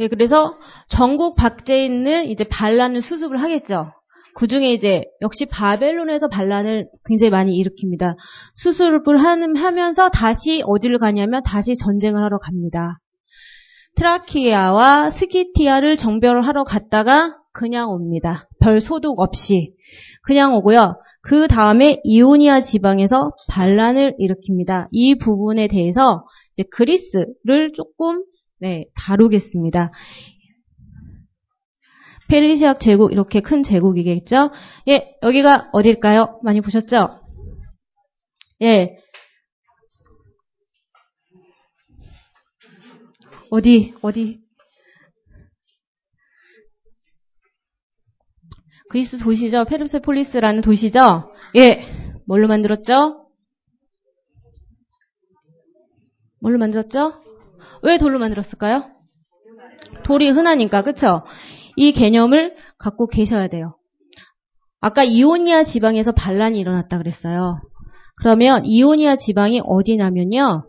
[0.00, 0.56] 예, 그래서
[0.88, 3.92] 전국 박제에 있는 이제 반란을 수습을 하겠죠.
[4.34, 8.16] 그 중에 이제 역시 바벨론에서 반란을 굉장히 많이 일으킵니다.
[8.54, 12.98] 수습을 하면서 다시 어디를 가냐면 다시 전쟁을 하러 갑니다.
[13.94, 18.48] 트라키아와 스키티아를 정별을 하러 갔다가 그냥 옵니다.
[18.60, 19.74] 별 소득 없이
[20.24, 20.96] 그냥 오고요.
[21.22, 24.88] 그 다음에 이오니아 지방에서 반란을 일으킵니다.
[24.90, 28.24] 이 부분에 대해서 이제 그리스를 조금
[28.64, 29.92] 네, 다루겠습니다.
[32.30, 34.52] 페르시아 제국 이렇게 큰 제국이겠죠?
[34.88, 36.40] 예, 여기가 어딜까요?
[36.42, 37.20] 많이 보셨죠?
[38.62, 38.96] 예.
[43.50, 44.40] 어디 어디
[48.88, 49.66] 그리스 도시죠.
[49.66, 51.34] 페르세폴리스라는 도시죠.
[51.56, 51.82] 예.
[52.26, 53.28] 뭘로 만들었죠?
[56.40, 57.23] 뭘로 만들었죠?
[57.84, 58.90] 왜 돌로 만들었을까요?
[60.04, 61.22] 돌이 흔하니까, 그쵸?
[61.76, 63.76] 이 개념을 갖고 계셔야 돼요.
[64.80, 67.60] 아까 이오니아 지방에서 반란이 일어났다 그랬어요.
[68.20, 70.66] 그러면 이오니아 지방이 어디냐면요.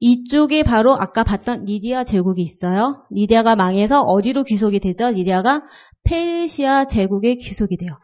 [0.00, 3.04] 이쪽에 바로 아까 봤던 리디아 제국이 있어요.
[3.10, 5.10] 리디아가 망해서 어디로 귀속이 되죠?
[5.10, 5.62] 리디아가
[6.04, 7.98] 페르시아 제국에 귀속이 돼요.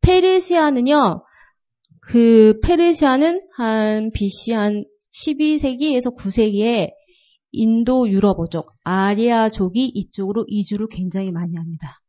[0.00, 1.22] 페르시아는요,
[2.00, 6.90] 그 페르시아는 한 BC 한 12세기에서 9세기에
[7.52, 12.00] 인도 유럽어족, 아리아족이 이쪽으로 이주를 굉장히 많이 합니다.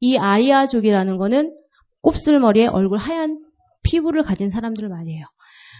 [0.00, 1.54] 이 아리아족이라는 거는
[2.02, 3.38] 곱슬머리에 얼굴 하얀
[3.82, 5.26] 피부를 가진 사람들을 많이 해요.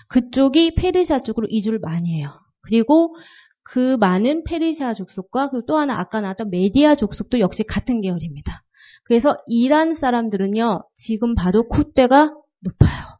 [0.08, 2.30] 그쪽이 페르시아 쪽으로 이주를 많이 해요.
[2.62, 3.16] 그리고
[3.62, 8.62] 그 많은 페르시아 족속과 그 또 하나 아까 나왔던 메디아 족속도 역시 같은 계열입니다.
[9.04, 13.19] 그래서 이란 사람들은요, 지금 봐도 콧대가 높아요.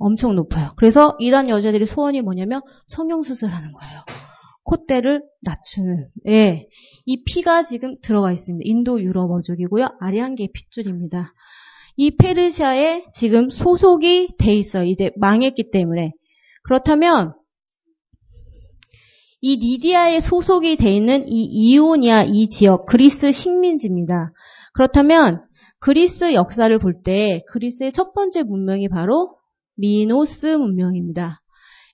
[0.00, 0.70] 엄청 높아요.
[0.76, 4.00] 그래서 이란 여자들이 소원이 뭐냐면 성형수술하는 거예요.
[4.64, 6.08] 콧대를 낮추는.
[6.28, 6.66] 예.
[7.06, 8.62] 이 피가 지금 들어가 있습니다.
[8.64, 9.86] 인도 유럽 어족이고요.
[10.00, 11.32] 아리안계 핏줄입니다.
[11.96, 14.84] 이 페르시아에 지금 소속이 돼 있어요.
[14.84, 16.12] 이제 망했기 때문에.
[16.64, 17.34] 그렇다면
[19.42, 24.32] 이 리디아에 소속이 돼 있는 이 이오니아 이 지역 그리스 식민지입니다.
[24.74, 25.42] 그렇다면
[25.78, 29.34] 그리스 역사를 볼 때 그리스의 첫 번째 문명이 바로
[29.76, 31.40] 미노스 문명입니다.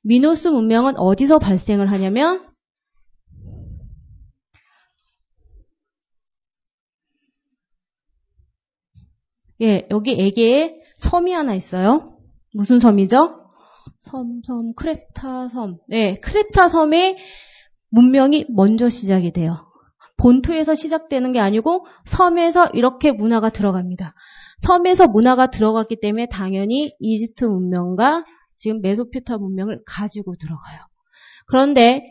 [0.02, 2.46] 미노스 문명은 어디서 발생을 하냐면
[9.60, 12.18] 예, 여기 에게해에 섬이 하나 있어요.
[12.54, 13.46] 무슨 섬이죠?
[14.00, 15.78] 섬, 섬, 크레타 섬.
[15.88, 17.16] 네, 크레타 섬의
[17.90, 19.66] 문명이 먼저 시작이 돼요.
[20.18, 24.14] 본토에서 시작되는 게 아니고 섬에서 이렇게 문화가 들어갑니다.
[24.58, 28.24] 섬에서 문화가 들어갔기 때문에 당연히 이집트 문명과
[28.54, 30.80] 지금 메소피타 문명을 가지고 들어가요.
[31.46, 32.02] 그런데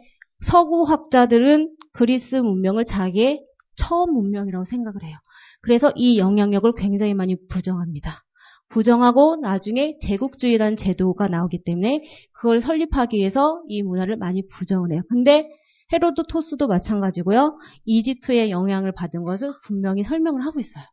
[0.41, 3.41] 서구 학자들은 그리스 문명을 자기의
[3.75, 5.17] 처음 문명이라고 생각을 해요.
[5.61, 8.23] 그래서 이 영향력을 굉장히 많이 부정합니다.
[8.69, 12.01] 부정하고 나중에 제국주의라는 제도가 나오기 때문에
[12.33, 15.01] 그걸 설립하기 위해서 이 문화를 많이 부정을 해요.
[15.09, 15.47] 근데
[15.93, 17.57] 헤로도토스도 마찬가지고요.
[17.85, 20.83] 이집트의 영향을 받은 것을 분명히 설명을 하고 있어요.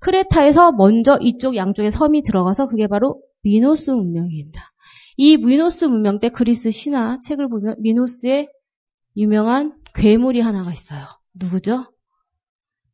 [0.00, 4.60] 크레타에서 먼저 이쪽 양쪽에 섬이 들어가서 그게 바로 미노스 문명입니다.
[5.16, 8.48] 이 미노스 문명 때 그리스 신화 책을 보면 미노스의
[9.16, 11.04] 유명한 괴물이 하나가 있어요.
[11.34, 11.84] 누구죠?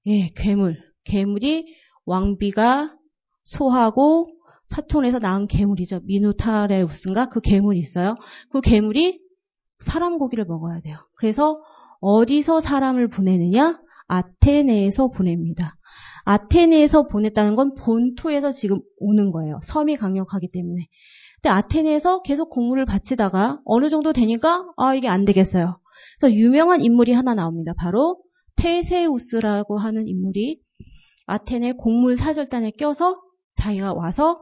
[0.06, 0.78] 예, 괴물.
[1.04, 1.66] 괴물이
[2.06, 2.94] 왕비가
[3.44, 4.28] 소하고
[4.68, 6.00] 사톤에서 낳은 괴물이죠.
[6.04, 7.28] 미누타레우스인가?
[7.28, 8.16] 그 괴물이 있어요.
[8.50, 9.20] 그 괴물이
[9.80, 10.96] 사람 고기를 먹어야 돼요.
[11.16, 11.54] 그래서
[12.00, 13.78] 어디서 사람을 보내느냐?
[14.06, 15.76] 아테네에서 보냅니다.
[16.24, 19.60] 아테네에서 보냈다는 건 본토에서 지금 오는 거예요.
[19.64, 20.86] 섬이 강력하기 때문에.
[21.42, 25.78] 근데 아테네에서 계속 공물을 바치다가 어느 정도 되니까 아 이게 안 되겠어요.
[26.18, 27.72] 그래서 유명한 인물이 하나 나옵니다.
[27.76, 28.18] 바로
[28.56, 30.60] 테세우스라고 하는 인물이
[31.26, 33.20] 아테네 공물 사절단에 껴서
[33.54, 34.40] 자기가 와서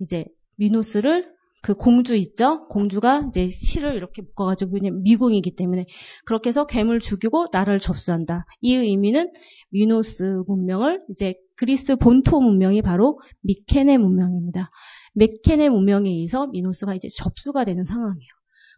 [0.00, 0.24] 이제
[0.56, 2.66] 미노스를 그 공주 있죠?
[2.68, 5.86] 공주가 이제 실을 이렇게 묶어가지고 그냥 미궁이기 때문에
[6.24, 8.44] 그렇게 해서 괴물 죽이고 나라를 접수한다.
[8.60, 9.30] 이 의미는
[9.70, 14.70] 미노스 문명을 이제 그리스 본토 문명이 바로 미케네 문명입니다.
[15.14, 18.28] 미케네 문명에 의해서 미노스가 이제 접수가 되는 상황이에요.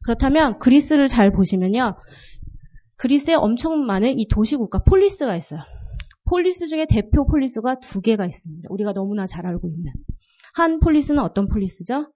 [0.04, 1.96] 그렇다면 그리스를 잘 보시면요.
[2.96, 5.60] 그리스에 엄청 많은 이 도시국가 폴리스가 있어요.
[6.28, 8.68] 폴리스 중에 대표 폴리스가 두 개가 있습니다.
[8.70, 9.92] 우리가 너무나 잘 알고 있는.
[10.54, 12.06] 한 폴리스는 어떤 폴리스죠?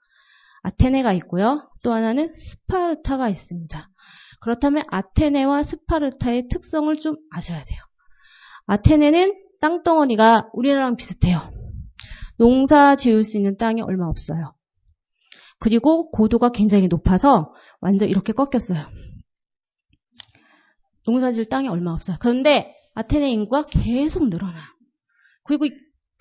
[0.65, 1.71] 아테네가 있고요.
[1.83, 3.89] 또 하나는 스파르타가 있습니다.
[4.41, 7.79] 그렇다면 아테네와 스파르타의 특성을 좀 아셔야 돼요.
[8.67, 11.53] 아테네는 땅덩어리가 우리나라랑 비슷해요.
[12.39, 14.55] 농사 지을 수 있는 땅이 얼마 없어요.
[15.61, 18.87] 그리고 고도가 굉장히 높아서 완전 이렇게 꺾였어요.
[21.07, 22.17] 농사질 땅이 얼마 없어요.
[22.21, 24.65] 그런데 아테네 인구가 계속 늘어나요.
[25.45, 25.67] 그리고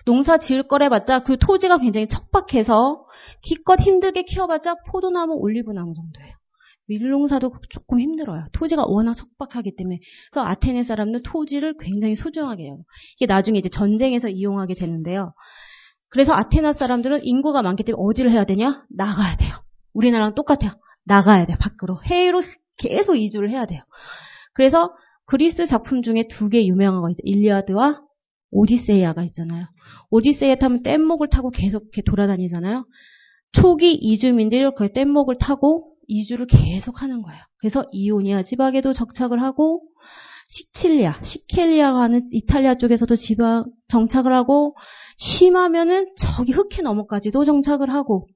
[0.04, 3.06] 농사 지을 거래봤자 그 토지가 굉장히 척박해서
[3.40, 6.34] 기껏 힘들게 키워봤자 포도나무, 올리브나무 정도예요.
[6.86, 8.46] 밀농사도 조금 힘들어요.
[8.52, 10.00] 토지가 워낙 척박하기 때문에.
[10.30, 12.84] 그래서 아테네 사람들 토지를 굉장히 소중하게 해요.
[13.16, 15.32] 이게 나중에 이제 전쟁에서 이용하게 되는데요.
[16.10, 18.84] 그래서 아테나 사람들은 인구가 많기 때문에 어디를 해야 되냐?
[18.90, 19.54] 나가야 돼요.
[19.94, 20.72] 우리나라랑 똑같아요.
[21.04, 21.56] 나가야 돼요.
[21.58, 21.98] 밖으로.
[22.04, 22.40] 해외로
[22.76, 23.80] 계속 이주를 해야 돼요.
[24.52, 24.92] 그래서
[25.26, 27.22] 그리스 작품 중에 두 개 유명한 거 있죠.
[27.24, 28.02] 일리아드와
[28.54, 29.66] 오디세이아가 있잖아요.
[30.10, 32.86] 오디세이아 타면 뗏목을 타고 계속 이렇게 돌아다니잖아요.
[33.52, 37.40] 초기 이주민들이 그 뗏목을 타고 이주를 계속 하는 거예요.
[37.58, 39.82] 그래서 이오니아 지방에도 정착을 하고
[40.46, 44.76] 시칠리아, 시켈리아가 하는 이탈리아 쪽에서도 지방 정착을 하고
[45.16, 48.28] 심하면은 저기 흑해 너머까지도 정착을 하고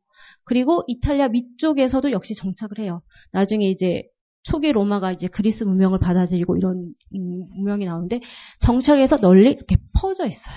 [0.44, 3.02] 그리고 이탈리아 밑쪽에서도 역시 정착을 해요.
[3.32, 4.02] 나중에 이제
[4.48, 8.20] 초기 로마가 이제 그리스 문명을 받아들이고 이런 음, 문명이 나오는데
[8.60, 10.56] 정착해서 널리 이렇게 퍼져 있어요.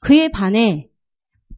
[0.00, 0.88] 그에 반해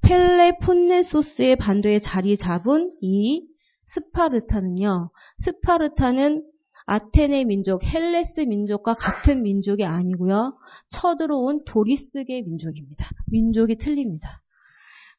[0.02, 3.46] 펠로폰네소스의 반도에 자리 잡은 이
[3.86, 5.10] 스파르타는요.
[5.38, 6.44] 스파르타는
[6.86, 10.56] 아테네 민족, 헬레네스 민족과 같은 민족이 아니고요.
[10.90, 13.08] 쳐들어온 도리스계 민족입니다.
[13.30, 14.42] 민족이 틀립니다.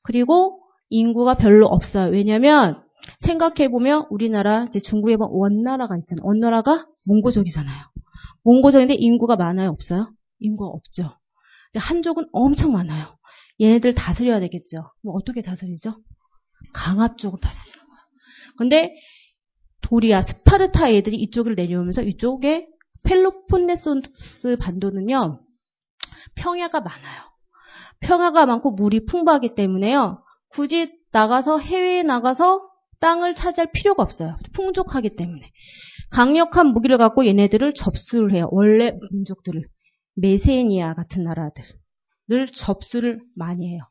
[0.03, 2.11] 그리고 인구가 별로 없어요.
[2.11, 2.83] 왜냐하면
[3.19, 6.25] 생각해보면 우리나라 이제 중국에 보면 원나라가 있잖아요.
[6.25, 7.85] 원나라가 몽고족이잖아요.
[8.43, 9.69] 몽고족인데 인구가 많아요?
[9.69, 10.11] 없어요?
[10.39, 11.11] 인구가 없죠.
[11.75, 13.17] 한족은 엄청 많아요.
[13.61, 14.91] 얘네들 다스려야 되겠죠.
[15.03, 15.95] 뭐 어떻게 다스리죠?
[16.73, 18.01] 강압적으로 다스리는 거예요.
[18.57, 18.95] 근데
[19.81, 22.67] 도리아, 스파르타 애들이 이쪽을 내려오면서 이쪽에
[23.03, 25.41] 펠로폰네소스 반도는요.
[26.35, 27.23] 평야가 많아요.
[28.01, 30.23] 평야가 많고 물이 풍부하기 때문에요.
[30.49, 32.68] 굳이 나가서 해외에 나가서
[32.99, 34.37] 땅을 차지할 필요가 없어요.
[34.53, 35.51] 풍족하기 때문에.
[36.11, 38.47] 강력한 무기를 갖고 얘네들을 접수를 해요.
[38.51, 39.63] 원래 민족들을.
[40.15, 43.81] 메세니아 같은 나라들을 접수를 많이 해요.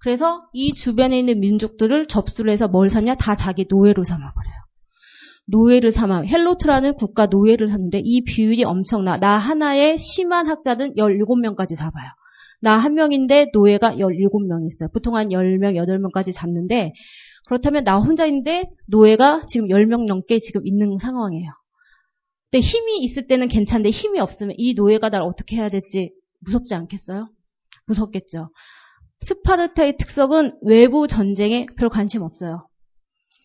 [0.00, 3.14] 그래서 이 주변에 있는 민족들을 접수를 해서 뭘 삼냐?
[3.16, 4.54] 다 자기 노예로 삼아버려요.
[5.48, 6.22] 노예를 삼아.
[6.22, 9.18] 헬로트라는 국가 노예를 하는데 이 비율이 엄청나.
[9.18, 12.10] 나 하나의 심한 학자는 17명까지 잡아요.
[12.60, 14.88] 나 한 명인데 노예가 17명 있어요.
[14.92, 16.92] 보통 한 10명, 8명까지 잡는데
[17.46, 21.50] 그렇다면 나 혼자 있는데 노예가 지금 10명 넘게 지금 있는 상황이에요.
[22.50, 27.28] 근데 힘이 있을 때는 괜찮은데 힘이 없으면 이 노예가 날 어떻게 해야 될지 무섭지 않겠어요?
[27.86, 28.50] 무섭겠죠.
[29.20, 32.68] 스파르타의 특성은 외부 전쟁에 별 관심 없어요.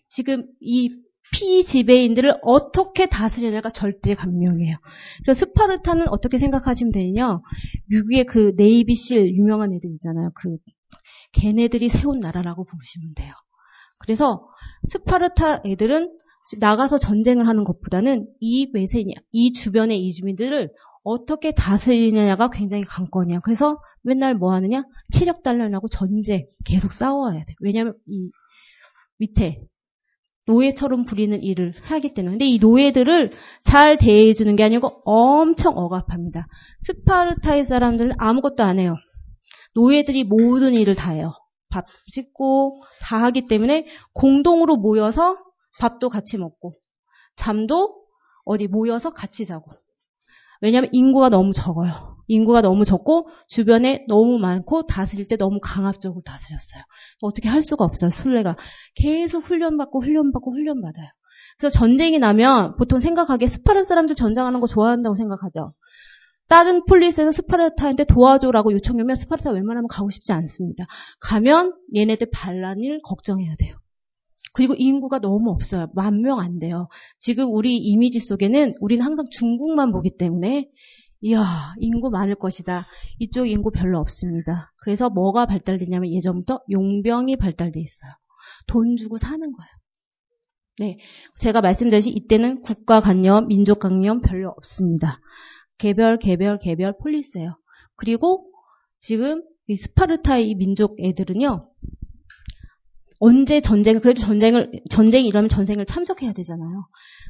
[0.08, 0.90] 지금 이
[1.34, 4.76] 피지배인들을 어떻게 다스려야가 절대 감명이에요.
[5.24, 7.40] 그래서 스파르타는 어떻게 생각하시면 되냐?
[7.88, 10.32] 미국의 그 네이비실 유명한 애들 있잖아요.
[10.36, 10.58] 그
[11.32, 13.32] 걔네들이 세운 나라라고 보시면 돼요.
[14.02, 14.48] 그래서
[14.88, 16.18] 스파르타 애들은
[16.60, 20.70] 나가서 전쟁을 하는 것보다는 이 메세냐, 이 주변의 이주민들을
[21.04, 23.40] 어떻게 다스리느냐가 굉장히 관건이야.
[23.40, 24.84] 그래서 맨날 뭐 하느냐?
[25.12, 27.54] 체력 단련하고 전쟁 계속 싸워야 돼.
[27.60, 28.30] 왜냐하면 이
[29.18, 29.60] 밑에
[30.48, 32.34] 노예처럼 부리는 일을 하기 때문에.
[32.34, 33.32] 근데 이 노예들을
[33.64, 36.48] 잘 대해 주는 게 아니고 엄청 억압합니다.
[36.80, 38.96] 스파르타의 사람들은 아무것도 안 해요.
[39.76, 41.34] 노예들이 모든 일을 다 해요.
[41.72, 45.38] 밥 짓고 다 하기 때문에 공동으로 모여서
[45.80, 46.76] 밥도 같이 먹고
[47.36, 48.04] 잠도
[48.46, 49.72] 어디 모여서 같이 자고
[50.62, 52.18] 왜냐하면 인구가 너무 적어요.
[52.28, 56.84] 인구가 너무 적고 주변에 너무 많고 다스릴 때 너무 강압적으로 다스렸어요.
[57.22, 58.10] 어떻게 할 수가 없어요.
[58.10, 58.56] 순례가
[58.96, 61.08] 계속 훈련받고 훈련받고 훈련받아요.
[61.58, 65.74] 그래서 전쟁이 나면 보통 생각하기에 스파르타 사람들 전쟁하는 거 좋아한다고 생각하죠.
[66.52, 70.86] 다른 폴리스에서 스파르타한테 도와줘라고 요청하면 스파르타 웬만하면 가고 싶지 않습니다.
[71.22, 73.76] 가면 얘네들 반란을 걱정해야 돼요.
[74.54, 75.88] 그리고 인구가 너무 없어요.
[75.96, 76.90] 만 명 안 돼요.
[77.20, 80.68] 지금 우리 이미지 속에는 우리는 항상 중국만 보기 때문에
[81.22, 82.86] 이야 인구 많을 것이다.
[83.20, 84.74] 이쪽 인구 별로 없습니다.
[84.84, 88.12] 그래서 뭐가 발달되냐면 예전부터 용병이 발달돼 있어요.
[88.68, 89.70] 돈 주고 사는 거예요.
[90.80, 90.98] 네,
[91.40, 95.20] 제가 말씀드렸듯이 이때는 국가 관념, 민족 관념 별로 없습니다.
[95.82, 97.56] 개별, 개별, 개별 폴리스예요.
[97.96, 98.52] 그리고
[99.00, 101.68] 지금 이 스파르타의 민족 애들은요.
[103.20, 106.86] 언제 전쟁을 그래도 전쟁을 전쟁이 일어나면 전쟁을 참석해야 되잖아요.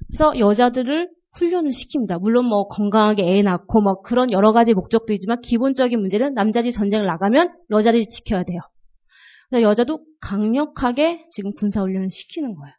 [0.08, 2.20] 그래서 여자들을 훈련을 시킵니다.
[2.20, 7.06] 물론 뭐 건강하게 애 낳고 뭐 그런 여러 가지 목적도 있지만 기본적인 문제는 남자들이 전쟁을
[7.06, 8.60] 나가면 여자들이 지켜야 돼요.
[9.50, 12.74] 그래서 여자도 강력하게 지금 군사 훈련을 시키는 거예요.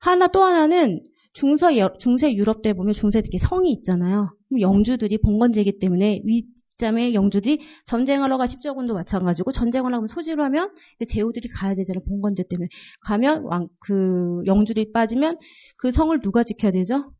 [0.00, 1.02] 하나 또 하나는
[1.34, 4.34] 중서, 중세 유럽 때 보면 중세 특히 성이 있잖아요.
[4.60, 11.48] 영주들이 봉건제이기 때문에 윗잠의 영주들이 전쟁하러 가 십자군도 마찬가지고 전쟁을 하면 소지를 하면 이제 제후들이
[11.48, 12.02] 가야 되잖아요.
[12.08, 12.66] 봉건제 때문에
[13.02, 15.38] 가면 왕, 그 영주들이 빠지면
[15.76, 17.12] 그 성을 누가 지켜야 되죠?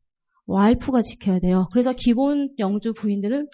[0.46, 1.68] 와이프가 지켜야 돼요.
[1.72, 3.46] 그래서 기본 영주 부인들은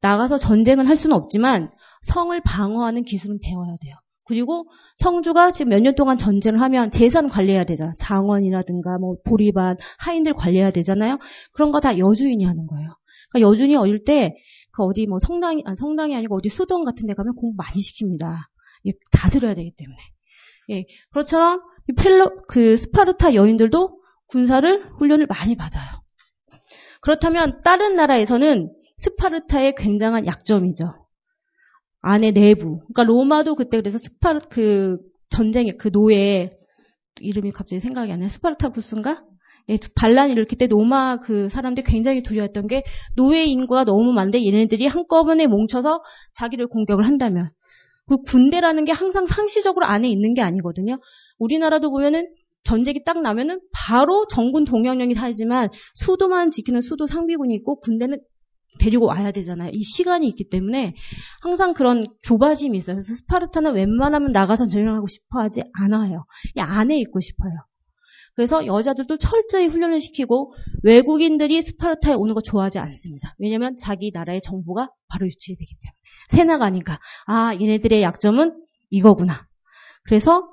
[0.00, 1.70] 나가서 전쟁을 할 수는 없지만
[2.02, 3.94] 성을 방어하는 기술은 배워야 돼요.
[4.26, 4.64] 그리고
[4.96, 7.92] 성주가 지금 몇 년 동안 전쟁을 하면 재산 관리해야 되잖아.
[7.98, 11.18] 장원이라든가 뭐 보리반, 하인들 관리해야 되잖아요.
[11.52, 12.88] 그런 거 다 여주인이 하는 거예요.
[13.34, 14.34] 그러니까 여주인이 어릴 때
[14.74, 18.38] 그 어디 뭐 성당이 아 성당이 아니고 어디 수도원 같은 데 가면 공부 많이 시킵니다.
[19.12, 19.96] 다스려야 되기 때문에.
[20.70, 20.84] 예.
[21.10, 21.62] 그것처럼
[21.96, 26.02] 펠로 그 스파르타 여인들도 군사를 훈련을 많이 받아요.
[27.00, 31.06] 그렇다면 다른 나라에서는 스파르타의 굉장한 약점이죠.
[32.00, 32.80] 안에 내부.
[32.80, 34.98] 그러니까 로마도 그때 그래서 스파르 그
[35.30, 36.50] 전쟁의 그 노예
[37.20, 38.28] 이름이 갑자기 생각이 안 나요.
[38.28, 39.24] 스파르타쿠스인가?
[39.66, 42.82] 네, 반란이 일으킬 때 로마 그 사람들이 굉장히 두려웠던 게
[43.16, 46.02] 노예 인구가 너무 많은데 얘네들이 한꺼번에 뭉쳐서
[46.32, 47.50] 자기를 공격을 한다면
[48.06, 50.98] 그 군대라는 게 항상 상시적으로 안에 있는 게 아니거든요.
[51.38, 52.28] 우리나라도 보면은
[52.62, 58.20] 전쟁이 딱 나면은 바로 정군 동명령이 살지만 수도만 지키는 수도 상비군이 있고 군대는
[58.80, 59.70] 데리고 와야 되잖아요.
[59.72, 60.94] 이 시간이 있기 때문에
[61.42, 62.96] 항상 그런 조바심이 있어요.
[62.96, 66.24] 그래서 스파르타는 웬만하면 나가서 전쟁하고 싶어 하지 않아요.
[66.56, 67.52] 이 안에 있고 싶어요.
[68.34, 73.34] 그래서 여자들도 철저히 훈련을 시키고 외국인들이 스파르타에 오는 거 좋아하지 않습니다.
[73.38, 75.94] 왜냐하면 자기 나라의 정보가 바로 유출되기 때문에.
[76.30, 78.60] 새나가니까 아 얘네들의 약점은
[78.90, 79.46] 이거구나.
[80.04, 80.48] 그래서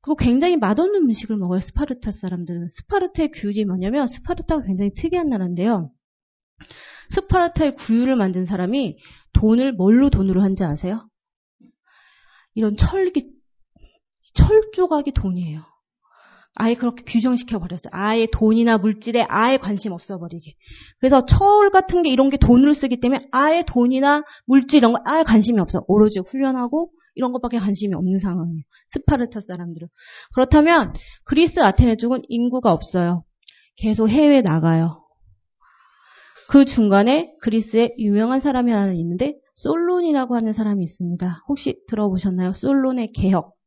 [0.00, 1.60] 그거 굉장히 맛없는 음식을 먹어요.
[1.60, 2.68] 스파르타 사람들은.
[2.68, 5.90] 스파르타의 규율이 뭐냐면 스파르타가 굉장히 특이한 나라인데요.
[7.10, 8.98] 스파르타의 규율을 만든 사람이
[9.34, 11.08] 돈을 뭘로 돈으로 한지 아세요?
[12.54, 13.32] 이런 철기
[14.34, 15.60] 철 조각이 돈이에요.
[16.56, 17.90] 아예 그렇게 규정시켜 버렸어요.
[17.92, 20.54] 아예 돈이나 물질에 아예 관심 없어 버리게.
[20.98, 25.22] 그래서 철 같은 게 이런 게 돈을 쓰기 때문에 아예 돈이나 물질 이런 거 아예
[25.22, 25.84] 관심이 없어.
[25.86, 28.62] 오로지 훈련하고 이런 것밖에 관심이 없는 상황이에요.
[28.88, 29.88] 스파르타 사람들은.
[30.34, 30.92] 그렇다면
[31.24, 33.24] 그리스 아테네 쪽은 인구가 없어요.
[33.76, 35.04] 계속 해외 나가요.
[36.48, 41.42] 그 중간에 그리스에 유명한 사람이 하나 있는데 솔론이라고 하는 사람이 있습니다.
[41.48, 42.52] 혹시 들어보셨나요?
[42.54, 43.57] 솔론의 개혁.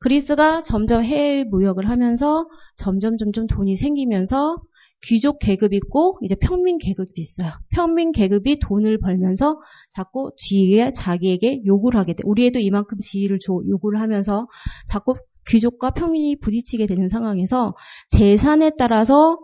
[0.00, 4.56] 그리스가 점점 해외 무역을 하면서 점점 점점 돈이 생기면서
[5.04, 7.50] 귀족 계급이 있고 이제 평민 계급이 있어요.
[7.70, 12.22] 평민 계급이 돈을 벌면서 자꾸 지위에 자기에게 요구를 하게 돼.
[12.24, 14.46] 우리에도 이만큼 지위를 줘 요구를 하면서
[14.88, 15.16] 자꾸
[15.48, 17.74] 귀족과 평민이 부딪히게 되는 상황에서
[18.10, 19.38] 재산에 따라서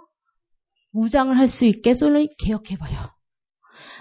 [0.92, 3.17] 무장을 할 수 있게 솔론이 개혁해봐요.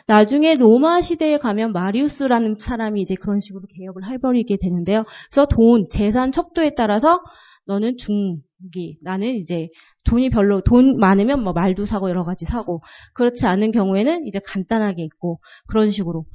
[0.08, 5.04] 나중에 로마 시대에 가면 마리우스라는 사람이 이제 그런 식으로 개혁을 해버리게 되는데요.
[5.30, 7.22] 그래서 돈, 재산 척도에 따라서
[7.66, 9.68] 너는 중기, 나는 이제
[10.06, 12.82] 돈이 별로 돈 많으면 뭐 말도 사고 여러 가지 사고
[13.14, 16.26] 그렇지 않은 경우에는 이제 간단하게 있고 그런 식으로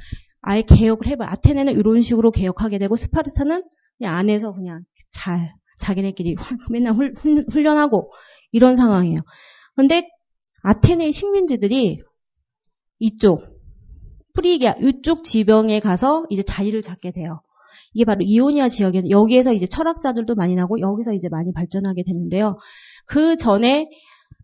[0.42, 1.24] 아예 개혁을 해봐.
[1.26, 3.64] 아테네는 이런 식으로 개혁하게 되고 스파르타는
[3.96, 6.36] 그냥 안에서 그냥 잘 자기네끼리
[6.70, 6.94] 맨날
[7.50, 8.12] 훈련하고
[8.50, 9.16] 이런 상황이에요.
[9.74, 10.08] 그런데
[10.62, 12.00] 아테네의 식민지들이
[12.98, 13.51] 이쪽
[14.34, 17.40] 프리기아 이쪽 지병에 가서 이제 자리를 잡게 돼요.
[17.94, 22.58] 이게 바로 이오니아 지역에 여기에서 이제 철학자들도 많이 나고 여기서 이제 많이 발전하게 되는데요.
[23.06, 23.88] 그 전에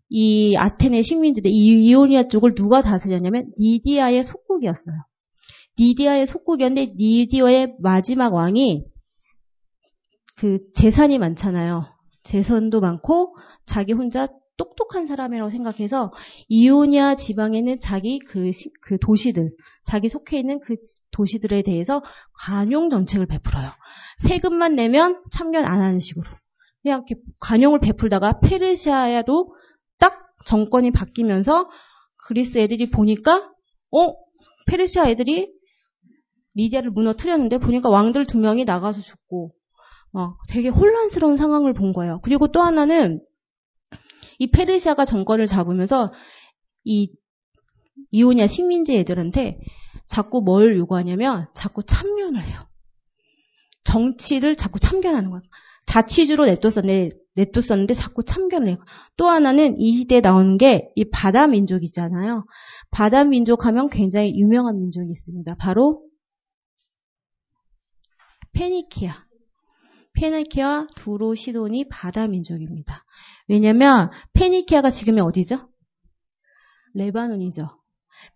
[0.09, 4.95] 이 아테네 식민지들 이 이오니아 쪽을 누가 다스렸냐면 니디아의 속국이었어요.
[5.79, 8.85] 니디아의 속국이었는데 니디아의 마지막 왕이
[10.35, 11.85] 그 재산이 많잖아요.
[12.23, 14.27] 재산도 많고 자기 혼자
[14.59, 16.11] 똑똑한 사람이라고 생각해서
[16.49, 19.51] 이오니아 지방에는 자기 그, 시, 그 도시들,
[19.85, 20.75] 자기 속해 있는 그
[21.11, 22.03] 도시들에 대해서
[22.45, 23.71] 관용 정책을 베풀어요.
[24.27, 26.25] 세금만 내면 참견 안 하는 식으로.
[26.83, 29.55] 그냥 이렇게 관용을 베풀다가 페르시아에도
[29.97, 31.69] 딱 정권이 바뀌면서
[32.27, 33.51] 그리스 애들이 보니까
[33.91, 34.13] 어
[34.67, 35.51] 페르시아 애들이
[36.55, 39.51] 리디아를 무너뜨렸는데 보니까 왕들 두 명이 나가서 죽고
[40.13, 42.19] 어, 되게 혼란스러운 상황을 본 거예요.
[42.23, 43.21] 그리고 또 하나는
[44.39, 46.11] 이 페르시아가 정권을 잡으면서
[46.83, 47.13] 이
[48.11, 49.59] 이오니아 식민지 애들한테
[50.07, 52.67] 자꾸 뭘 요구하냐면 자꾸 참견을 해요.
[53.83, 55.41] 정치를 자꾸 참견하는 거예요.
[55.87, 58.77] 자치주로 냅뒀었는데, 냅뒀었는데 자꾸 참견을 해요.
[59.17, 62.45] 또 하나는 이 시대에 나오는 게 이 바다 민족 있잖아요.
[62.91, 65.55] 바다 민족 하면 굉장히 유명한 민족이 있습니다.
[65.55, 66.03] 바로
[68.53, 69.25] 페니키아.
[70.13, 73.05] 페니키아, 두로, 시돈이 바다 민족입니다.
[73.49, 75.67] 왜냐면 페니키아가 지금이 어디죠?
[76.93, 77.67] 레바논이죠.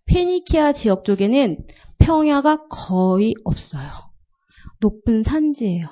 [0.06, 1.64] 페니키아 지역 쪽에는
[1.98, 3.88] 평야가 거의 없어요.
[4.80, 5.86] 높은 산지예요.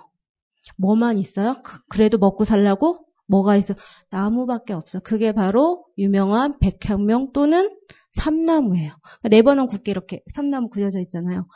[0.78, 1.62] 뭐만 있어요?
[1.62, 3.74] 그, 그래도 먹고 살라고 뭐가 있어?
[4.10, 5.00] 나무밖에 없어.
[5.00, 7.70] 그게 바로 유명한 백향목 또는
[8.10, 8.92] 삼나무예요.
[9.02, 11.46] 그러니까 레바논 국기에 이렇게 삼나무 그려져 있잖아요.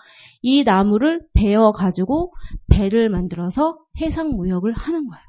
[0.40, 2.32] 이 나무를 베어 가지고
[2.70, 5.22] 배를 만들어서 해상 무역을 하는 거예요.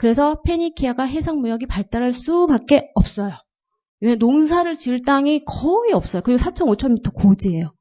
[0.00, 3.34] 그래서 페니키아가 해상무역이 발달할 수밖에 없어요.
[4.00, 6.22] 왜 농사를 지을 땅이 거의 없어요.
[6.22, 7.74] 그리고 4,500m 고지예요.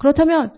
[0.00, 0.52] 그렇다면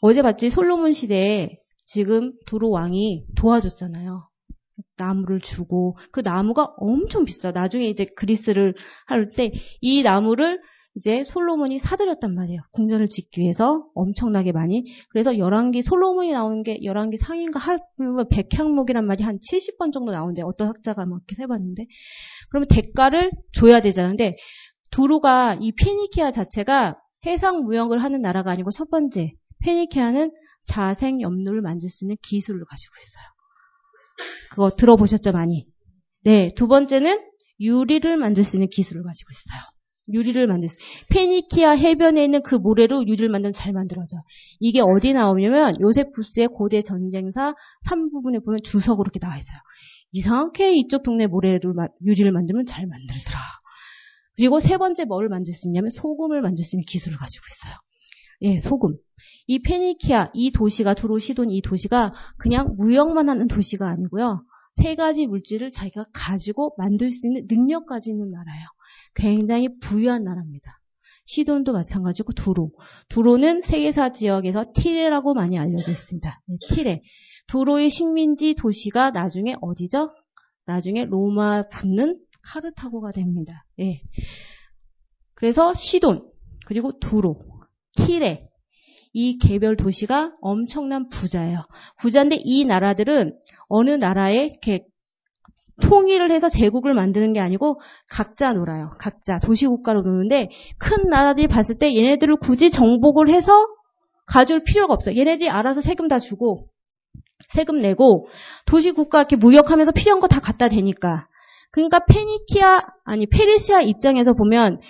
[0.00, 4.28] 어제 봤지 솔로몬 시대에 지금 두루 왕이 도와줬잖아요.
[4.96, 7.52] 나무를 주고 그 나무가 엄청 비싸.
[7.52, 8.74] 나중에 이제 그리스를
[9.06, 10.60] 할 때 이 나무를
[10.98, 12.60] 이제 솔로몬이 사들였단 말이에요.
[12.72, 14.84] 궁전을 짓기 위해서 엄청나게 많이.
[15.10, 20.68] 그래서 열왕기 솔로몬이 나오는 게 열왕기 상인가 하면 백향목이란 말이 한 70번 정도 나오는데 어떤
[20.68, 21.86] 학자가 막 이렇게 세봤는데
[22.50, 24.16] 그러면 대가를 줘야 되잖아요.
[24.90, 30.32] 두루가 이 페니키아 자체가 해상 무역을 하는 나라가 아니고 첫 번째 페니키아는
[30.64, 33.24] 자생 염료를 만들 수 있는 기술을 가지고 있어요.
[34.50, 35.64] 그거 들어보셨죠 많이?
[36.24, 37.22] 네, 두 번째는
[37.60, 39.77] 유리를 만들 수 있는 기술을 가지고 있어요.
[40.12, 40.76] 유리를 만들 수.
[41.10, 44.16] 페니키아 해변에 있는 그 모래로 유리를 만들면 잘 만들어져.
[44.60, 47.54] 이게 어디 나오냐면 요세푸스의 고대 전쟁사
[47.88, 49.58] 3부분에 보면 주석으로 이렇게 나와 있어요.
[50.12, 51.74] 이상하게 이쪽 동네 모래로
[52.04, 53.38] 유리를 만들면 잘 만들더라.
[54.36, 57.74] 그리고 세 번째 뭘 만들 수 있냐면 소금을 만들 수 있는 기술을 가지고 있어요.
[58.42, 58.96] 예, 소금.
[59.48, 64.44] 이 페니키아, 이 도시가 두로 시돈 이 도시가 그냥 무역만 하는 도시가 아니고요.
[64.74, 68.66] 세 가지 물질을 자기가 가지고 만들 수 있는 능력까지 있는 나라예요.
[69.14, 70.78] 굉장히 부유한 나라입니다.
[71.26, 72.70] 시돈도 마찬가지고 두로.
[73.10, 76.40] 두로는 세계사 지역에서 티레라고 많이 알려져 있습니다.
[76.46, 77.02] 네, 티레.
[77.48, 80.10] 두로의 식민지 도시가 나중에 어디죠?
[80.66, 83.64] 나중에 로마 붙는 카르타고가 됩니다.
[83.80, 84.00] 예.
[85.34, 86.30] 그래서 시돈,
[86.66, 87.38] 그리고 두로,
[87.96, 88.48] 티레,
[89.12, 91.66] 이 개별 도시가 엄청난 부자예요.
[92.00, 93.38] 부자인데 이 나라들은
[93.68, 94.84] 어느 이렇게
[95.82, 97.80] 통일을 해서 제국을 만드는 게 아니고
[98.10, 98.90] 각자 놀아요.
[98.98, 103.66] 각자 도시국가로 노는데 큰 나라들이 봤을 때 얘네들을 굳이 정복을 해서
[104.26, 105.16] 가져올 필요가 없어요.
[105.18, 106.68] 얘네들이 알아서 세금 다 주고
[107.50, 108.26] 세금 내고
[108.66, 111.28] 도시국가 이렇게 무역하면서 필요한 거 다 갖다 대니까.
[111.70, 114.80] 그러니까 페니키아 아니 페르시아 입장에서 보면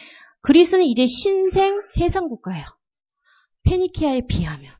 [0.43, 2.65] 그리스는 이제 신생 해상 국가예요.
[3.65, 4.78] 페니키아에 비하면.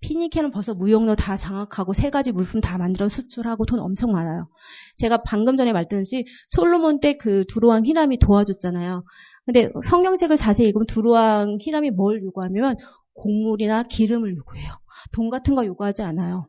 [0.00, 4.48] 피니키아는 벌써 무역로 다 장악하고 세 가지 물품 다 만들어 수출하고 돈 엄청 많아요.
[4.96, 9.04] 제가 방금 전에 말씀드렸듯이 솔로몬 때 그 두루왕 히람이 도와줬잖아요.
[9.44, 12.76] 근데 성경책을 자세히 읽으면 두루왕 히람이 뭘 요구하면
[13.14, 14.68] 곡물이나 기름을 요구해요.
[15.12, 16.46] 돈 같은 거 요구하지 않아요.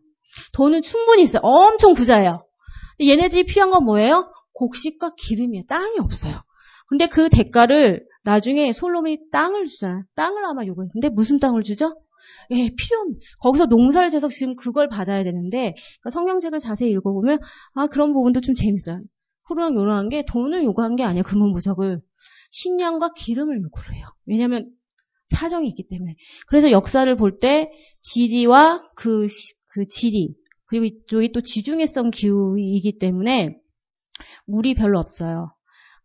[0.54, 1.42] 돈은 충분히 있어요.
[1.44, 2.46] 엄청 부자예요.
[3.02, 4.32] 얘네들이 필요한 건 뭐예요?
[4.54, 5.64] 곡식과 기름이에요.
[5.68, 6.42] 땅이 없어요.
[6.88, 10.04] 근데 그 대가를 나중에 솔로몬이 땅을 주잖아요.
[10.16, 10.90] 땅을 아마 요구해요.
[10.94, 11.96] 근데 무슨 땅을 주죠?
[12.52, 17.40] 예, 필요한 거기서 농사를 지어서 지금 그걸 받아야 되는데 그러니까 성경책을 자세히 읽어보면
[17.76, 19.02] 아 그런 부분도 좀 재밌어요.
[19.48, 22.02] 후루랑 요랑한 게 돈을 요구한 게 아니야 금은보석을
[22.52, 24.06] 식량과 기름을 요구를 해요.
[24.26, 24.70] 왜냐하면
[25.28, 26.16] 사정이 있기 때문에.
[26.48, 29.28] 그래서 역사를 볼 때 지리와 그,
[29.74, 30.36] 그 지리
[30.66, 33.58] 그리고 이쪽이 또 지중해성 기후이기 때문에
[34.48, 35.54] 물이 별로 없어요.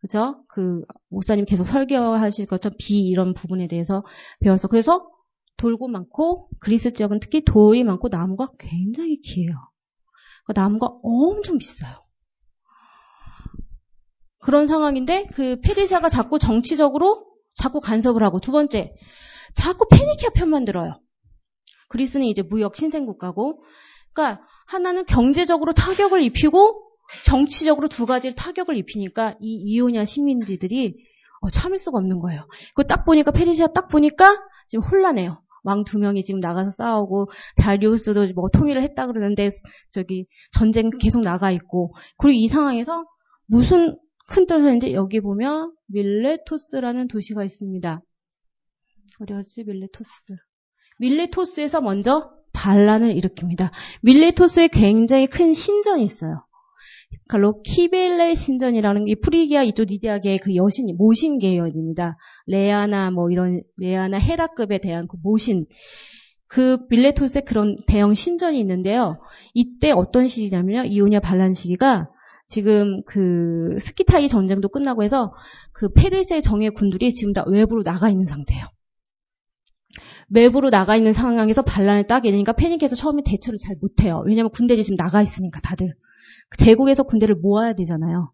[0.01, 0.45] 그죠?
[0.49, 4.05] 그 목사님 계속 설교하실 것처럼 비 이런 부분에 대해서
[4.41, 5.09] 배워서 그래서
[5.57, 9.55] 돌고 많고 그리스 지역은 특히 돌이 많고 나무가 굉장히 귀해요.
[10.45, 12.03] 그 나무가 엄청 비싸요.
[14.40, 18.95] 그런 상황인데 그 페르시아가 자꾸 정치적으로 자꾸 간섭을 하고 두 번째
[19.55, 21.01] 자꾸 페니키아 편만 들어요.
[21.88, 23.62] 그리스는 이제 무역 신생국가고
[24.12, 26.83] 그러니까 하나는 경제적으로 타격을 입히고
[27.25, 30.97] 정치적으로 두 가지를 타격을 입히니까 이 이오냐 식민지들이
[31.40, 32.47] 어, 참을 수가 없는 거예요.
[32.75, 34.37] 그딱 보니까 페르시아 딱 보니까
[34.69, 35.40] 지금 혼란해요.
[35.67, 39.51] 왕 두 명이 지금 나가서 싸우고 다리우스도 뭐 통일을 했다 그러는데
[39.91, 43.05] 저기 전쟁 계속 나가 있고 그리고 이 상황에서
[43.47, 43.97] 무슨
[44.29, 48.01] 큰 뜻인지 여기 보면 밀레토스라는 도시가 있습니다.
[49.21, 50.37] 어디였지 밀레토스?
[50.99, 53.71] 밀레토스에서 먼저 반란을 일으킵니다.
[54.03, 56.46] 밀레토스에 굉장히 큰 신전이 있어요.
[57.29, 62.16] 칼로 키벨레 신전이라는 게 프리기아 이쪽 리디아계의 그 여신 모신 계열입니다.
[62.47, 65.66] 레아나 뭐 이런 레아나 헤라급에 대한 그 모신
[66.49, 69.19] 그 밀레토스의 그런 대형 신전이 있는데요.
[69.55, 70.85] 이때 어떤 시기냐면요.
[70.85, 72.09] 이오니아 반란 시기가
[72.47, 75.35] 지금 그 스키타이 전쟁도 끝나고 해서
[75.73, 78.66] 그 페르시아의 정예 군들이 지금 다 외부로 나가 있는 상태예요.
[80.29, 84.23] 외부로 나가 있는 상황에서 반란을 따게 되니까 패닉해서 처음에 대처를 잘 못해요.
[84.27, 85.95] 왜냐하면 군대들이 지금 나가 있으니까 다들.
[86.59, 88.33] 제국에서 군대를 모아야 되잖아요.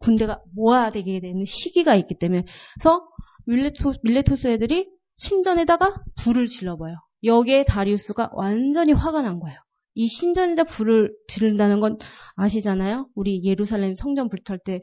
[0.00, 2.44] 군대가 모아야 되게 되는 시기가 있기 때문에.
[2.74, 3.08] 그래서
[3.46, 6.96] 밀레토, 밀레토스 애들이 신전에다가 불을 질러봐요.
[7.24, 9.58] 여기에 다리우스가 완전히 화가 난 거예요.
[9.94, 11.98] 이 신전에다 불을 지른다는 건
[12.36, 13.08] 아시잖아요?
[13.16, 14.80] 우리 예루살렘 성전 불탈 때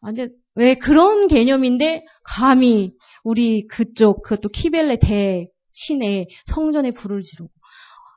[0.00, 2.92] 완전 왜 그런 개념인데 감히
[3.24, 7.50] 우리 그쪽 그것도 키벨레 대신에 성전에 불을 지르고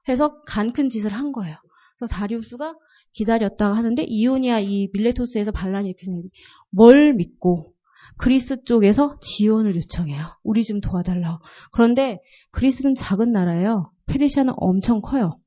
[0.07, 1.57] 해서 간 큰 짓을 한 거예요.
[1.97, 2.75] 그래서 다리우스가
[3.13, 6.23] 기다렸다가 하는데 이오니아 이 밀레토스에서 반란이 일으키는
[6.71, 7.73] 뭘 믿고
[8.17, 10.23] 그리스 쪽에서 지원을 요청해요.
[10.43, 11.39] 우리 좀 도와달라고.
[11.71, 12.19] 그런데
[12.51, 13.91] 그리스는 작은 나라예요.
[14.07, 15.39] 페르시아는 엄청 커요.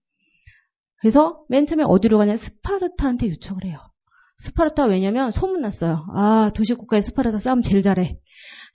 [1.00, 3.78] 그래서 맨 처음에 어디로 가냐 스파르타한테 요청을 해요.
[4.38, 6.06] 스파르타 왜냐면 소문났어요.
[6.14, 8.18] 아 도시국가의 스파르타 싸움 제일 잘해.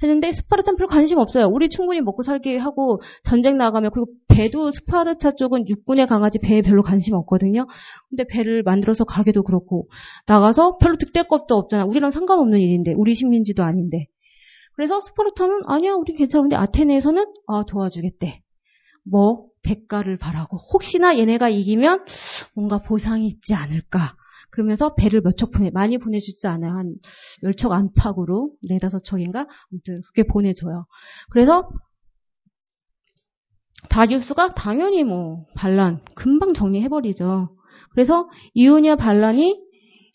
[0.02, 1.48] 했는데 스파르타는 별 관심 없어요.
[1.48, 6.82] 우리 충분히 먹고 살게 하고 전쟁 나가면 그리고 배도 스파르타 쪽은 육군에 강하지 배에 별로
[6.82, 7.68] 관심 없거든요.
[8.10, 9.90] 근데 배를 만들어서 가게도 그렇고
[10.26, 11.86] 나가서 별로 득될 것도 없잖아.
[11.86, 14.08] 우리랑 상관없는 일인데 우리 식민지도 아닌데.
[14.76, 18.42] 그래서 스파르타는 아니야 우리 괜찮은데 아테네에서는 아 도와주겠대.
[19.04, 22.06] 뭐 대가를 바라고 혹시나 얘네가 이기면
[22.56, 24.16] 뭔가 보상이 있지 않을까.
[24.52, 26.72] 그러면서 배를 몇 척 보내, 많이 보내주지 않아요.
[26.74, 26.96] 한
[27.44, 29.48] 열 척 안팎으로, 네다섯 척인가?
[29.72, 30.86] 아무튼 그렇게 보내줘요.
[31.32, 31.70] 그래서
[33.90, 37.50] 다리우스가 당연히 뭐, 반란, 금방 정리해버리죠.
[37.92, 39.60] 그래서 이오니아 반란이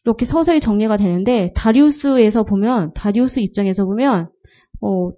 [0.05, 4.29] 이렇게 서서히 정리가 되는데, 다리우스에서 보면, 다리우스 입장에서 보면,
[4.83, 5.11] 어,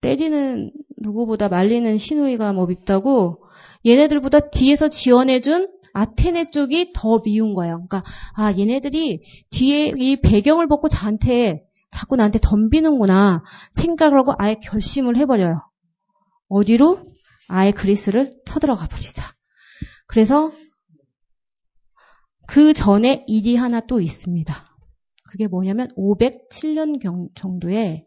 [0.00, 3.42] 때리는 누구보다 말리는 시누이가 뭐 밉다고
[3.86, 7.86] 얘네들보다 뒤에서 지원해준 아테네 쪽이 더 미운 거예요.
[7.86, 8.04] 그러니까
[8.34, 15.56] 아 얘네들이 뒤에 이 배경을 벗고 저한테 자꾸 나한테 덤비는구나 생각을 하고 아예 결심을 해버려요.
[16.48, 17.06] 어디로?
[17.48, 19.34] 아예 그리스를 터들어가 버리자.
[20.06, 20.50] 그래서
[22.46, 24.66] 그 전에 일이 하나 또 있습니다.
[25.30, 27.00] 그게 뭐냐면 507년
[27.34, 28.04] 정도에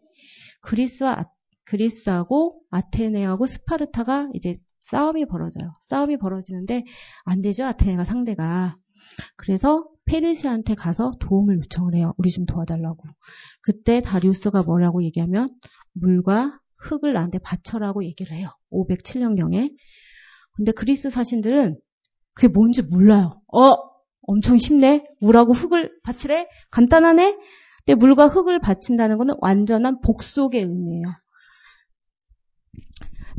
[0.60, 1.26] 그리스와
[1.64, 4.54] 그리스하고 아테네하고 스파르타가 이제
[4.90, 5.74] 싸움이 벌어져요.
[5.80, 6.84] 싸움이 벌어지는데
[7.24, 7.64] 안 되죠.
[7.64, 8.76] 아테네가 상대가.
[9.36, 12.14] 그래서 페르시아한테 가서 도움을 요청을 해요.
[12.18, 13.02] 우리 좀 도와달라고.
[13.62, 15.46] 그때 다리우스가 뭐라고 얘기하면
[15.92, 18.50] 물과 흙을 나한테 바쳐라고 얘기를 해요.
[18.72, 19.70] 507년경에.
[20.54, 21.76] 근데 그리스 사신들은
[22.36, 23.40] 그게 뭔지 몰라요.
[23.52, 23.74] 어,
[24.22, 25.04] 엄청 쉽네.
[25.20, 26.48] 물하고 흙을 바치래.
[26.70, 27.36] 간단하네.
[27.84, 31.04] 근데 물과 흙을 바친다는 것은 완전한 복속의 의미예요.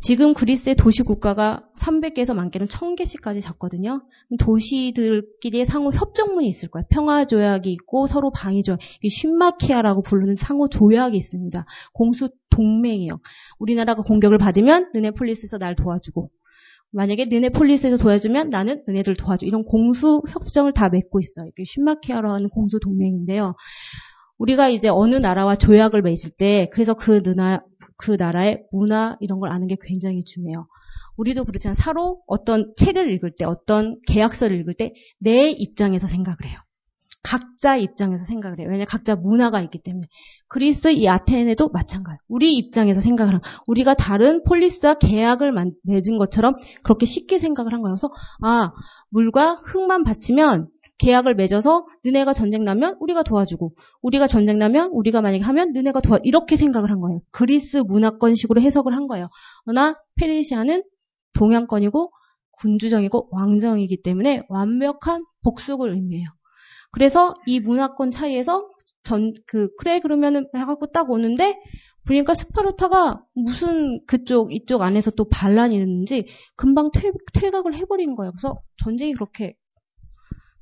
[0.01, 4.01] 지금 그리스의 도시 국가가 300개에서 많게는 1000개씩까지 잡거든요.
[4.39, 6.85] 도시들끼리의 상호 협정문이 있을 거예요.
[6.89, 11.65] 평화 조약이 있고 서로 방위 조약, 쉰마키아라고 부르는 상호 조약이 있습니다.
[11.93, 13.19] 공수 동맹이요.
[13.59, 16.29] 우리나라가 공격을 받으면 느네폴리스에서 날 도와주고
[16.91, 19.45] 만약에 느네폴리스에서 도와주면 나는 너네들 도와줘.
[19.45, 21.47] 이런 공수 협정을 다 맺고 있어요.
[21.47, 23.53] 이게 쉰마키아라는 공수 동맹인데요.
[24.39, 27.61] 우리가 이제 어느 나라와 조약을 맺을 때 그래서 그 나라
[27.97, 30.67] 그 나라의 문화 이런 걸 아는 게 굉장히 중요해요.
[31.17, 36.57] 우리도 그렇지만 사로 어떤 책을 읽을 때 어떤 계약서를 읽을 때 내 입장에서 생각을 해요.
[37.21, 38.67] 각자 입장에서 생각을 해요.
[38.69, 40.07] 왜냐하면 각자 문화가 있기 때문에.
[40.47, 42.17] 그리스 이 아테네도 마찬가지.
[42.29, 43.41] 우리 입장에서 생각을 한.
[43.67, 47.81] 우리가 다른 폴리스와 계약을 맺은 것처럼 그렇게 쉽게 생각을 한.
[47.81, 48.09] 그래서
[48.41, 48.71] 아
[49.09, 50.69] 물과 흙만 바치면
[50.99, 56.19] 계약을 맺어서 너네가 전쟁 나면 우리가 도와주고 우리가 전쟁 나면 우리가 만약에 하면 너네가 도와
[56.23, 57.19] 이렇게 생각을 한 거예요.
[57.31, 59.29] 그리스 문화권식으로 해석을 한 거예요.
[59.65, 60.83] 그러나 페르시아는
[61.33, 62.11] 동양권이고
[62.51, 66.27] 군주정이고 왕정이기 때문에 완벽한 복속을 의미해요.
[66.91, 68.69] 그래서 이 문화권 차이에서
[69.03, 71.57] 전 그 그래 그러면은 해갖고 딱 오는데
[72.07, 78.31] 보니까 스파르타가 무슨 그쪽 이쪽 안에서 또 반란이 있는지 금방 퇴, 퇴각을 해버린 거예요.
[78.31, 79.55] 그래서 전쟁이 그렇게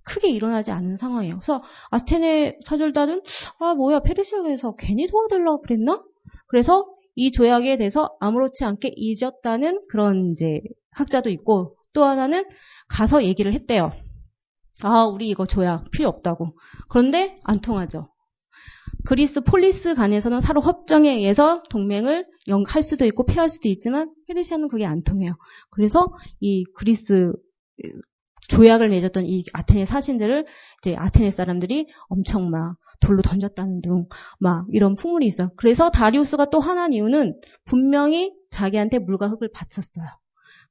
[0.08, 1.36] 크게 일어나지 않은 상황이에요.
[1.36, 3.22] 그래서 아테네 사절단은
[3.60, 6.02] 아 뭐야 페르시아에서 괜히 도와달라고 그랬나?
[6.48, 12.46] 그래서 이 조약에 대해서 아무렇지 않게 잊었다는 그런 이제 학자도 있고 또 하나는
[12.88, 13.92] 가서 얘기를 했대요.
[14.84, 16.56] 아 우리 이거 조약 필요 없다고.
[16.90, 18.08] 그런데 안 통하죠.
[19.06, 22.26] 그리스 폴리스 간에서는 서로 협정에 의해서 동맹을
[22.68, 25.32] 할 수도 있고 폐할 수도 있지만 페르시아는 그게 안 통해요.
[25.72, 26.08] 그래서
[26.40, 27.32] 이 그리스
[28.48, 30.46] 조약을 맺었던 이 아테네 사신들을
[30.82, 34.06] 이제 아테네 사람들이 엄청 막 돌로 던졌다는 등
[34.40, 35.52] 막 이런 풍물이 있어.
[35.58, 40.06] 그래서 다리우스가 또 하나는 이유는 분명히 자기한테 물과 흙을 바쳤어요.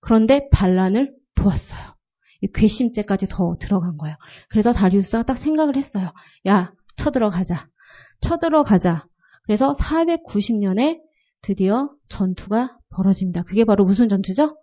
[0.00, 1.94] 그런데 반란을 도왔어요.
[2.54, 4.16] 괘씸죄까지 더 들어간 거예요.
[4.50, 6.12] 그래서 다리우스가 딱 생각을 했어요.
[6.46, 7.68] 야, 쳐들어가자.
[8.20, 9.06] 쳐들어가자.
[9.44, 11.00] 그래서 490년에
[11.42, 13.42] 드디어 전투가 벌어집니다.
[13.42, 14.56] 그게 바로 무슨 전투죠?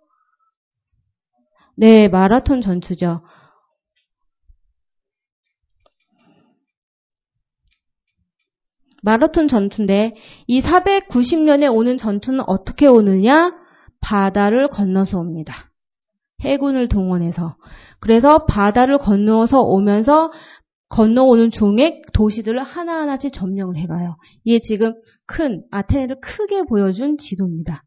[1.76, 3.22] 네, 마라톤 전투죠.
[9.02, 10.14] 마라톤 전투인데
[10.46, 13.52] 이 490년에 오는 전투는 어떻게 오느냐?
[14.00, 15.70] 바다를 건너서 옵니다.
[16.40, 17.56] 해군을 동원해서.
[18.00, 20.30] 그래서 바다를 건너서 오면서
[20.88, 24.16] 건너오는 중에 도시들을 하나하나씩 점령을 해가요.
[24.44, 24.94] 이게 지금
[25.26, 27.82] 큰 아테네를 크게 보여준 지도입니다.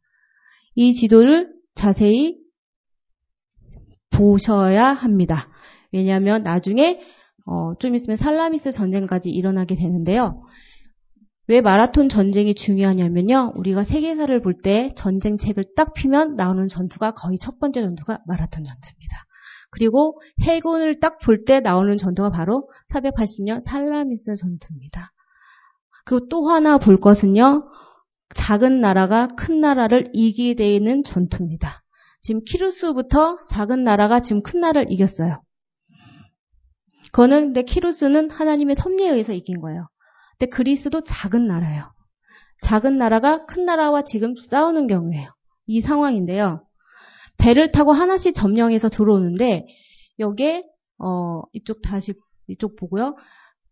[0.75, 2.37] 이 지도를 자세히
[4.17, 5.47] 보셔야 합니다.
[5.91, 6.99] 왜냐하면 나중에
[7.45, 10.43] 어, 좀 있으면 살라미스 전쟁까지 일어나게 되는데요.
[11.47, 13.53] 왜 마라톤 전쟁이 중요하냐면요.
[13.55, 19.15] 우리가 세계사를 볼 때 전쟁책을 딱 피면 나오는 전투가 거의 첫 번째 전투가 마라톤 전투입니다.
[19.69, 25.11] 그리고 해군을 딱 볼 때 나오는 전투가 바로 480년 살라미스 전투입니다.
[26.05, 27.69] 그또 하나 볼 것은요.
[28.35, 31.83] 작은 나라가 큰 나라를 이기게 되는 전투입니다.
[32.19, 35.41] 지금 키루스부터 작은 나라가 지금 큰 나라를 이겼어요.
[37.11, 39.87] 그거는 근데 키루스는 하나님의 섭리에 의해서 이긴 거예요.
[40.37, 41.91] 근데 그리스도 작은 나라예요.
[42.61, 45.29] 작은 나라가 큰 나라와 지금 싸우는 경우예요.
[45.67, 46.63] 이 상황인데요.
[47.37, 49.67] 배를 타고 하나씩 점령해서 들어오는데
[50.19, 50.63] 여기에
[50.99, 52.13] 어 이쪽 다시
[52.47, 53.15] 이쪽 보고요.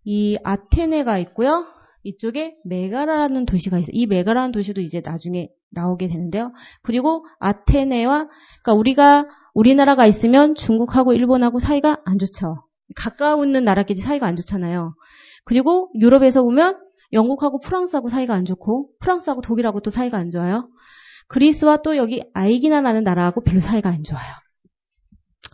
[0.03, 1.65] 이 아테네가 있고요.
[2.05, 3.91] 이쪽에 메가라라는 도시가 있어요.
[3.91, 6.53] 이 메가라는 도시도 이제 나중에 나오게 되는데요.
[6.83, 8.27] 그리고 아테네와
[8.63, 12.67] 그러니까 우리가 우리나라가 있으면 중국하고 일본하고 사이가 안 좋죠.
[12.95, 14.93] 가까운 나라끼리 사이가 안 좋잖아요.
[15.45, 16.79] 그리고 유럽에서 보면
[17.11, 20.69] 영국하고 프랑스하고 사이가 안 좋고 프랑스하고 독일하고 또 사이가 안 좋아요.
[21.27, 24.31] 그리스와 또 여기 아이기나 나는 나라하고 별로 사이가 안 좋아요.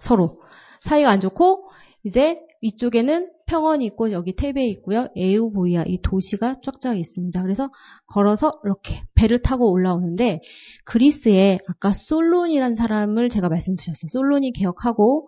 [0.01, 0.41] 서로
[0.81, 1.69] 사이가 안 좋고
[2.03, 5.09] 이제 이쪽에는 평원이 있고 여기 테베 있고요.
[5.17, 7.41] 에우보이아 이 도시가 쫙쫙 있습니다.
[7.41, 7.69] 그래서
[8.07, 10.39] 걸어서 이렇게 배를 타고 올라오는데
[10.85, 14.07] 그리스에 아까 솔론이라는 사람을 제가 말씀드렸어요.
[14.09, 15.27] 솔론이 개혁하고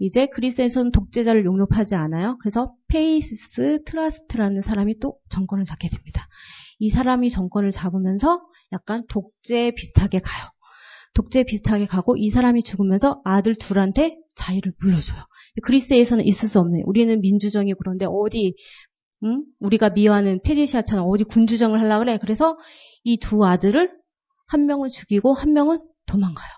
[0.00, 2.38] 이제 그리스에서는 독재자를 용납하지 않아요.
[2.40, 6.26] 그래서 페이시스트라토스라는 사람이 또 정권을 잡게 됩니다.
[6.80, 8.40] 이 사람이 정권을 잡으면서
[8.72, 10.48] 약간 독재 비슷하게 가요.
[11.14, 15.22] 독재 비슷하게 가고 이 사람이 죽으면서 아들 둘한테 자리를 물려줘요.
[15.62, 16.82] 그리스에서는 있을 수 없네.
[16.86, 18.54] 우리는 민주정이 그런데 어디
[19.24, 19.44] 응?
[19.60, 22.18] 우리가 미워하는 페르시아처럼 어디 군주정을 하려 그래.
[22.20, 22.56] 그래서
[23.04, 23.90] 이 두 아들을
[24.46, 26.48] 한 명은 죽이고 한 명은 도망가요.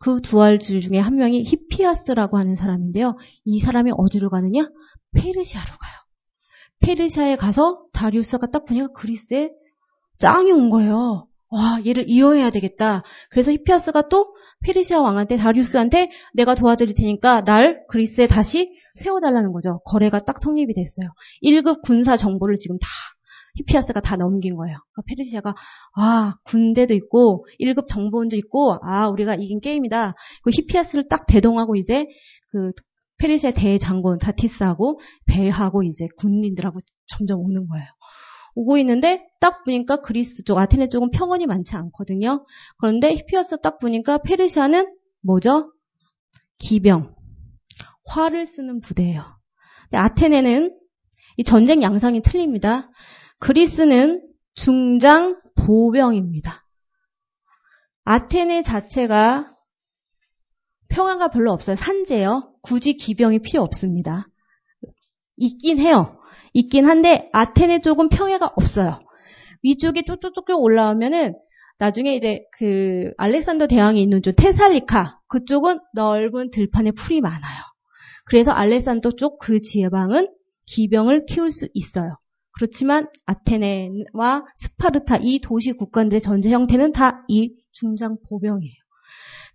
[0.00, 3.16] 그 두 아들 중에 한 명이 히피아스라고 하는 사람인데요.
[3.44, 4.68] 이 사람이 어디로 가느냐?
[5.14, 5.92] 페르시아로 가요.
[6.80, 9.50] 페르시아에 가서 다리우스가 딱 보니까 그리스에
[10.18, 11.26] 짱이 온 거예요.
[11.50, 13.02] 와, 얘를 이용해야 되겠다.
[13.30, 19.80] 그래서 히피아스가 또 페르시아 왕한테 다리우스한테 내가 도와드릴 테니까 날 그리스에 다시 세워달라는 거죠.
[19.84, 21.10] 거래가 딱 성립이 됐어요.
[21.42, 22.86] 1급 군사 정보를 지금 다
[23.56, 24.76] 히피아스가 다 넘긴 거예요.
[24.92, 25.54] 그러니까 페르시아가
[25.96, 30.14] 아 군대도 있고 1급 정보원도 있고 아 우리가 이긴 게임이다.
[30.42, 32.06] 그 히피아스를 딱 대동하고 이제
[32.50, 32.72] 그
[33.18, 37.86] 페르시아 대장군 다티스하고 배하고 이제 군인들하고 점점 오는 거예요.
[38.54, 42.46] 오고 있는데 딱 보니까 그리스 쪽 아테네 쪽은 평원이 많지 않거든요.
[42.78, 44.86] 그런데 히피아스 딱 보니까 페르시아는
[45.22, 45.72] 뭐죠?
[46.58, 47.14] 기병,
[48.06, 49.22] 활을 쓰는 부대예요.
[49.92, 50.76] 아테네는
[51.36, 52.90] 이 전쟁 양상이 틀립니다.
[53.38, 54.22] 그리스는
[54.54, 56.64] 중장 보병입니다.
[58.04, 59.52] 아테네 자체가
[60.88, 61.76] 평화가 별로 없어요.
[61.76, 62.54] 산재요.
[62.62, 64.28] 굳이 기병이 필요 없습니다.
[65.36, 66.20] 있긴 해요.
[66.54, 69.00] 있긴 한데 아테네 쪽은 평야가 없어요.
[69.62, 71.34] 위쪽에 쭉쭉쭉 올라오면은
[71.78, 77.62] 나중에 이제 그 알렉산더 대왕이 있는 쪽 테살리카 그쪽은 넓은 들판에 풀이 많아요.
[78.26, 80.28] 그래서 알렉산더 쪽 그 지방은
[80.66, 82.16] 기병을 키울 수 있어요.
[82.56, 88.74] 그렇지만 아테네와 스파르타 이 도시 국가들의 전제 형태는 다 이 중장 보병이에요.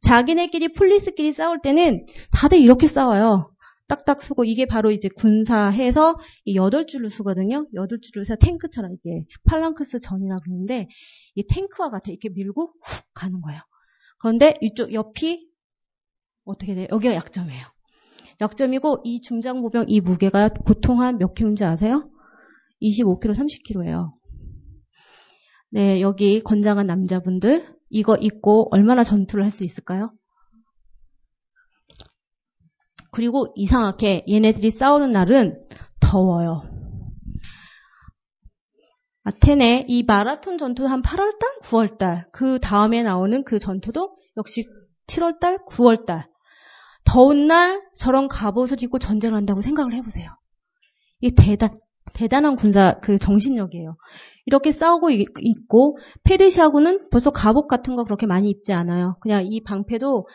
[0.01, 3.51] 자기네끼리 폴리스끼리 싸울 때는 다들 이렇게 싸워요.
[3.89, 7.67] 딱딱 서고 이게 바로 이제 군사해서 이 여덟 줄로 서거든요.
[7.73, 10.88] 여덟 줄로 서 탱크처럼 이게 팔랑크스 전이라 그러는데
[11.36, 13.60] 이 탱크와 같아 이렇게 밀고 훅 가는 거예요.
[14.19, 15.49] 그런데 이쪽 옆이
[16.45, 16.88] 어떻게 돼요?
[16.91, 17.65] 여기가 약점이에요.
[18.41, 22.10] 약점이고 이 중장 보병 이 무게가 보통 한 몇 킬로인지 아세요?
[22.82, 24.12] 25kg, 30kg예요.
[25.71, 30.12] 네, 여기 건장한 남자분들 이거 입고 얼마나 전투를 할 수 있을까요?
[33.19, 35.62] 그리고 이상하게 얘네들이 싸우는 날은
[35.99, 36.63] 더워요.
[39.23, 44.65] 아테네 이 마라톤 전투 한 8월달, 9월달 그 다음에 나오는 그 전투도 역시
[45.08, 46.27] 7월달, 9월달
[47.03, 50.32] 더운 날 저런 갑옷을 입고 전쟁을 한다고 생각을 해보세요.
[51.19, 51.75] 이게 대단
[52.13, 53.95] 대단한 군사 그 정신력이에요.
[54.45, 59.17] 이렇게 싸우고 있고 페르시아군은 벌써 갑옷 같은 거 그렇게 많이 입지 않아요.
[59.22, 60.28] 그냥 이 방패도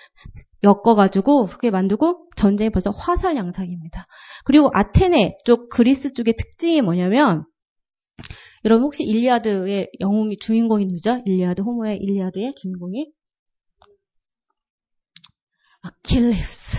[0.63, 4.07] 엮어가지고 그렇게 만들고 전쟁이 벌써 화살 양상입니다.
[4.45, 7.45] 그리고 아테네 쪽 그리스 쪽의 특징이 뭐냐면
[8.65, 11.21] 여러분 혹시 일리아드의 영웅이 주인공이 누죠?
[11.27, 13.11] 일리아드 호모의 일리아드의 주인공이
[15.83, 16.77] 아킬레스.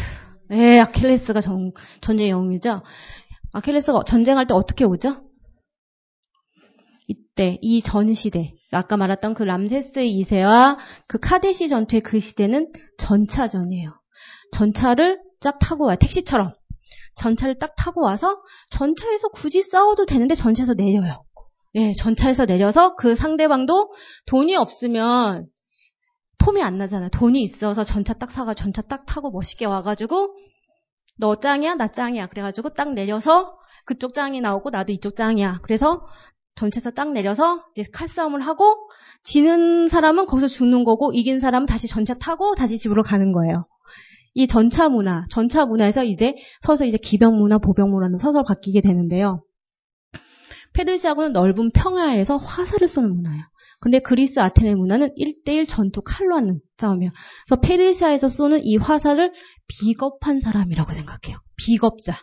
[0.50, 2.82] 네, 아킬레스가 전, 전쟁의 영웅이죠.
[3.56, 5.22] 아킬레스가 전쟁할 때 어떻게 오죠?
[7.08, 13.92] 이때 이 전 시대 아까 말했던 그 람세스 2세와 그 카데시 전투의 그 시대는 전차전이에요.
[14.52, 15.96] 전차를 쫙 타고 와요.
[16.00, 16.54] 택시처럼
[17.16, 18.42] 전차를 딱 타고 와서
[18.72, 21.24] 전차에서 굳이 싸워도 되는데 전차에서 내려요.
[21.76, 23.94] 예, 전차에서 내려서 그 상대방도
[24.28, 25.48] 돈이 없으면
[26.40, 27.10] 폼이 안 나잖아요.
[27.10, 30.36] 돈이 있어서 전차 딱 사가 전차 딱 타고 멋있게 와가지고
[31.18, 35.60] 너 짱이야 나 짱이야 그래가지고 딱 내려서 그쪽 짱이 나오고 나도 이쪽 짱이야.
[35.64, 36.06] 그래서
[36.56, 38.90] 전체에서 딱 내려서 이제 칼싸움을 하고
[39.24, 43.66] 지는 사람은 거기서 죽는 거고 이긴 사람은 다시 전차 타고 다시 집으로 가는 거예요.
[44.34, 49.44] 이 전차 문화, 전차 문화에서 이제 서서 이제 기병 문화, 보병 문화는 서서 바뀌게 되는데요.
[50.74, 53.44] 페르시아군은 넓은 평야에서 화살을 쏘는 문화예요.
[53.82, 57.12] 근데 그리스 아테네 문화는 1대1 전투 칼로 하는 싸움이에요.
[57.48, 59.32] 그래서 페르시아에서 쏘는 이 화살을
[59.68, 61.38] 비겁한 사람이라고 생각해요.
[61.58, 62.16] 비겁자.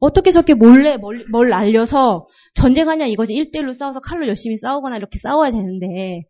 [0.00, 3.34] 어떻게 저렇게 몰래 뭘, 뭘 날려서 전쟁하냐 이거지.
[3.34, 6.22] 1대1로 싸워서 칼로 열심히 싸우거나 이렇게 싸워야 되는데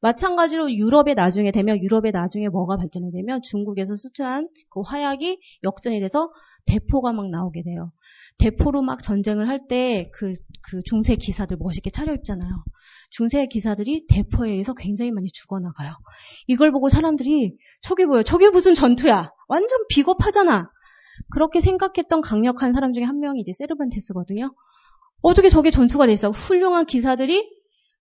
[0.00, 6.30] 마찬가지로 유럽에 나중에 되면 유럽에 나중에 뭐가 발전이 되면 중국에서 수출한 그 화약이 역전이 돼서
[6.66, 7.92] 대포가 막 나오게 돼요.
[8.38, 12.50] 대포로 막 전쟁을 할 때 그그 중세 기사들 멋있게 차려입잖아요.
[13.10, 15.92] 중세 기사들이 대포에 의해서 굉장히 많이 죽어나가요.
[16.46, 18.22] 이걸 보고 사람들이 저게 뭐야?
[18.22, 19.30] 저게 무슨 전투야?
[19.48, 20.70] 완전 비겁하잖아.
[21.30, 24.52] 그렇게 생각했던 강력한 사람 중에 한 명이 이제 세르반테스거든요.
[25.22, 26.30] 어떻게 저게 전투가 돼 있어?
[26.30, 27.50] 훌륭한 기사들이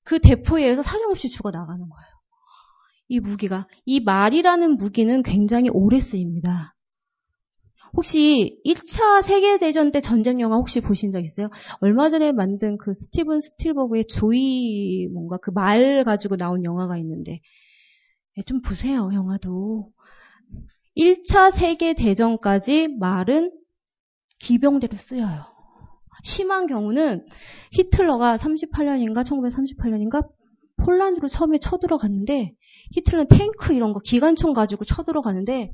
[0.04, 2.10] 그 대포에 의해서 사정없이 죽어나가는 거예요.
[3.08, 3.68] 이 무기가.
[3.86, 6.75] 이 말이라는 무기는 굉장히 오래 쓰입니다.
[7.96, 11.50] 혹시 1차 세계대전 때 전쟁 영화 혹시 보신 적 있어요?
[11.80, 17.40] 얼마 전에 만든 그 스티븐 스틸버그의 조이 뭔가 그 말 가지고 나온 영화가 있는데
[18.38, 19.90] 예, 좀 보세요 영화도
[20.98, 23.52] 1차 세계대전까지 말은
[24.40, 25.46] 기병대로 쓰여요.
[26.24, 27.26] 심한 경우는
[27.74, 30.28] 히틀러가 38년인가 1938년인가
[30.84, 32.52] 폴란드로 처음에 쳐들어갔는데
[32.94, 35.72] 히틀러는 탱크 이런 거 기관총 가지고 쳐들어가는데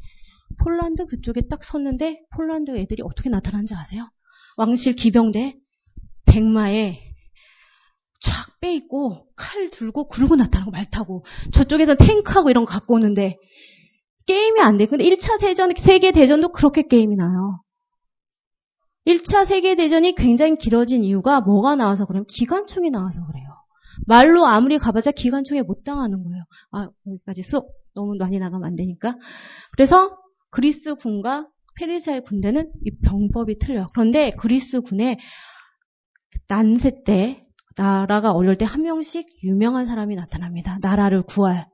[0.58, 4.10] 폴란드 그쪽에 딱 섰는데 폴란드 애들이 어떻게 나타난지 아세요?
[4.58, 5.56] 왕실 기병대
[6.26, 7.00] 백마에
[8.22, 13.38] 쫙 빼있고 칼 들고 그러고 나타나고 말 타고 저쪽에서 탱크하고 이런 거 갖고 오는데
[14.28, 14.86] 게임이 안 돼.
[14.86, 17.62] 근데 1차 대전, 세계 대전도 그렇게 게임이 나요.
[19.08, 23.48] 1차 세계 대전이 굉장히 길어진 이유가 뭐가 나와서 그러면 기관총이 나와서 그래요.
[24.06, 26.44] 말로 아무리 가봐자 기관총에 못 당하는 거예요.
[26.72, 29.16] 아, 여기까지 수업 너무 많이 나가면 안 되니까.
[29.74, 30.18] 그래서
[30.52, 31.48] 그리스 군과
[31.80, 33.88] 페르시아의 군대는 이 병법이 틀려요.
[33.94, 35.18] 그런데 그리스 군의
[36.48, 37.42] 난세 때
[37.78, 40.78] 나라가 어려울 때 한 명씩 유명한 사람이 나타납니다.
[40.82, 41.68] 나라를 구할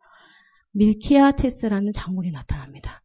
[0.74, 3.02] 밀키아테스라는 장군이 나타납니다.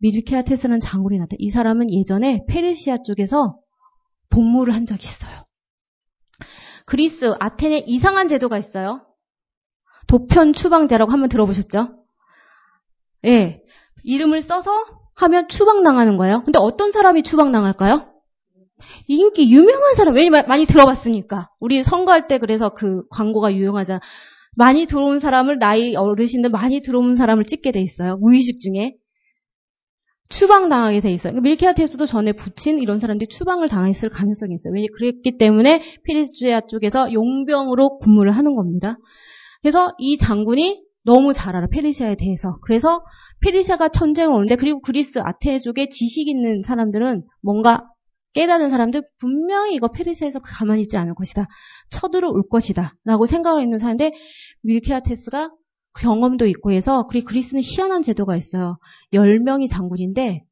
[0.00, 1.36] 밀키아테스라는 장군이 나타나.
[1.38, 3.58] 이 사람은 예전에 페르시아 쪽에서
[4.30, 5.46] 복무를 한 적이 있어요.
[6.84, 9.06] 그리스 아테네 이상한 제도가 있어요.
[10.08, 12.04] 도편 추방제라고 한번 들어보셨죠?
[13.24, 13.60] 예.
[14.06, 14.14] 네.
[14.14, 14.70] 이름을 써서
[15.16, 16.42] 하면 추방당하는 거예요.
[16.44, 18.12] 근데 어떤 사람이 추방당할까요?
[19.08, 24.00] 인기 유명한 사람 왜냐면 많이 들어봤으니까 우리 선거할 때 그래서 그 광고가 유용하잖아.
[24.56, 28.16] 많이 들어온 사람을 나이 어르신들 많이 들어온 사람을 찍게 돼 있어요.
[28.18, 28.94] 무의식 중에.
[30.28, 31.32] 추방당하게 돼 있어요.
[31.32, 34.72] 그러니까 밀키아테스도 전에 붙인 이런 사람들이 추방을 당했을 가능성이 있어요.
[34.74, 38.96] 왜냐 그랬기 때문에 피리스주야 쪽에서 용병으로 근무를 하는 겁니다.
[39.62, 42.58] 그래서 이 장군이 너무 잘 알아 페르시아에 대해서.
[42.62, 43.02] 그래서
[43.40, 47.88] 페르시아가 전쟁을 오는데 그리고 그리스 아테네 쪽에 지식 있는 사람들은 뭔가
[48.34, 51.46] 깨닫는 사람들 분명히 이거 페르시아에서 가만히 있지 않을 것이다.
[51.90, 52.94] 쳐들어 올 것이다.
[53.04, 54.12] 라고 생각을 했는 사람인데
[54.64, 55.50] 밀케아테스가
[56.00, 58.76] 경험도 있고 해서 그리고 그리스는 희한한 제도가 있어요.
[59.14, 60.42] 10명이 장군인데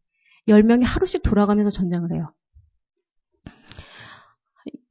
[0.48, 2.32] 10명이 하루씩 돌아가면서 전쟁을 해요.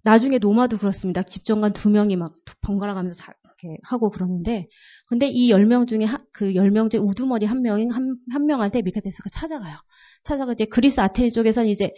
[0.04, 1.24] 나중에 노마도 그렇습니다.
[1.24, 4.68] 집정관 두 명이 막 번갈아 가면서 잘 이렇게 하고 그러는데
[5.14, 9.30] 근데 이 10명 중에 하, 그 10명 중에 우두머리 한 명인 한, 한 명한테 밀케테스가
[9.32, 9.76] 찾아가요.
[10.24, 11.92] 찾아가 이제 그리스 아테네 쪽에서는 이제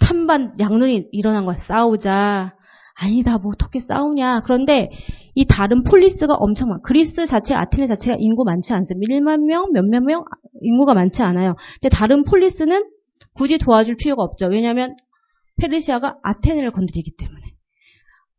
[0.00, 1.58] 찬반 양론이 일어난 거야.
[1.58, 2.56] 싸우자.
[2.94, 4.40] 아니다, 뭐 어떻게 싸우냐.
[4.44, 4.88] 그런데
[5.34, 6.80] 이 다른 폴리스가 엄청 많아.
[6.84, 9.14] 그리스 자체, 아테네 자체가 인구 많지 않습니다.
[9.16, 10.24] 1만 명, 몇몇 명
[10.62, 11.54] 인구가 많지 않아요.
[11.82, 12.82] 근데 다른 폴리스는
[13.34, 14.46] 굳이 도와줄 필요가 없죠.
[14.46, 14.96] 왜냐하면
[15.60, 17.43] 페르시아가 아테네를 건드리기 때문에.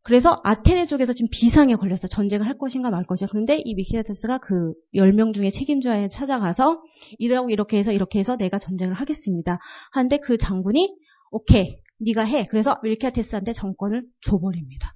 [0.06, 3.28] 그래서 아테네 쪽에서 지금 비상에 걸려서 전쟁을 할 것인가 말 것인가.
[3.32, 6.80] 그런데 이 밀티아데스가 그 10명 중에 책임자에 찾아가서
[7.18, 9.58] 이러고 이렇게 해서 이렇게 해서 내가 전쟁을 하겠습니다.
[9.90, 10.94] 하는데 그 장군이
[11.32, 12.44] 오케이, 네가 해.
[12.44, 14.92] 그래서 밀키아테스한테 정권을 줘버립니다.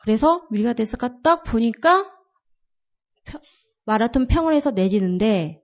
[0.00, 2.10] 그래서 밀키아테스가 딱 보니까
[3.84, 5.60] 마라톤 평원에서 내리는데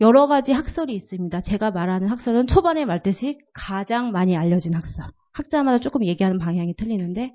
[0.00, 1.42] 여러 가지 학설이 있습니다.
[1.42, 5.12] 제가 말하는 학설은 초반에 말듯이 가장 많이 알려진 학설.
[5.34, 7.32] 학자마다 조금 얘기하는 방향이 틀리는데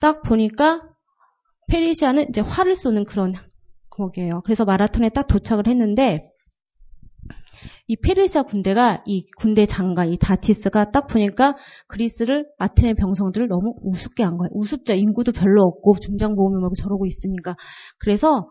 [0.00, 0.82] 딱 보니까
[1.68, 3.34] 페리시아는 이제 활을 쏘는 그런
[3.90, 4.42] 거기에요.
[4.44, 6.30] 그래서 마라톤에 딱 도착을 했는데
[7.88, 11.56] 이 페르시아 군대가 이 군대 장관 이 다티스가 딱 보니까
[11.88, 14.50] 그리스를 아테네 병성들을 너무 우습게 한 거예요.
[14.52, 14.92] 우습죠.
[14.94, 17.56] 인구도 별로 없고 중장 보험을 말고 저러고 있으니까.
[17.98, 18.48] 그래서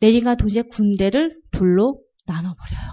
[0.00, 2.90] 내리가 도시의 군대를 둘로 나눠버려요.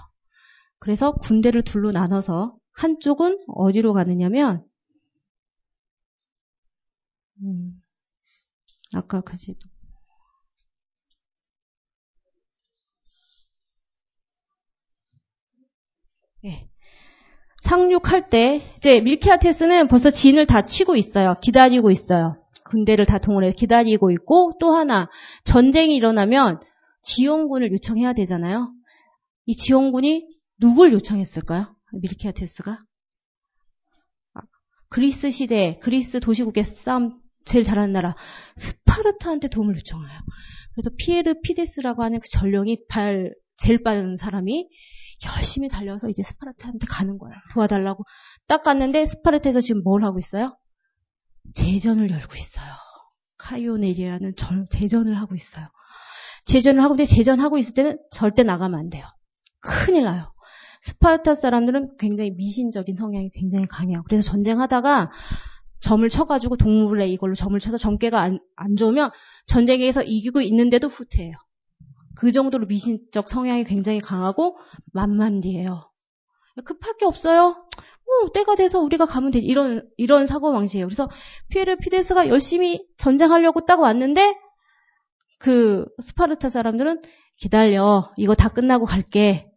[0.79, 4.63] 그래서 군대를 둘로 나눠서 한쪽은 어디로 가느냐면
[7.43, 7.81] 음,
[8.93, 9.59] 아까 그지도
[16.45, 16.69] 예.
[17.63, 21.35] 상륙할 때 이제 밀키아테스는 벌써 진을 다 치고 있어요.
[21.41, 22.37] 기다리고 있어요.
[22.69, 25.09] 군대를 다 동원해 기다리고 있고 또 하나
[25.43, 26.59] 전쟁이 일어나면
[27.03, 28.71] 지원군을 요청해야 되잖아요.
[29.45, 30.27] 이 지원군이
[30.59, 31.73] 누굴 요청했을까요?
[31.93, 32.83] 밀키아테스가
[34.33, 34.41] 아,
[34.89, 38.15] 그리스 시대 그리스 도시국의 싸움 제일 잘하는 나라
[38.57, 40.19] 스파르타한테 도움을 요청해요.
[40.73, 44.69] 그래서 페이디피데스라고 하는 그 전령이 발 제일 빠른 사람이
[45.25, 47.35] 열심히 달려서 이제 스파르타한테 가는 거예요.
[47.53, 48.03] 도와달라고.
[48.47, 50.55] 딱 갔는데 스파르타에서 지금 뭘 하고 있어요?
[51.55, 52.67] 제전을 열고 있어요.
[53.39, 54.33] 카르네이아라는
[54.69, 55.67] 제전을 하고 있어요.
[56.45, 59.05] 제전을 하고 있는데 제전하고 있을 때는 절대 나가면 안 돼요.
[59.59, 60.31] 큰일 나요.
[60.81, 64.03] 스파르타 사람들은 굉장히 미신적인 성향이 굉장히 강해요.
[64.03, 65.11] 그래서 전쟁하다가
[65.79, 69.11] 점을 쳐가지고 동물에 이걸로 점을 쳐서 전개가 안, 안 좋으면
[69.45, 71.33] 전쟁에서 이기고 있는데도 후퇴해요.
[72.15, 74.57] 그 정도로 미신적 성향이 굉장히 강하고
[74.93, 75.89] 만만디예요.
[76.65, 77.63] 급할 게 없어요.
[78.07, 79.45] 어, 때가 돼서 우리가 가면 되지.
[79.45, 80.87] 이런 이런 사고 방식이에요.
[80.87, 81.09] 그래서
[81.49, 84.35] 피에르 피데스가 열심히 전쟁하려고 딱 왔는데
[85.39, 87.01] 그 스파르타 사람들은
[87.35, 88.11] 기다려.
[88.17, 89.47] 이거 다 끝나고 갈게.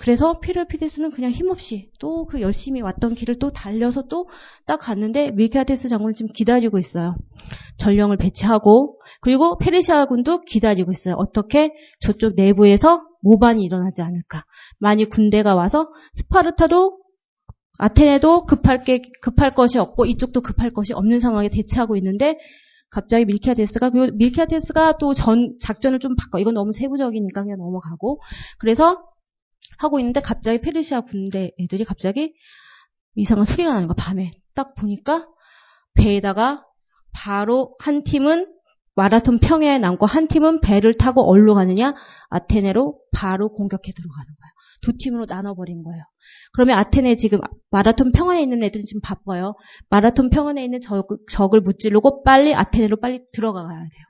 [0.00, 4.26] 그래서 페이디피데스는 그냥 힘없이 또 그 열심히 왔던 길을 또 달려서 또
[4.66, 7.16] 딱 갔는데 밀티아데스 장군을 지금 기다리고 있어요.
[7.78, 11.14] 전령을 배치하고 그리고 페르시아군도 기다리고 있어요.
[11.16, 14.44] 어떻게 저쪽 내부에서 모반이 일어나지 않을까.
[14.78, 16.98] 만약 군대가 와서 스파르타도
[17.78, 22.36] 아테네도 급할 게 급할 것이 없고 이쪽도 급할 것이 없는 상황에 대치하고 있는데
[22.90, 28.20] 갑자기 밀키아테스가 그 밀키아테스가 또 전 작전을 좀 바꿔 이건 너무 세부적이니까 그냥 넘어가고
[28.58, 29.02] 그래서
[29.78, 32.34] 하고 있는데 갑자기 페르시아 군대 애들이 갑자기
[33.14, 35.26] 이상한 소리가 나는 거 밤에 딱 보니까
[35.94, 36.64] 배에다가
[37.12, 38.46] 바로 한 팀은
[38.94, 41.94] 마라톤 평야에 남고 한 팀은 배를 타고 어디로 가느냐
[42.30, 44.52] 아테네로 바로 공격해 들어가는 거예요.
[44.82, 46.02] 두 팀으로 나눠버린 거예요.
[46.52, 47.38] 그러면 아테네 지금
[47.70, 49.54] 마라톤 평화에 있는 애들은 지금 바빠요.
[49.88, 54.04] 마라톤 평화에 있는 적, 적을 무찌르고 빨리 아테네로 빨리 들어가야 돼요.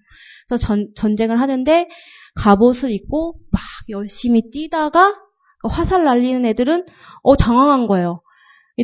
[0.49, 1.89] 그래서 전, 전쟁을 하는데
[2.37, 3.61] 갑옷을 입고 막
[3.91, 5.28] 열심히 뛰다가
[5.65, 6.87] 화살 날리는 애들은
[7.23, 8.21] 어 당황한 거예요.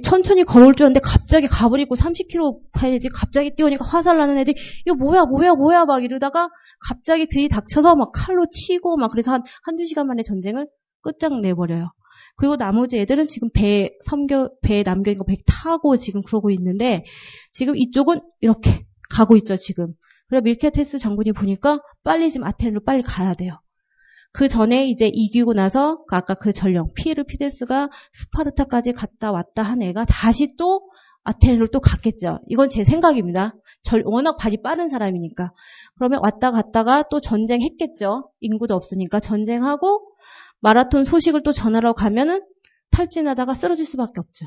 [0.03, 4.57] 천천히 걸을 줄 알았는데 갑자기 갑을 입고 30km 가야지 갑자기 뛰어오니까 화살 나는 애들이
[4.87, 6.49] 이거 뭐야 뭐야 뭐야 막 이러다가
[6.89, 10.67] 갑자기 들이닥쳐서 막 칼로 치고 막 그래서 한 한두 시간 만에 전쟁을
[11.03, 11.93] 끝장내버려요.
[12.37, 17.05] 그리고 나머지 애들은 지금 배 섬겨 배에 남겨 있는 거 배 타고 지금 그러고 있는데
[17.53, 19.93] 지금 이쪽은 이렇게 가고 있죠 지금.
[20.29, 23.61] 그래서 밀케테스 장군이 보니까 빨리 지금 아테네로 빨리 가야 돼요.
[24.35, 30.07] 그 전에 이제 이기고 나서 아까 그 전령 피에르 피데스가 스파르타까지 갔다 왔다 한 애가
[30.07, 30.91] 다시 또
[31.23, 32.41] 아테네로 또 갔겠죠.
[32.49, 33.55] 이건 제 생각입니다.
[33.83, 35.53] 절, 워낙 발이 빠른 사람이니까.
[35.95, 38.31] 그러면 왔다 갔다가 또 전쟁했겠죠.
[38.41, 40.05] 인구도 없으니까 전쟁하고
[40.61, 42.43] 마라톤 소식을 또 전하러 가면은
[42.91, 44.47] 탈진하다가 쓰러질 수밖에 없죠.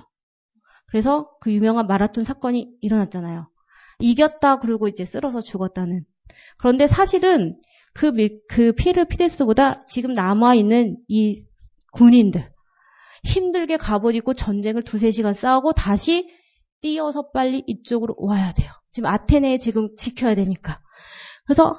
[0.88, 3.48] 그래서 그 유명한 마라톤 사건이 일어났잖아요.
[4.00, 6.04] 이겼다 그러고 이제 쓰러서 죽었다는.
[6.60, 7.58] 그런데 사실은
[7.98, 8.12] 그,
[8.48, 11.42] 그 피에르 피데스보다 지금 남아있는 이
[11.94, 12.48] 군인들
[13.24, 16.30] 힘들게 가버리고 전쟁을 두세 시간 싸우고 다시
[16.82, 18.72] 뛰어서 빨리 이쪽으로 와야 돼요.
[18.92, 20.80] 지금 아테네에 지금 지켜야 되니까.
[21.46, 21.74] 그래서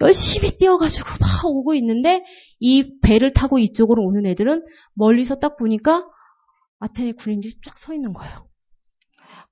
[0.00, 2.24] 열심히 뛰어가지고 막 오고 있는데
[2.60, 4.64] 이 배를 타고 이쪽으로 오는 애들은
[4.94, 6.06] 멀리서 딱 보니까
[6.80, 8.46] 아테네 군인들이 쫙 서 있는 거예요.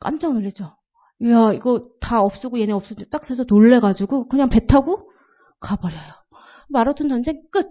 [0.01, 0.77] 깜짝 놀랐죠.
[1.25, 5.11] 야 이거 다 없애고 얘네 없애고 딱 서서 놀래가지고 그냥 배 타고
[5.61, 6.13] 가버려요.
[6.69, 7.69] 마라톤 전쟁 끝.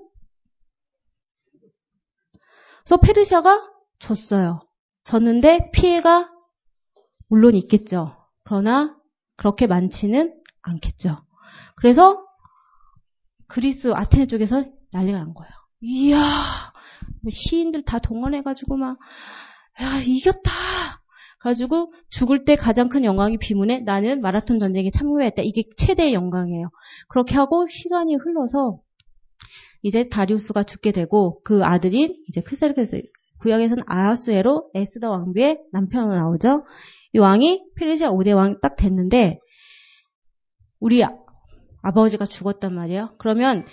[2.86, 3.70] 그래서 페르시아가
[4.00, 4.62] 졌어요.
[5.04, 6.32] 졌는데 피해가
[7.28, 8.16] 물론 있겠죠.
[8.44, 8.98] 그러나
[9.38, 11.26] 그렇게 많지는 않겠죠.
[11.76, 12.26] 그래서
[13.48, 15.52] 그리스 아테네 쪽에서 난리가 난 거예요.
[15.82, 16.74] 이야,
[17.22, 18.98] 뭐 시인들 다 동원해가지고 막,
[19.82, 20.52] 야, 이겼다!
[21.46, 25.44] 가지고 죽을 때 가장 큰 영광이 비문에 나는 마라톤 전쟁에 참여했다.
[25.44, 26.72] 이게 최대의 영광이에요.
[27.08, 28.80] 그렇게 하고 시간이 흘러서
[29.84, 33.04] 이제 다리우스가 죽게 되고 그 아들인 이제 크세르케스
[33.42, 36.66] 구역에서는 아하수에로 에스더 왕비의 남편으로 나오죠.
[37.14, 39.38] 이 왕이 페르시아 5대 왕딱 됐는데
[40.80, 41.04] 우리
[41.84, 43.14] 아버지가 죽었단 말이에요.
[43.20, 43.68] 그러면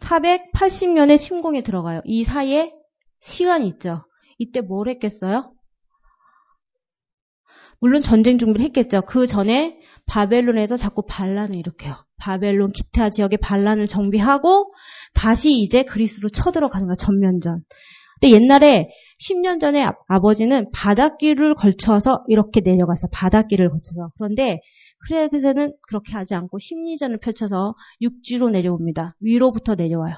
[0.00, 2.00] 480년에 침공에 들어가요.
[2.04, 2.72] 이 사이에
[3.20, 4.06] 시간이 있죠.
[4.38, 5.52] 이때 뭘 했겠어요?
[7.80, 9.02] 물론 전쟁 준비를 했겠죠.
[9.02, 11.94] 그 전에 바벨론에서 자꾸 반란을 일으켜요.
[12.18, 14.72] 바벨론 기타 지역의 반란을 정비하고
[15.14, 17.60] 다시 이제 그리스로 쳐들어가는 거야, 전면전.
[18.20, 18.88] 근데 옛날에
[19.20, 23.08] 10년 전에 아, 버지는 바닷길을 걸쳐서 이렇게 내려갔어.
[23.12, 24.10] 바닷길을 거쳐서.
[24.16, 24.60] 그런데
[25.06, 29.14] 크레그세는 그렇게 하지 않고 심리전을 펼쳐서 육지로 내려옵니다.
[29.20, 30.16] 위로부터 내려와요.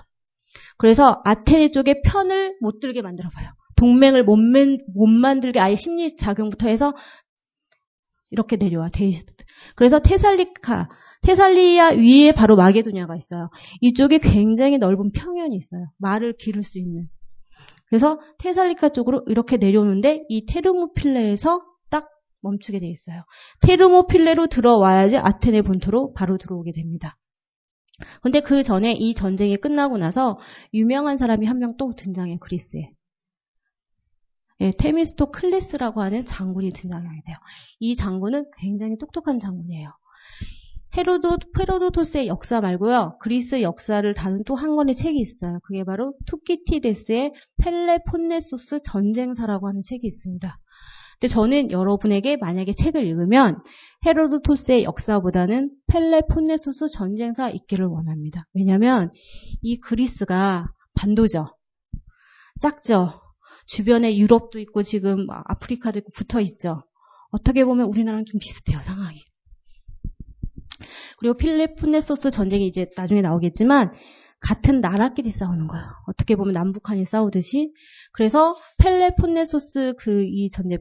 [0.78, 3.50] 그래서 아테네 쪽에 편을 못 들게 만들어봐요.
[3.76, 6.94] 동맹을 못, 맨, 못 만들게 아예 심리 작용부터 해서
[8.30, 8.90] 이렇게 내려와.
[9.76, 10.88] 그래서 테살리카,
[11.22, 13.50] 테살리아 위에 바로 마게도냐가 있어요.
[13.80, 15.86] 이쪽에 굉장히 넓은 평원이 있어요.
[15.98, 17.08] 말을 기를 수 있는.
[17.88, 22.08] 그래서 테살리카 쪽으로 이렇게 내려오는데 이 테르모필레에서 딱
[22.40, 23.24] 멈추게 돼 있어요.
[23.62, 27.16] 테르모필레로 들어와야지 아테네 본토로 바로 들어오게 됩니다.
[28.22, 30.38] 근데 그 전에 이 전쟁이 끝나고 나서
[30.72, 32.38] 유명한 사람이 한 명 또 등장해요.
[32.38, 32.90] 그리스에.
[34.60, 37.36] 예, 테미스토클레스라고 하는 장군이 등장하게 돼요.
[37.78, 39.90] 이 장군은 굉장히 똑똑한 장군이에요.
[40.96, 43.16] 헤로도, 헤로도토스의 역사 말고요.
[43.20, 45.60] 그리스 역사를 다룬 또 한 권의 책이 있어요.
[45.62, 47.32] 그게 바로 투키티데스의
[47.62, 50.58] 펠레폰네소스 전쟁사라고 하는 책이 있습니다.
[51.20, 53.62] 근데 저는 여러분에게 만약에 책을 읽으면
[54.04, 58.44] 헤로도토스의 역사보다는 펠레폰네소스 전쟁사 읽기를 원합니다.
[58.54, 59.12] 왜냐하면
[59.62, 61.46] 이 그리스가 반도죠.
[62.58, 63.19] 작죠.
[63.70, 66.82] 주변에 유럽도 있고 지금 아프리카도 있고 붙어 있죠.
[67.30, 69.20] 어떻게 보면 우리나라랑 좀 비슷해요, 상황이.
[71.18, 73.92] 그리고 필레폰네소스 전쟁이 이제 나중에 나오겠지만
[74.40, 75.84] 같은 나라끼리 싸우는 거예요.
[76.08, 77.72] 어떻게 보면 남북한이 싸우듯이.
[78.12, 80.78] 그래서 펠레폰네소스 그 이 전쟁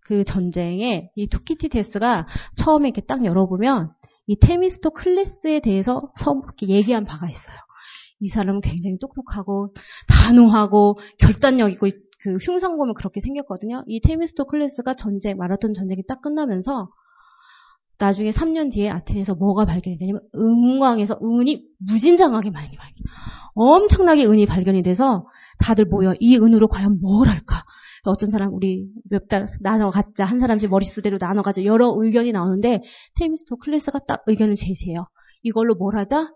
[0.00, 3.92] 그 전쟁에 이 투키티데스가 처음에 이렇게 딱 열어보면
[4.26, 6.10] 이 테미스토 클래스에 대해서
[6.62, 7.56] 얘기한 바가 있어요.
[8.22, 9.74] 이 사람은 굉장히 똑똑하고
[10.08, 11.88] 단호하고 결단력 있고
[12.22, 13.82] 그 흉상범은 그렇게 생겼거든요.
[13.88, 16.88] 이 테미스토 클래스가 전쟁 마라톤 전쟁이 딱 끝나면서
[17.98, 22.94] 나중에 3년 뒤에 아테네에서 뭐가 발견이 되냐면 은광에서 은이 무진장하게 많이 발견.
[23.54, 25.26] 엄청나게 은이 발견이 돼서
[25.58, 27.64] 다들 모여 이 은으로 과연 뭘 할까?
[28.04, 32.82] 어떤 사람 우리 몇 달 나눠 갖자 한 사람씩 머릿수대로 나눠 가자 여러 의견이 나오는데
[33.16, 35.06] 테미스토 클래스가 딱 의견을 제시해요.
[35.42, 36.32] 이걸로 뭘 하자?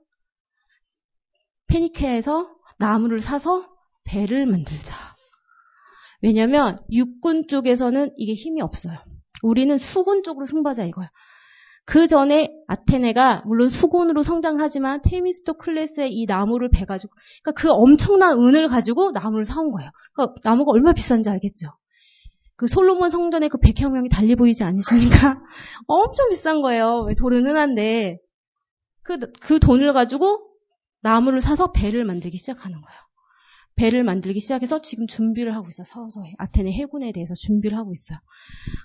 [1.68, 3.68] 페니케에서 나무를 사서
[4.04, 4.94] 배를 만들자.
[6.22, 8.96] 왜냐하면 육군 쪽에서는 이게 힘이 없어요.
[9.42, 11.10] 우리는 수군 쪽으로 승부하자 이거야.
[11.84, 17.12] 그 전에 아테네가 물론 수군으로 성장을 하지만 테미스토 클래스의 이 나무를 베가지고
[17.42, 19.90] 그러니까 그 엄청난 은을 가지고 나무를 사온 거예요.
[20.12, 21.68] 그러니까 나무가 얼마나 비싼지 알겠죠?
[22.56, 25.38] 그 솔로몬 성전에 그 백향명이 달리 보이지 않으십니까?
[25.86, 27.06] 엄청 비싼 거예요.
[27.20, 28.18] 돌은 은한데
[29.02, 30.45] 그, 그 돈을 가지고
[31.06, 33.00] 나무를 사서 배를 만들기 시작하는 거예요.
[33.76, 35.84] 배를 만들기 시작해서 지금 준비를 하고 있어요.
[35.84, 36.32] 서서히.
[36.38, 38.18] 아테네 해군에 대해서 준비를 하고 있어요.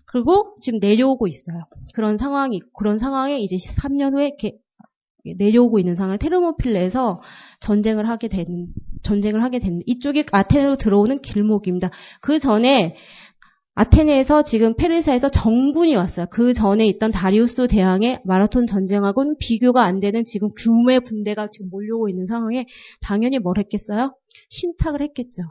[0.06, 1.64] 그리고 지금 내려오고 있어요.
[1.96, 4.58] 그런 상황이, 그런 상황에 이제 3년 후에 이렇게
[5.24, 7.22] 내려오고 있는 상황, 테르모필레에서
[7.60, 8.68] 전쟁을 하게 되는,
[9.02, 11.90] 전쟁을 하게 되는, 이쪽이 아테네로 들어오는 길목입니다.
[12.22, 12.96] 그 전에
[13.74, 16.26] 아테네에서 지금 페르시아에서 정군이 왔어요.
[16.30, 22.10] 그 전에 있던 다리우스 대왕의 마라톤 전쟁하고는 비교가 안 되는 지금 규모의 군대가 지금 몰려오고
[22.10, 22.66] 있는 상황에
[23.02, 24.14] 당연히 뭘 했겠어요?
[24.50, 25.44] 신탁을 했겠죠.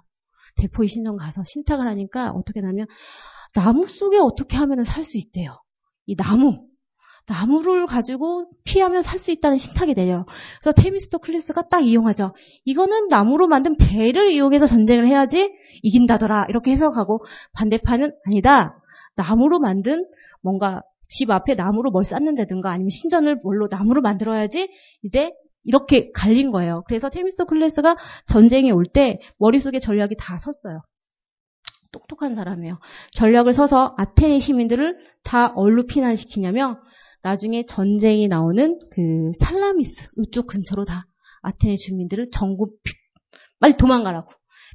[0.56, 2.86] 대포 이 신성 가서 신탁을 하니까 어떻게 하냐면
[3.54, 5.54] 나무 속에 어떻게 하면 살 수 있대요.
[6.06, 6.69] 이 나무.
[7.26, 10.26] 나무를 가지고 피하면 살 수 있다는 신탁이 내려요.
[10.62, 12.34] 그래서 테미스토 클래스가 딱 이용하죠.
[12.64, 15.52] 이거는 나무로 만든 배를 이용해서 전쟁을 해야지
[15.82, 16.46] 이긴다더라.
[16.48, 18.76] 이렇게 해석하고 반대판은 아니다.
[19.16, 20.06] 나무로 만든
[20.42, 24.70] 뭔가 집 앞에 나무로 뭘 쌓는다든가 아니면 신전을 뭘로 나무로 만들어야지
[25.02, 25.32] 이제
[25.64, 26.82] 이렇게 갈린 거예요.
[26.86, 27.96] 그래서 테미스토 클래스가
[28.26, 30.82] 전쟁에 올 때 머릿속에 전략이 다 섰어요.
[31.92, 32.78] 똑똑한 사람이에요.
[33.14, 36.78] 전략을 서서 아테네 시민들을 다 얼로 피난시키냐면
[37.22, 41.06] 나중에 전쟁이 나오는 그 살라미스 이쪽 근처로 다
[41.42, 42.78] 아테네 주민들을 전국
[43.60, 44.30] 빨리 도망가라고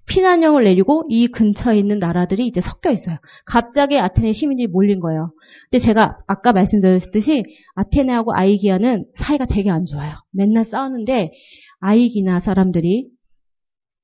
[0.07, 3.17] 피난령을 내리고 이 근처에 있는 나라들이 이제 섞여 있어요.
[3.45, 5.31] 갑자기 아테네 시민들이 몰린 거예요.
[5.69, 7.43] 근데 제가 아까 말씀드렸듯이
[7.73, 10.13] 아테네하고 아이기아는 사이가 되게 안 좋아요.
[10.31, 11.31] 맨날 싸우는데
[11.79, 13.09] 아이기나 사람들이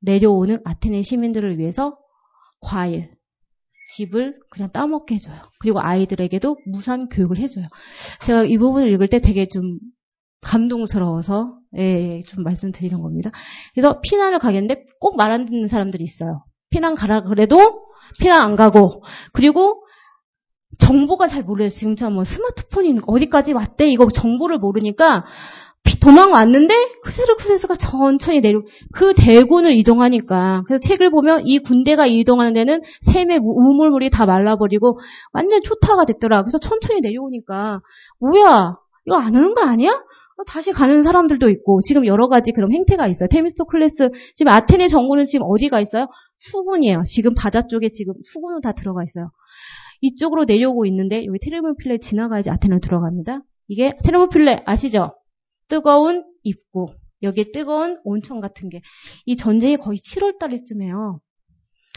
[0.02, 1.98] 내려오는 아테네 시민들을 위해서
[2.60, 3.12] 과일,
[3.96, 5.38] 집을 그냥 따먹게 해줘요.
[5.60, 7.66] 그리고 아이들에게도 무산 교육을 해줘요.
[8.26, 9.80] 제가 이 부분을 읽을 때 되게 좀
[10.42, 13.32] 감동스러워서 예, 예, 좀 말씀드리는 겁니다.
[13.74, 16.44] 그래서 피난을 가겠는데 꼭 말 안 듣는 사람들이 있어요.
[16.70, 17.84] 피난 가라 그래도
[18.20, 19.84] 피난 안 가고 그리고
[20.80, 25.26] 정보가 잘 모르요 지금 뭐 스마트폰이 어디까지 왔대 이거 정보를 모르니까
[26.02, 26.74] 도망왔는데
[27.04, 28.60] 크세르크세스가 천천히 내려
[28.92, 35.00] 그 대군을 이동하니까 그래서 책을 보면 이 군대가 이동하는 데는 샘의 우물물이 다 말라버리고
[35.32, 36.42] 완전 초타가 됐더라.
[36.42, 37.82] 그래서 천천히 내려오니까
[38.20, 39.90] 뭐야 이거 안 오는 거 아니야?
[39.90, 43.28] 어, 다시 가는 사람들도 있고 지금 여러 가지 그런 행태가 있어요.
[43.30, 46.08] 테미스토클레스 지금 아테네 정부는 지금 어디가 있어요?
[46.38, 47.04] 수군이에요.
[47.06, 49.30] 지금 바다 쪽에 지금 수군은 다 들어가 있어요.
[50.02, 53.42] 이쪽으로 내려오고 있는데 여기 테르모필레 지나가야지 아테네 들어갑니다.
[53.68, 55.12] 이게 테르모필레 아시죠?
[55.72, 56.88] 뜨거운 입구.
[57.24, 58.82] 여기에 뜨거운 온천 같은 게.
[59.26, 61.20] 이 전쟁이 거의 7월 달쯤에요.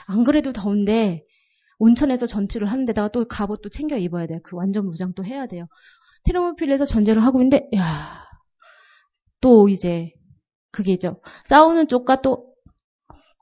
[0.06, 1.24] 안 그래도 더운데
[1.78, 4.38] 온천에서 전투를 하는데다가 또 갑옷도 챙겨 입어야 돼요.
[4.44, 5.66] 그 완전 무장 또 해야 돼요.
[6.24, 8.24] 테르모필에서 전쟁을 하고 있는데 야.
[9.40, 10.12] 또 이제
[10.70, 11.20] 그게 있죠.
[11.44, 12.54] 싸우는 쪽과 또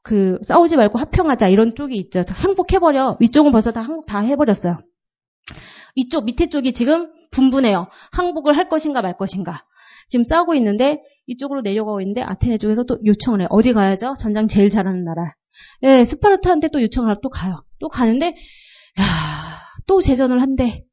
[0.03, 2.22] 그 싸우지 말고 화평하자 이런 쪽이 있죠.
[2.26, 3.18] 항복해버려.
[3.20, 4.78] 위쪽은 벌써 다 항복 다 해버렸어요.
[5.95, 7.87] 이쪽 밑에 쪽이 지금 분분해요.
[8.12, 9.62] 항복을 할 것인가 말 것인가.
[10.12, 13.48] 지금 싸우고 있는데 이쪽으로 내려가고 있는데 아테네 쪽에서 또 요청을 해요.
[13.50, 14.14] 어디 가야죠?
[14.20, 15.34] 전장 제일 잘하는 나라.
[15.84, 17.64] 예, 스파르타한테 또 요청을 하고 또 가요.
[17.80, 18.26] 또 가는데
[19.00, 20.84] 야, 또 재전을 한대.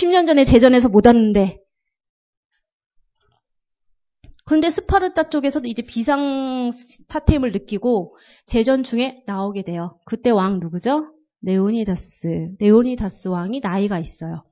[0.00, 1.58] 10년 전에 재전에서 못 왔는데.
[4.46, 6.70] 그런데 스파르타 쪽에서도 이제 비상
[7.08, 9.98] 타템을 느끼고 재전 중에 나오게 돼요.
[10.06, 11.12] 그때 왕 누구죠?
[11.42, 12.56] 네오니다스.
[12.60, 14.42] 네오니다스 왕이 나이가 있어요.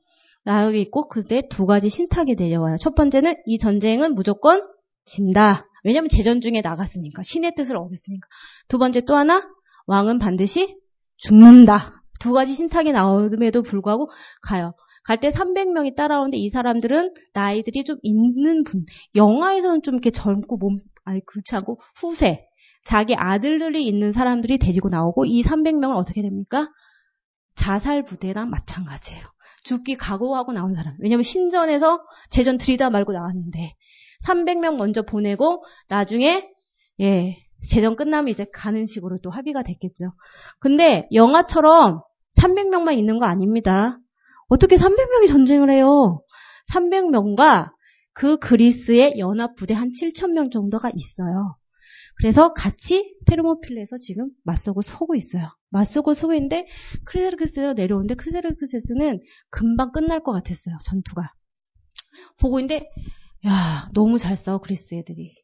[0.45, 2.77] 나여기 있고 그때 두 가지 신탁이 내려와요.
[2.79, 4.63] 첫 번째는 이 전쟁은 무조건
[5.05, 5.67] 진다.
[5.85, 8.27] 왜냐하면 재전 중에 나갔으니까 신의 뜻을 어겼으니까.
[8.69, 9.43] 두 번째 또 하나
[9.87, 10.77] 왕은 반드시
[11.17, 12.03] 죽는다.
[12.21, 14.11] 두 가지 신탁이 나옴에도 불구하고
[14.43, 14.75] 가요.
[15.05, 18.85] 갈 때 300명이 따라오는데 이 사람들은 나이들이 좀 있는 분.
[19.17, 22.47] 영화에서는 좀 이렇게 젊고 몸 아니 그렇지 않고 후세.
[22.85, 26.69] 자기 아들들이 있는 사람들이 데리고 나오고 이 300명은 어떻게 됩니까?
[27.55, 29.32] 자살 부대랑 마찬가지예요.
[29.65, 30.95] 죽기 각오하고 나온 사람.
[31.01, 33.75] 왜냐면 신전에서 재전 들이다 말고 나왔는데
[34.27, 36.49] 300명 먼저 보내고 나중에
[37.01, 37.37] 예
[37.69, 40.13] 재전 끝나면 이제 가는 식으로 또 합의가 됐겠죠.
[40.59, 42.03] 근데 영화처럼
[42.39, 43.99] 300명만 있는 거 아닙니다.
[44.49, 46.23] 어떻게 300명이 전쟁을 해요?
[46.73, 47.71] 300명과
[48.15, 51.57] 그 그리스의 연합 부대 한 7,000명 정도가 있어요.
[52.17, 55.49] 그래서 같이 테르모필레에서 지금 맞서고 서고 있어요.
[55.73, 56.67] 맞서고 서고 있는데
[57.05, 59.21] 크리세르크스가 내려오는데 크리세르크스는
[59.51, 60.77] 금방 끝날 것 같았어요.
[60.85, 61.33] 전투가.
[62.41, 62.89] 보고 있는데
[63.47, 65.35] 야 너무 잘 싸워 그리스 애들이.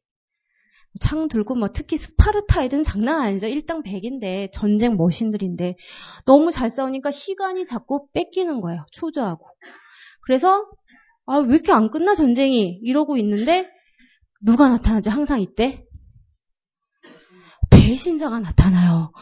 [1.01, 3.47] 창 들고 뭐 특히 스파르타 애들은 장난 아니죠.
[3.47, 5.77] 일당 100인데 전쟁 머신들인데
[6.27, 8.85] 너무 잘 싸우니까 시간이 자꾸 뺏기는 거예요.
[8.93, 9.47] 초조하고.
[10.23, 10.67] 그래서
[11.27, 13.71] 아 왜 이렇게 안 끝나 전쟁이 이러고 있는데
[14.43, 15.11] 누가 나타나죠?
[15.11, 15.85] 항상 이때
[17.71, 19.13] 배신자가 나타나요.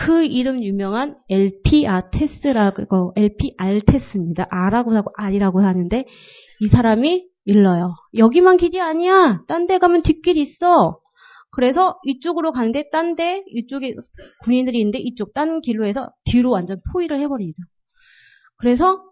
[0.00, 4.46] 그 이름 유명한 LP 아테스라고 LP 알테스입니다.
[4.50, 6.04] 아라고 하고 알이라고 하는데
[6.60, 7.94] 이 사람이 일러요.
[8.16, 9.42] 여기만 길이 아니야.
[9.46, 11.00] 딴 데 가면 뒷길이 있어.
[11.52, 13.94] 그래서 이쪽으로 가는데 딴 데 이쪽에
[14.44, 17.62] 군인들이 있는데 이쪽 딴 길로 해서 뒤로 완전 포위를 해버리죠.
[18.56, 19.02] 그래서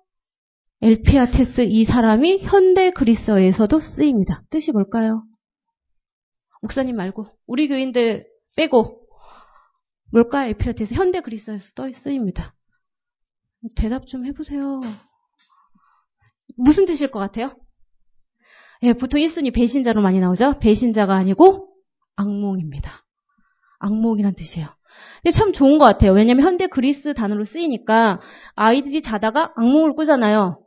[0.80, 4.42] 엘피아테스 이 사람이 현대 그리스어에서도 쓰입니다.
[4.48, 5.22] 뜻이 뭘까요?
[6.62, 8.24] 목사님 말고 우리 교인들
[8.56, 8.97] 빼고
[10.10, 10.50] 뭘까요?
[10.50, 12.54] 에피라테스 현대 그리스에서 쓰입니다.
[13.76, 14.80] 대답 좀 해보세요.
[16.56, 17.56] 무슨 뜻일 것 같아요?
[18.82, 20.58] 예, 보통 1순위 배신자로 많이 나오죠?
[20.60, 21.68] 배신자가 아니고
[22.16, 23.04] 악몽입니다.
[23.80, 24.68] 악몽이란 뜻이에요.
[25.22, 26.12] 근데 참 좋은 것 같아요.
[26.12, 28.20] 왜냐면 현대 그리스 단어로 쓰이니까
[28.54, 30.60] 아이들이 자다가 악몽을 꾸잖아요.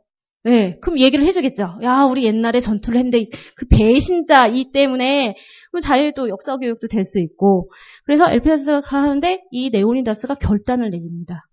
[0.44, 1.78] 네, 그럼 얘기를 해주겠죠.
[1.82, 3.26] 야, 우리 옛날에 전투를 했는데
[3.56, 5.36] 그 배신자 이 때문에
[5.82, 7.70] 자일도 역사 교육도 될 수 있고
[8.04, 11.46] 그래서 엘피다스가 하는데 이 네오니다스가 결단을 내립니다.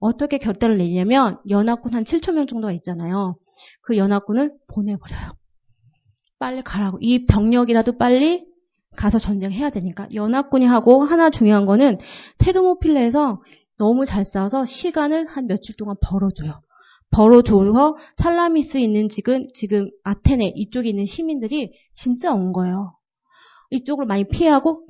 [0.00, 3.36] 어떻게 결단을 내냐면 연합군 한 7천 명 정도가 있잖아요.
[3.82, 5.30] 그 연합군을 보내버려요.
[6.38, 6.98] 빨리 가라고.
[7.00, 8.44] 이 병력이라도 빨리
[8.96, 11.98] 가서 전쟁해야 되니까 연합군이 하고 하나 중요한 거는
[12.38, 13.42] 테르모필레에서
[13.78, 16.60] 너무 잘 싸워서 시간을 한 며칠 동안 벌어줘요.
[17.10, 22.96] 벌어줘서 살라미스 있는 지금 지금 아테네 이쪽에 있는 시민들이 진짜 온 거예요.
[23.70, 24.86] 이쪽을 많이 피하고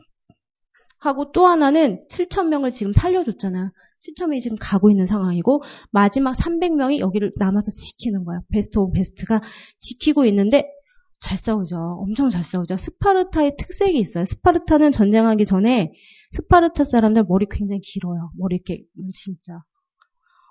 [0.98, 3.72] 하고 또 하나는 7천 명을 지금 살려줬잖아.
[4.00, 8.40] 7천 명이 지금 가고 있는 상황이고 마지막 300명이 여기를 남아서 지키는 거야.
[8.50, 9.42] best of best가
[9.78, 10.68] 지키고 있는데
[11.20, 11.76] 잘 싸우죠.
[11.76, 12.76] 엄청 잘 싸우죠.
[12.76, 14.24] 스파르타의 특색이 있어요.
[14.24, 15.92] 스파르타는 전쟁하기 전에
[16.32, 18.30] 스파르타 사람들 머리 굉장히 길어요.
[18.36, 18.82] 머리 이렇게
[19.14, 19.60] 진짜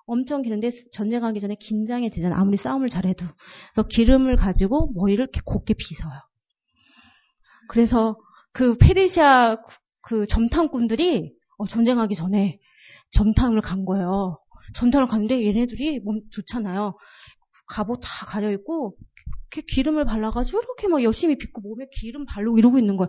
[0.06, 2.40] 엄청 긴데 전쟁하기 전에 긴장이 되잖아요.
[2.40, 3.26] 아무리 싸움을 잘해도.
[3.74, 6.14] 그래서 기름을 가지고 머리를 이렇게 곱게 빗어요.
[7.68, 8.16] 그래서
[8.52, 9.58] 그 페르시아
[10.02, 12.60] 그 점탕꾼들이 어, 전쟁하기 전에
[13.12, 14.38] 점탕을 간 거예요.
[14.76, 16.96] 점탕을 갔는데 얘네들이 몸 좋잖아요.
[17.68, 18.96] 갑옷 다 가려 있고
[19.52, 23.08] 이렇게 기름을 발라가지고 이렇게 막 열심히 빚고 몸에 기름 바르고 이러고 있는 거야.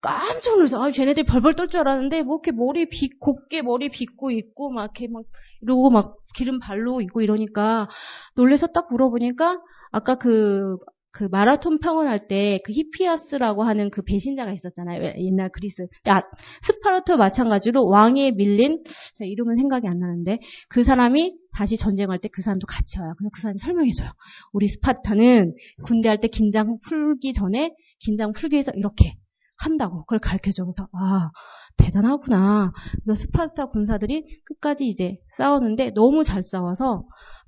[0.00, 4.30] 깜짝 놀라서 아 쟤네들이 벌벌 떨 줄 알았는데 뭐 이렇게 머리 빗 곱게 머리 빗고
[4.32, 5.24] 있고 막 이렇게 막
[5.62, 7.88] 이러고 막 기름 바르고 있고 이러니까
[8.36, 9.60] 놀래서 딱 물어보니까
[9.92, 15.14] 아까 그그 마라톤 평원 할 때 그 히피아스라고 하는 그 배신자가 있었잖아요.
[15.18, 15.86] 옛날 그리스.
[16.06, 16.20] 아,
[16.62, 18.82] 스파르타도 마찬가지로 왕에 밀린
[19.14, 23.14] 제 이름은 생각이 안 나는데 그 사람이 다시 전쟁할 때 그 사람도 같이 와요.
[23.18, 24.10] 그래서 그 사람이 설명해줘요.
[24.52, 29.14] 우리 스파르타는 군대 할 때 긴장 풀기 전에 긴장 풀기 위해서 이렇게
[29.56, 30.64] 한다고 그걸 가르쳐줘.
[30.64, 31.30] 그래서 아
[31.76, 32.72] 대단하구나.
[33.04, 37.04] 그래서 스파르타 군사들이 끝까지 이제 싸우는데 너무 잘 싸워서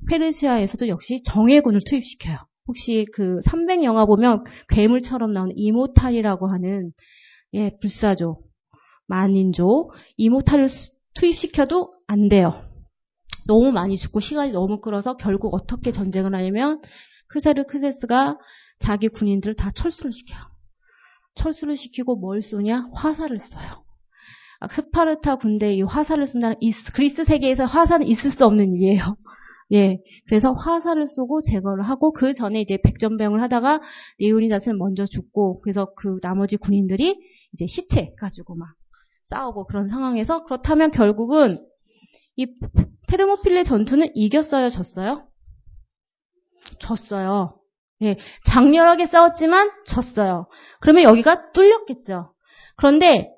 [0.08, 2.38] 페르시아에서도 역시 정예군을 투입시켜요.
[2.68, 6.92] 혹시 그 300 영화 보면 괴물처럼 나오는 immortal이라고 하는
[7.54, 8.38] 예, 불사조,
[9.06, 10.68] 만인조, immortal을
[11.14, 12.65] 투입시켜도 안 돼요.
[13.46, 16.80] 너무 많이 죽고 시간이 너무 끌어서 결국 어떻게 전쟁을 하냐면
[17.28, 18.38] 크세르크세스가
[18.78, 20.40] 자기 군인들을 다 철수를 시켜요.
[21.34, 22.88] 철수를 시키고 뭘 쏘냐?
[22.94, 23.84] 화살을 쏘요.
[24.60, 26.56] 아, 스파르타 군대에 이 화살을 쏜다는
[26.94, 29.16] 그리스 세계에서 화살은 있을 수 없는 일이에요.
[29.72, 29.98] 예.
[30.28, 33.80] 그래서 화살을 쏘고 제거를 하고 그 전에 이제 백전병을 하다가
[34.20, 37.18] 네오니다스는 먼저 죽고 그래서 그 나머지 군인들이
[37.52, 38.68] 이제 시체 가지고 막
[39.24, 41.66] 싸우고 그런 상황에서 그렇다면 결국은
[42.36, 42.46] 이
[43.08, 45.26] 테르모필레 전투는 이겼어요, 졌어요?
[46.78, 47.58] 졌어요.
[48.02, 48.16] 예.
[48.44, 50.46] 장렬하게 싸웠지만 졌어요.
[50.80, 52.32] 그러면 여기가 뚫렸겠죠.
[52.76, 53.30] 그런데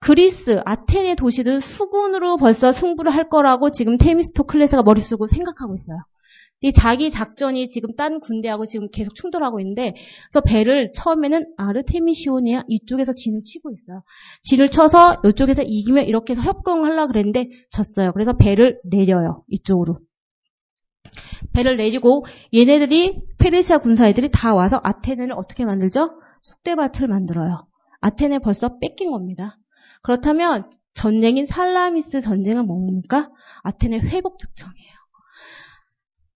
[0.00, 5.98] 그리스, 아테네 도시들 수군으로 벌써 승부를 할 거라고 지금 테미스토클레스가 쓰고 생각하고 있어요.
[6.62, 9.94] 이 자기 작전이 지금 딴 군대하고 지금 계속 충돌하고 있는데
[10.30, 14.02] 그래서 배를 처음에는 아르테미시오니아 이쪽에서 진을 치고 있어요.
[14.42, 18.12] 진을 쳐서 이쪽에서 이기면 이렇게 해서 협공을 하려고 그랬는데 졌어요.
[18.12, 19.42] 그래서 배를 내려요.
[19.48, 19.94] 이쪽으로.
[21.54, 26.20] 배를 내리고 얘네들이 페르시아 군사애들이 다 와서 아테네를 어떻게 만들죠?
[26.42, 27.66] 쑥대밭을 만들어요.
[28.02, 29.56] 아테네 벌써 뺏긴 겁니다.
[30.02, 33.30] 그렇다면 전쟁인 살라미스 전쟁은 뭡니까?
[33.62, 34.99] 아테네 회복 작전이에요.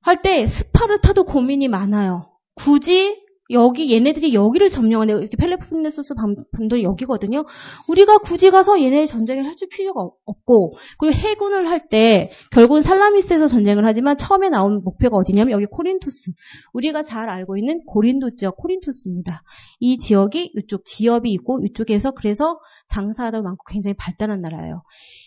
[0.04, 2.28] 할 때 스파르타도 고민이 많아요.
[2.56, 6.14] 굳이 여기 얘네들이 여기를 점령하네 이렇게 펠레폰네소스
[6.52, 7.44] 반도이 여기거든요.
[7.88, 13.84] 우리가 굳이 가서 얘네 전쟁을 해줄 필요가 없고 그리고 해군을 할 때 결국은 살라미스에서 전쟁을
[13.84, 16.32] 하지만 처음에 나온 목표가 어디냐면 여기 코린투스.
[16.72, 19.42] 우리가 잘 알고 있는 고린도 지역 코린투스입니다.
[19.80, 24.82] 이 지역이 이쪽 지역이 있고 이쪽에서 그래서 장사도 많고 굉장히 발달한 나라예요.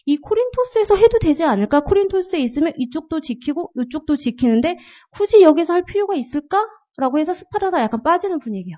[0.07, 1.82] 이 코린토스에서 해도 되지 않을까?
[1.82, 4.78] 코린토스에 있으면 이쪽도 지키고 이쪽도 지키는데
[5.11, 6.65] 굳이 여기서 할 필요가 있을까?
[6.97, 8.75] 라고 해서 스파르가 약간 빠지는 분위기야.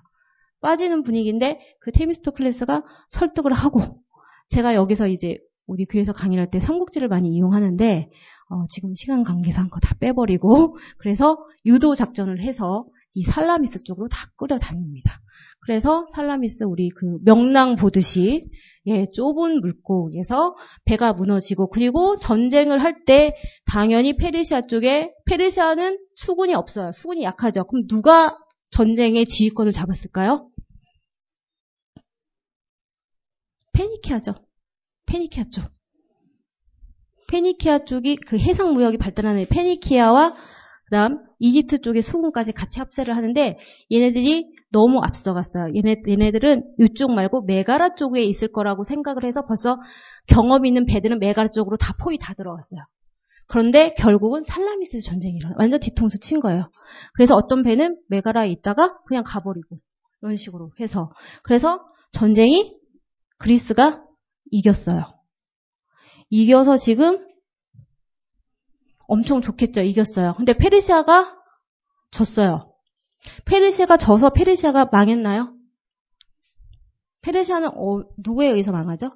[0.61, 3.79] 빠지는 분위기인데 그 테미스토클레스가 설득을 하고
[4.49, 8.09] 제가 여기서 이제 우리 교회에서 강의할 때 삼국지를 많이 이용하는데
[8.49, 14.17] 어, 지금 시간 관계상 그거 다 빼버리고 그래서 유도 작전을 해서 이 살라미스 쪽으로 다
[14.35, 15.21] 끌어다닙니다.
[15.61, 18.49] 그래서 살라미스 우리 그 명랑 보듯이
[18.87, 20.55] 예, 좁은 물고기에서
[20.85, 23.35] 배가 무너지고 그리고 전쟁을 할 때
[23.71, 26.91] 당연히 페르시아 쪽에 페르시아는 수군이 없어요.
[26.91, 27.65] 수군이 약하죠.
[27.65, 28.37] 그럼 누가
[28.71, 30.49] 전쟁의 지휘권을 잡았을까요?
[33.73, 34.33] 페니키아죠.
[35.05, 35.65] 페니키아 쪽.
[37.29, 40.35] 페니키아 쪽이 그 해상 무역이 발달하는 페니키아와
[40.85, 43.57] 그다음 이집트 쪽의 수군까지 같이 합세를 하는데
[43.91, 45.73] 얘네들이 너무 앞서갔어요.
[45.75, 49.79] 얘네, 얘네들은 이쪽 말고 메가라 쪽에 있을 거라고 생각을 해서 벌써
[50.27, 52.81] 경험 있는 배들은 메가라 쪽으로 다 포위 다 들어갔어요.
[53.47, 56.69] 그런데 결국은 살라미스 전쟁이 일어나 완전 뒤통수 친 거예요.
[57.15, 59.79] 그래서 어떤 배는 메가라에 있다가 그냥 가버리고
[60.21, 61.11] 이런 식으로 해서
[61.43, 61.79] 그래서
[62.11, 62.75] 전쟁이
[63.39, 64.03] 그리스가
[64.51, 65.03] 이겼어요.
[66.29, 67.25] 이겨서 지금
[69.09, 69.81] 엄청 좋겠죠.
[69.81, 70.35] 이겼어요.
[70.37, 71.35] 근데 페르시아가
[72.11, 72.71] 졌어요.
[73.45, 75.53] 페르시아가 져서 페르시아가 망했나요?
[77.21, 79.11] 페르시아는 어, 누구에 의해서 망하죠?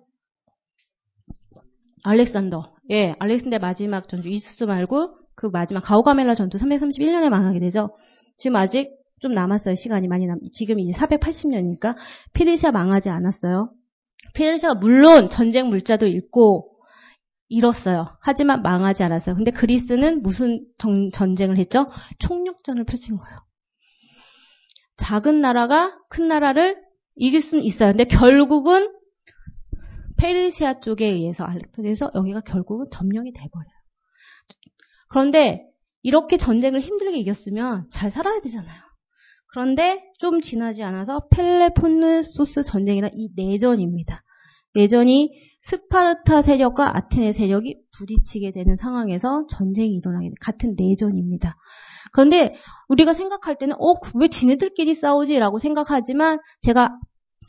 [2.04, 2.76] 알렉산더.
[2.90, 7.96] 예, 알렉산더 마지막 전투 이수스 말고 그 마지막 가오가멜라 전투 331년에 망하게 되죠.
[8.38, 8.92] 지금 아직
[9.22, 9.76] 좀 남았어요.
[9.76, 10.40] 시간이 많이 남.
[10.52, 11.96] 지금 이제 480년이니까
[12.34, 13.72] 페르시아 망하지 않았어요.
[14.34, 16.73] 페르시아가 물론 전쟁 물자도 있고
[17.54, 18.18] 잃었어요.
[18.20, 19.36] 하지만 망하지 않았어요.
[19.36, 21.90] 근데 그리스는 무슨 정, 전쟁을 했죠?
[22.20, 23.38] 총력전을 펼친 거예요.
[24.98, 26.82] 작은 나라가 큰 나라를
[27.16, 27.92] 이길 수는 있어요.
[27.92, 28.92] 근데 결국은
[30.18, 33.74] 페르시아 쪽에 의해서 알렉산더에서 여기가 결국은 점령이 돼버려요.
[35.10, 35.64] 그런데
[36.02, 38.82] 이렇게 전쟁을 힘들게 이겼으면 잘 살아야 되잖아요.
[39.52, 44.23] 그런데 좀 지나지 않아서 펠레폰네소스 전쟁이란 이 내전입니다.
[44.76, 51.56] 내전이 스파르타 세력과 아테네 세력이 부딪히게 되는 상황에서 전쟁이 일어나게 돼 같은 내전입니다.
[52.12, 52.56] 그런데
[52.90, 56.98] 우리가 생각할 때는 어, 왜 지네들끼리 싸우지라고 생각하지만 제가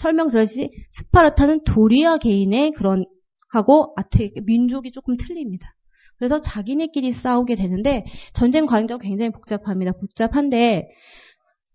[0.01, 3.05] 설명드렸듯이 스파르타는 도리아 개인의 그런
[3.51, 5.75] 하고 아테네 민족이 조금 틀립니다.
[6.19, 9.93] 그래서 자기네끼리 싸우게 되는데 전쟁 과정도 굉장히 복잡합니다.
[9.93, 10.89] 복잡한데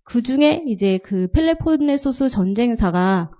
[0.03, 3.31] 그 중에 이제 그 펠로폰네소스 전쟁사가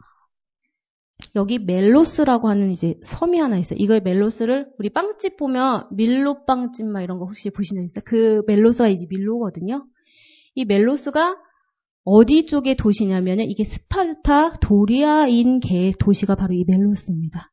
[1.36, 3.78] 여기 멜로스라고 하는 이제 섬이 하나 있어요.
[3.80, 8.04] 이걸 멜로스를 우리 빵집 보면 밀로 빵집 막 이런 거 혹시 보시는 있어요?
[8.06, 9.86] 그 멜로스가 이제 밀로거든요.
[10.56, 11.36] 이 멜로스가
[12.06, 17.52] 어디 쪽의 도시냐면은 이게 스파르타 도리아인계 도시가 바로 이 멜로스입니다.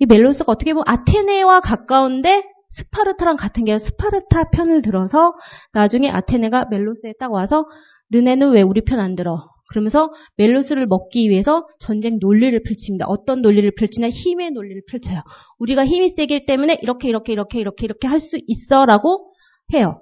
[0.00, 5.34] 이 멜로스가 어떻게 보면 아테네와 가까운데 스파르타랑 같은 계 스파르타 편을 들어서
[5.72, 7.66] 나중에 아테네가 멜로스에 딱 와서
[8.10, 9.53] 너네는 왜 우리 편 안 들어?
[9.70, 13.06] 그러면서 멜로스를 먹기 위해서 전쟁 논리를 펼칩니다.
[13.08, 14.08] 어떤 논리를 펼치냐?
[14.10, 15.22] 힘의 논리를 펼쳐요.
[15.58, 19.24] 우리가 힘이 세기 때문에 이렇게 이렇게 이렇게 이렇게 이렇게 할 수 있어라고
[19.72, 19.96] 해요.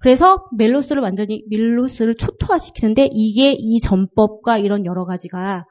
[0.00, 5.64] 그래서 멜로스를 완전히 멜로스를 초토화시키는데 이게 이 전법과 이런 여러 가지가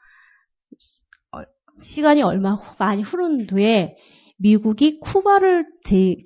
[1.82, 3.96] 시간이 얼마 많이 흐른 뒤에
[4.38, 5.66] 미국이 쿠바를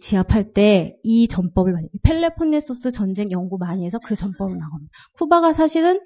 [0.01, 4.91] 제압할 때 이 전법을 많이 펠로폰네소스 전쟁 연구 많이 해서 그 전법을 나옵니다.
[5.13, 5.99] 쿠바가 사실은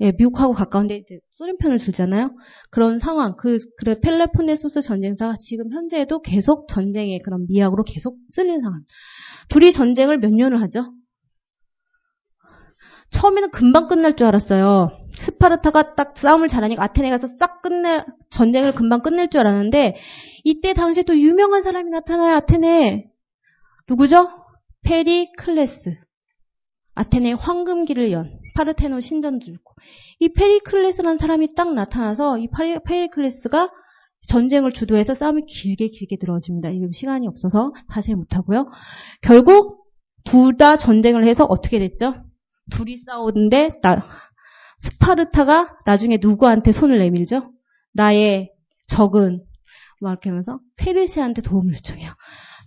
[0.00, 2.34] 예, 미국하고 가까운데 이제 소련 편을 들잖아요.
[2.70, 8.82] 그런 상황, 그 그래 펠로폰네소스 전쟁사가 지금 현재에도 계속 전쟁의 그런 미학으로 계속 쓰이는 상황.
[9.48, 10.92] 둘이 전쟁을 몇 년을 하죠?
[13.10, 14.90] 처음에는 금방 끝날 줄 알았어요.
[15.12, 19.96] 스파르타가 딱 싸움을 잘하니까 아테네 가서 싹 끝내 전쟁을 금방 끝낼 줄 알았는데
[20.44, 22.36] 이때 당시에 또 유명한 사람이 나타나요.
[22.36, 23.10] 아테네
[23.88, 24.30] 누구죠?
[24.84, 25.94] 페리클레스.
[26.94, 29.74] 아테네 황금기를 연 파르테논 신전도 있고
[30.20, 32.48] 이 페리클레스라는 사람이 딱 나타나서 이
[32.86, 33.70] 페리클레스가
[34.28, 36.70] 전쟁을 주도해서 싸움이 길게 길게 늘어집니다.
[36.70, 38.70] 지금 시간이 없어서 자세히 못하고요.
[39.20, 39.82] 결국
[40.24, 42.14] 둘 다 전쟁을 해서 어떻게 됐죠?
[42.70, 44.06] 둘이 싸우는데 나,
[44.78, 47.50] 스파르타가 나중에 누구한테 손을 내밀죠?
[47.92, 48.50] 나의
[48.88, 49.42] 적은
[50.00, 52.12] 막 이렇게 하면서 페르시아한테 도움을 요청해요.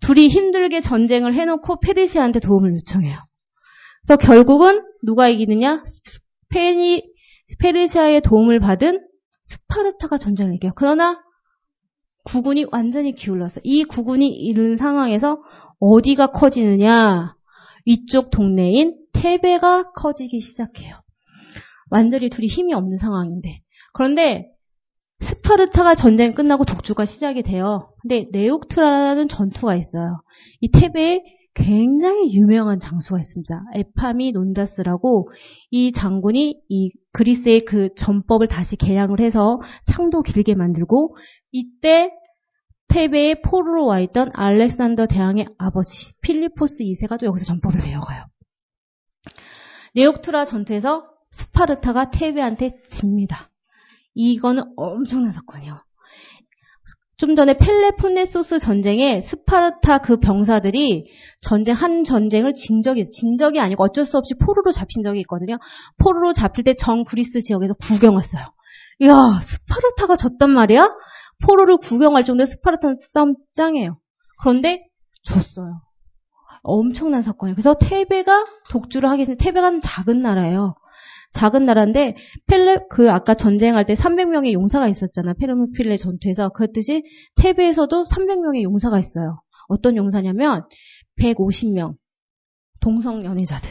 [0.01, 3.17] 둘이 힘들게 전쟁을 해놓고 페르시아한테 도움을 요청해요.
[4.05, 5.83] 그래서 결국은 누가 이기느냐?
[6.49, 7.03] 페니,
[7.59, 8.99] 페르시아의 도움을 받은
[9.41, 10.73] 스파르타가 전쟁을 이겨요.
[10.75, 11.21] 그러나
[12.25, 13.61] 국운이 완전히 기울었어요.
[13.63, 15.41] 이 국운이 이른 상황에서
[15.79, 17.35] 어디가 커지느냐?
[17.85, 20.95] 위쪽 동네인 테베가 커지기 시작해요.
[21.91, 23.59] 완전히 둘이 힘이 없는 상황인데.
[23.93, 24.47] 그런데
[25.21, 27.93] 스파르타가 전쟁 끝나고 독주가 시작이 돼요.
[28.01, 30.21] 근데 네옥트라는 전투가 있어요.
[30.61, 31.21] 이 테베에
[31.55, 33.63] 굉장히 유명한 장수가 있습니다.
[33.73, 35.29] 에파미 논다스라고
[35.71, 41.15] 이 장군이 이 그리스의 그 전법을 다시 개량을 해서 창도 길게 만들고
[41.51, 42.11] 이때
[42.89, 48.25] 테베에 포로로 와 있던 알렉산더 대왕의 아버지 필리포스 2세가 또 여기서 전법을 배워가요.
[49.95, 53.49] 레욱트라 전투에서 스파르타가 테베한테 집니다.
[54.13, 55.79] 이거는 엄청난 사건이에요.
[57.17, 61.05] 좀 전에 펠로폰네소스 전쟁에 스파르타 그 병사들이
[61.41, 65.57] 전쟁 한 전쟁을 진 적이 진 적이 아니고 어쩔 수 없이 포로로 잡힌 적이 있거든요.
[65.97, 68.43] 포로로 잡힐 때 전 그리스 지역에서 구경 왔어요.
[68.99, 70.89] 이야 스파르타가 졌단 말이야?
[71.45, 73.97] 포로를 구경할 정도로 스파르타는 싸움 짱이에요.
[74.41, 74.87] 그런데
[75.23, 75.81] 졌어요.
[76.63, 77.55] 엄청난 사건이에요.
[77.55, 80.75] 그래서 테베가 독주를 하게 됐는데 테베가 작은 나라예요.
[81.35, 82.15] 작은 나라인데
[82.47, 85.33] 펠레 그 아까 전쟁할 때 300명의 용사가 있었잖아.
[85.33, 87.03] 페르무필레 전투에서 그랬듯이
[87.35, 89.41] 테베에서도 300명의 용사가 있어요.
[89.67, 90.63] 어떤 용사냐면
[91.21, 91.95] 150명
[92.79, 93.69] 동성 연애자들.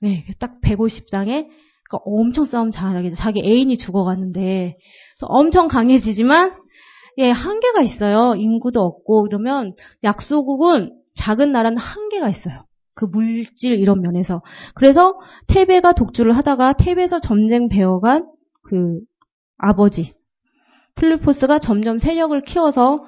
[0.00, 4.78] 네, 딱 150장에 그러니까 엄청 싸움 잘하게 자기 애인이 죽어갔는데
[5.22, 6.54] 엄청 강해지지만
[7.18, 8.34] 예 한계가 있어요.
[8.36, 12.64] 인구도 없고 그러면 약소국은 작은 나라는 한계가 있어요.
[13.00, 14.42] 그 물질 이런 면에서.
[14.74, 15.14] 그래서
[15.46, 18.26] 테베가 독주를 하다가 테베에서 전쟁 배워간
[18.62, 19.00] 그
[19.56, 20.12] 아버지
[20.96, 23.00] 필리포스가 점점 세력을 키워서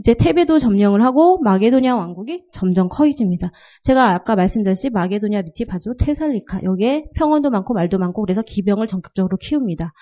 [0.00, 3.50] 이제 테베도 점령을 하고 마게도니아 왕국이 점점 커집니다.
[3.84, 9.36] 제가 아까 말씀드렸듯이 마게도니아 밑이 바로 테살리카 여기에 평원도 많고 말도 많고 그래서 기병을 전격적으로
[9.36, 9.92] 키웁니다.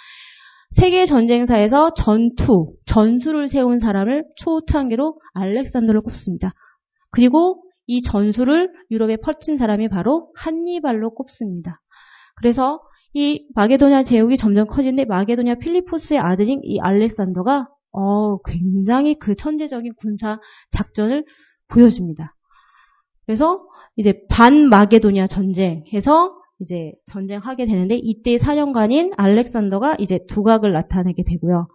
[0.70, 6.53] 세계 전쟁사에서 전투, 전술을 세운 사람을 초창기로 알렉산더를 꼽습니다.
[7.11, 11.80] 그리고 이 전술을 유럽에 펼친 사람이 바로 한니발로 꼽습니다.
[12.37, 12.80] 그래서
[13.14, 20.39] 이 마게도냐 제국이 점점 커지는데 마게도냐 필리포스의 아들인 이 알렉산더가 어, 굉장히 그 천재적인 군사
[20.70, 21.24] 작전을
[21.68, 22.34] 보여줍니다.
[23.24, 23.64] 그래서
[23.97, 31.68] 이제 반 마게도냐 전쟁에서 이제 전쟁하게 되는데 이때 사령관인 알렉산더가 이제 두각을 나타내게 되고요.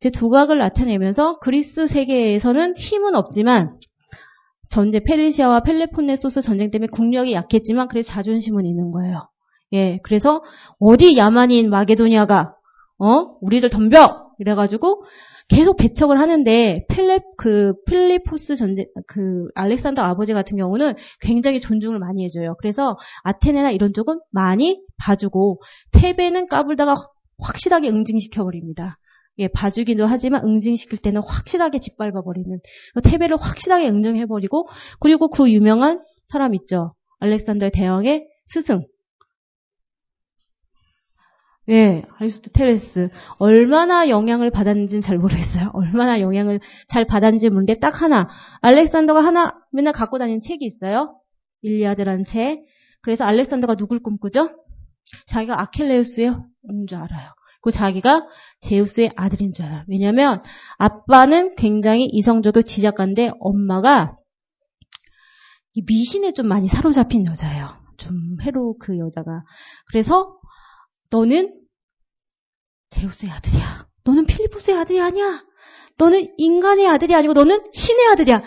[0.00, 3.78] 이제 두각을 나타내면서 그리스 세계에서는 힘은 없지만
[4.74, 9.28] 전제 페르시아와 펠레폰네소스 전쟁 때문에 국력이 약했지만 그래도 자존심은 있는 거예요.
[9.72, 10.42] 예, 그래서
[10.80, 12.56] 어디 야만인 마게도니아가
[12.98, 15.04] 어 우리를 덤벼 이래가지고
[15.48, 22.24] 계속 배척을 하는데 펠레 그 필리포스 전제 그 알렉산더 아버지 같은 경우는 굉장히 존중을 많이
[22.24, 22.56] 해줘요.
[22.58, 25.62] 그래서 아테네나 이런 쪽은 많이 봐주고
[25.92, 26.96] 테베는 까불다가
[27.38, 28.98] 확실하게 응징시켜 버립니다.
[29.38, 32.60] 예, 봐주기도 하지만 응징시킬 때는 확실하게 짓밟아 버리는
[33.02, 34.68] 테베를 확실하게 응징해 버리고
[35.00, 36.94] 그리고 그 유명한 사람 있죠.
[37.20, 38.84] 알렉산더의 대왕의 스승
[41.70, 43.08] 예, 아리스토텔레스.
[43.38, 45.70] 얼마나 영향을 받았는지는 잘 모르겠어요.
[45.72, 48.28] 얼마나 영향을 잘 받았는지 모르는데 딱 하나.
[48.60, 51.18] 알렉산더가 하나 맨날 갖고 다니는 책이 있어요.
[51.62, 52.60] 일리아드라는 책.
[53.00, 54.50] 그래서 알렉산더가 누굴 꿈꾸죠?
[55.26, 56.34] 자기가 아킬레우스의
[56.86, 57.30] 줄 알아요.
[57.64, 58.26] 그 자기가
[58.60, 59.84] 제우스의 아들인 줄 알아요.
[59.88, 60.42] 왜냐면
[60.76, 64.18] 아빠는 굉장히 이성적으로 지작가인데 엄마가
[65.86, 67.70] 미신에 좀 많이 사로잡힌 여자예요.
[67.96, 69.44] 좀 해로 그 여자가.
[69.88, 70.36] 그래서
[71.10, 71.58] 너는
[72.90, 73.86] 제우스의 아들이야.
[74.04, 75.42] 너는 필리포스의 아들이 아니야.
[75.96, 78.42] 너는 인간의 아들이 아니고 너는 신의 아들이야.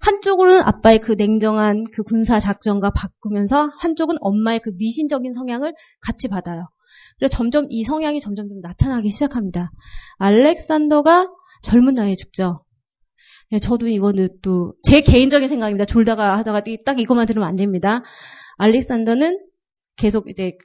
[0.00, 6.70] 한쪽으로는 아빠의 그 냉정한 그 군사 작전과 바꾸면서 한쪽은 엄마의 그 미신적인 성향을 같이 받아요.
[7.22, 9.70] 그래서 점점 이 성향이 점점 좀 나타나기 시작합니다.
[10.18, 11.28] 알렉산더가
[11.62, 12.64] 젊은 나이에 죽죠.
[13.52, 15.84] 네, 저도 이거는 또 제 개인적인 생각입니다.
[15.84, 18.02] 졸다가 하다가 딱 이것만 들으면 안 됩니다.
[18.58, 19.38] 알렉산더는
[19.94, 20.58] 계속 이제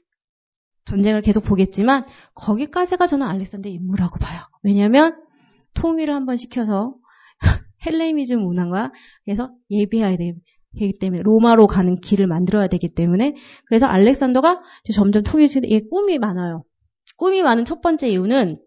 [0.86, 4.42] 전쟁을 계속 보겠지만 거기까지가 저는 알렉산더의 임무라고 봐요.
[4.64, 5.16] 왜냐하면
[5.76, 6.96] 통일을 한번 시켜서
[7.86, 8.92] 헬레미즘 문화가
[9.26, 10.18] 그래서 예비해야
[10.78, 14.62] 되기 때문에 로마로 가는 길을 만들어야 되기 때문에 그래서 알렉산더가
[14.94, 16.64] 점점 통일시키는 꿈이 많아요.
[17.18, 18.60] 꿈이 많은 첫 번째 이유는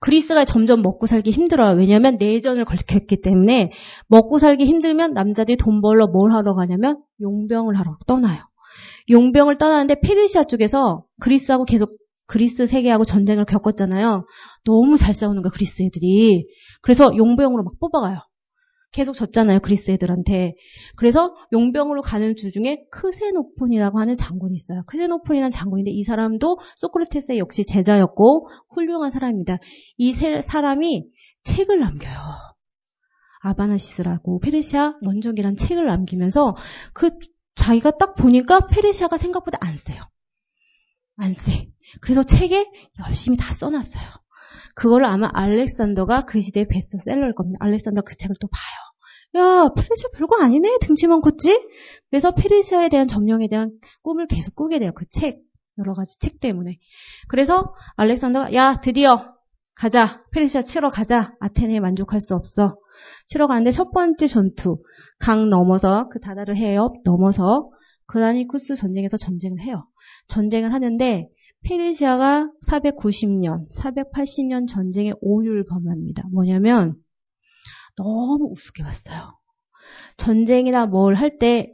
[0.00, 1.76] 그리스가 점점 먹고 살기 힘들어요.
[1.76, 3.70] 왜냐하면 내전을 걸쳤기 때문에
[4.08, 8.42] 먹고 살기 힘들면 남자들이 돈 벌러 뭘 하러 가냐면 용병을 하러 떠나요.
[9.10, 11.90] 용병을 떠나는데 페르시아 쪽에서 그리스하고 계속
[12.26, 14.24] 그리스 세계하고 전쟁을 겪었잖아요.
[14.64, 16.46] 너무 잘 싸우는 거야 그리스 애들이.
[16.80, 18.18] 그래서 용병으로 막 뽑아가요.
[18.92, 20.54] 계속 졌잖아요 그리스 애들한테.
[20.96, 24.82] 그래서 용병으로 가는 주 중에 크세노폰이라고 하는 장군이 있어요.
[24.86, 29.58] 크세노폰이라는 장군인데 이 사람도 소크라테스의 역시 제자였고 훌륭한 사람입니다.
[29.96, 31.06] 이 사람이
[31.42, 32.18] 책을 남겨요.
[33.40, 36.56] 아바나시스라고 페르시아 원정이라는 책을 남기면서
[36.92, 37.10] 그
[37.56, 40.02] 자기가 딱 보니까 페르시아가 생각보다 안 세요.
[41.16, 41.68] 안 세.
[42.00, 42.66] 그래서 책에
[43.06, 44.21] 열심히 다 써놨어요.
[44.74, 47.58] 그거를 아마 알렉산더가 그 시대의 베스트셀러일 겁니다.
[47.60, 48.92] 알렉산더 그 책을 또 봐요.
[49.34, 50.78] 야, 페르시아 별거 아니네?
[50.82, 51.58] 등치만 컸지?
[52.10, 53.70] 그래서 페르시아에 대한 점령에 대한
[54.02, 54.92] 꿈을 계속 꾸게 돼요.
[54.94, 55.40] 그 책.
[55.78, 56.76] 여러 가지 책 때문에.
[57.28, 59.32] 그래서 알렉산더가, 야, 드디어
[59.74, 60.22] 가자.
[60.32, 61.32] 페르시아 치러 가자.
[61.40, 62.76] 아테네에 만족할 수 없어.
[63.26, 64.82] 치러 가는데 첫 번째 전투.
[65.18, 67.70] 강 넘어서 그 다다르 해협 넘어서
[68.06, 69.86] 그라니쿠스 전쟁에서 전쟁을 해요.
[70.28, 71.28] 전쟁을 하는데
[71.64, 76.24] 페르시아가 490년, 480년 전쟁의 오류를 범합니다.
[76.32, 76.94] 뭐냐면
[77.96, 79.34] 너무 우습게 봤어요.
[80.16, 81.72] 전쟁이나 뭘 할 때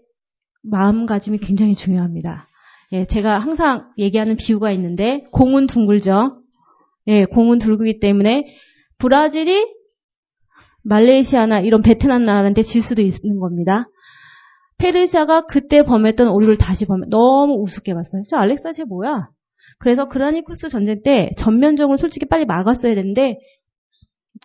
[0.63, 2.47] 마음가짐이 굉장히 중요합니다.
[2.93, 6.43] 예, 제가 항상 얘기하는 비유가 있는데 공은 둥글죠.
[7.09, 8.45] 예, 공은 둥글기 때문에
[8.99, 9.67] 브라질이
[10.85, 13.87] 말레이시아나 이런 베트남 나라한테 질 수도 있는 겁니다.
[14.79, 18.23] 페르시아가 그때 범했던 오류를 다시 범해 너무 우습게 봤어요.
[18.31, 19.29] 저 알렉사 쟤 뭐야?
[19.79, 23.39] 그래서 그라니쿠스 전쟁 때 전면적으로 솔직히 빨리 막았어야 되는데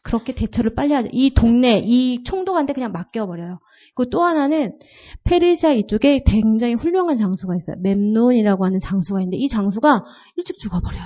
[0.01, 1.09] 그렇게 대처를 빨리 하죠.
[1.11, 3.59] 이 동네, 이 총독한테 그냥 맡겨버려요.
[3.95, 4.78] 그리고 또 하나는
[5.24, 7.76] 페르시아 이쪽에 굉장히 훌륭한 장수가 있어요.
[7.80, 10.03] mem논이라고 하는 장수가 있는데 이 장수가
[10.36, 11.03] 일찍 죽어버려요.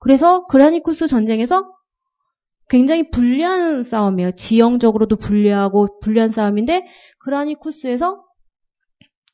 [0.00, 1.70] 그래서 그라니쿠스 전쟁에서
[2.68, 4.32] 굉장히 불리한 싸움이에요.
[4.32, 6.86] 지형적으로도 불리하고 불리한 싸움인데
[7.20, 8.22] 그라니쿠스에서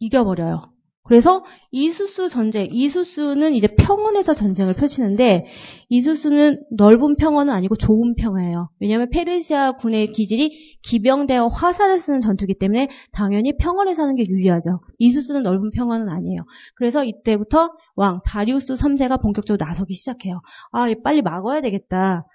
[0.00, 0.70] 이겨버려요.
[1.04, 5.46] 그래서 이수수 전쟁, 이수수는 이제 평원에서 전쟁을 펼치는데
[5.88, 8.70] 이수수는 넓은 평원은 아니고 좁은 평화예요.
[8.78, 14.80] 왜냐하면 페르시아 군의 기질이 기병대와 화살을 쓰는 전투기 때문에 당연히 평원에서 하는 게 유리하죠.
[14.98, 16.38] 이수수는 넓은 평원은 아니에요.
[16.76, 20.40] 그래서 이때부터 왕 다리우스 3세가 본격적으로 나서기 시작해요.
[20.70, 22.26] 아, 빨리 막아야 되겠다.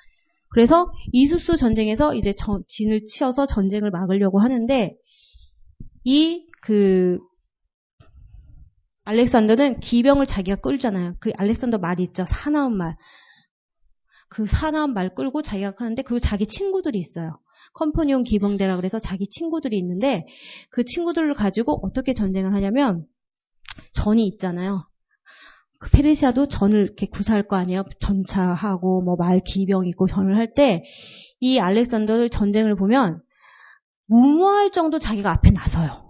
[0.49, 4.93] 그래서 이수수 전쟁에서 이제 전, 진을 치어서 전쟁을 막으려고 하는데
[6.03, 7.20] 이그
[9.08, 11.16] 알렉산더는 기병을 자기가 끌잖아요.
[11.20, 12.26] 그 알렉산더 말이 있죠.
[12.28, 12.97] 사나운 말.
[14.30, 17.39] 그 사나운 말 끌고 자기가 하는데 그 자기 친구들이 있어요.
[17.74, 20.26] 컴퍼니온 기병대라 그래서 자기 친구들이 있는데
[20.72, 23.05] 그 친구들을 가지고 어떻게 전쟁을 하냐면
[23.93, 24.86] 전이 있잖아요.
[25.80, 27.84] 그 페르시아도 전을 이렇게 구사할 거 아니에요.
[28.01, 30.84] 전차하고 뭐 말 기병 있고 전을 할 때
[31.39, 33.22] 이 알렉산더 전쟁을 보면
[34.08, 36.07] 무모할 정도 자기가 앞에 나서요.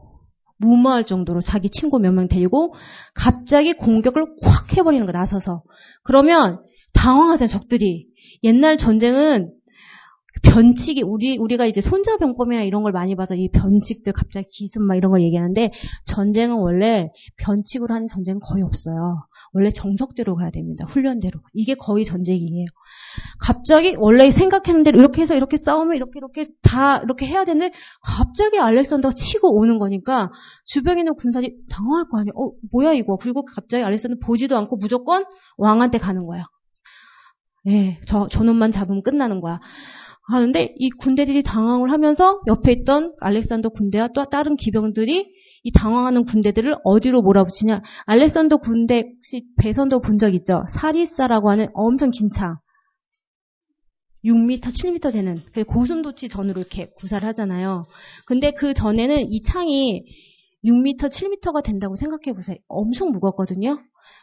[0.60, 2.74] 무모할 정도로 자기 친구 몇 명 데리고
[3.14, 5.64] 갑자기 공격을 확 해버리는 거 나서서
[6.04, 6.60] 그러면
[6.94, 8.08] 당황하잖아 적들이
[8.44, 9.52] 옛날 전쟁은
[10.44, 15.12] 변칙이 우리 우리가 이제 손자병법이나 이런 걸 많이 봐서 이 변칙들 갑자기 기습 막 이런
[15.12, 15.72] 걸 얘기하는데
[16.06, 18.98] 전쟁은 원래 변칙으로 하는 전쟁은 거의 없어요.
[19.54, 20.86] 원래 정석대로 가야 됩니다.
[20.88, 21.40] 훈련대로.
[21.54, 22.68] 이게 거의 전쟁이에요.
[23.40, 29.14] 갑자기 원래 생각했는데 이렇게 해서 이렇게 싸우면 이렇게 이렇게 다 이렇게 해야 되는데 갑자기 알렉산더가
[29.16, 30.32] 치고 오는 거니까
[30.66, 32.34] 주변에 있는 군사들이 당황할 거 아니에요.
[32.36, 33.18] 어 뭐야 이거.
[33.18, 35.26] 그리고 갑자기 알렉산더 보지도 않고 무조건
[35.58, 36.44] 왕한테 가는 거야.
[37.68, 39.60] 예, 저 저놈만 잡으면 끝나는 거야.
[40.30, 45.26] 하는데 이 군대들이 당황을 하면서 옆에 있던 알렉산더 군대와 또 다른 기병들이
[45.64, 47.82] 이 당황하는 군대들을 어디로 몰아붙이냐.
[48.06, 50.64] 알렉산더 군대 혹시 배선도 본 적 있죠?
[50.70, 52.58] 사리사라고 하는 엄청 긴 창.
[54.28, 57.86] 6m, 7m 되는 그 고순도치 전으로 이렇게 구사를 하잖아요.
[58.26, 60.04] 근데 그 전에는 이 창이
[60.66, 62.58] 6m, 7m가 된다고 생각해 보세요.
[62.68, 63.80] 엄청 무겁거든요.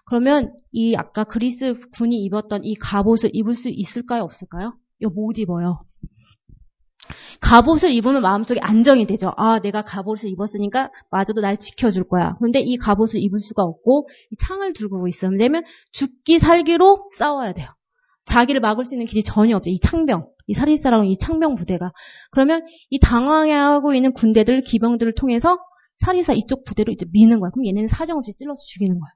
[0.06, 4.22] 그러면 이 아까 그리스 군이 입었던 이 갑옷을 입을 수 있을까요?
[4.24, 4.74] 없을까요?
[5.00, 5.84] 이거 못 입어요.
[7.40, 9.32] 갑옷을 입으면 마음속에 안정이 되죠.
[9.36, 12.36] 아, 내가 갑옷을 입었으니까 마저도 날 지켜줄 거야.
[12.40, 17.68] 근데 이 갑옷을 입을 수가 없고 이 창을 들고 있으면 되면 죽기 살기로 싸워야 돼요.
[18.26, 19.70] 자기를 막을 수 있는 길이 전혀 없죠.
[19.70, 21.92] 이 창병, 이 사리사랑 이 창병 부대가.
[22.30, 25.58] 그러면 이 당황하고 있는 군대들, 기병들을 통해서
[25.96, 27.50] 사리사 이쪽 부대로 이제 미는 거야.
[27.50, 29.10] 그럼 얘네는 사정없이 찔러서 죽이는 거야.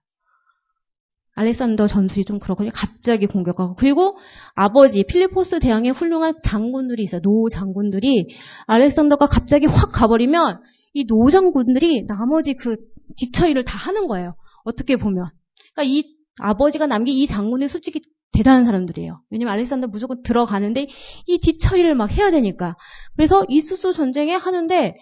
[1.34, 2.72] 알렉산더 전술이 좀 그렇거든요.
[2.74, 3.76] 갑자기 공격하고.
[3.76, 4.18] 그리고
[4.56, 7.20] 아버지 필리포스 대왕의 훌륭한 장군들이 있어요.
[7.20, 8.28] 노 장군들이
[8.66, 10.60] 알렉산더가 갑자기 확 가버리면
[10.94, 12.76] 이 노 장군들이 나머지 그
[13.18, 14.34] 뒷처리를 다 하는 거예요.
[14.64, 15.26] 어떻게 보면.
[15.74, 16.02] 그러니까 이
[16.40, 18.00] 아버지가 남긴 이 장군이 솔직히
[18.32, 19.20] 대단한 사람들이에요.
[19.30, 20.86] 왜냐면 알렉산더 무조건 들어가는데
[21.26, 22.76] 이 뒷처리를 막 해야 되니까.
[23.16, 24.96] 그래서 이수수 전쟁에 하는데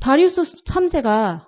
[0.00, 1.46] 다리우스 3세가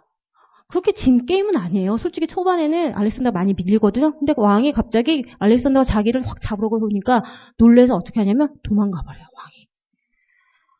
[0.68, 1.96] 그렇게 진 게임은 아니에요.
[1.96, 4.18] 솔직히 초반에는 알렉산더가 많이 밀리거든요.
[4.18, 7.24] 근데 왕이 갑자기 알렉산더가 자기를 확 잡으려고 보니까
[7.56, 9.66] 놀래서 어떻게 하냐면 도망가 버려요, 왕이.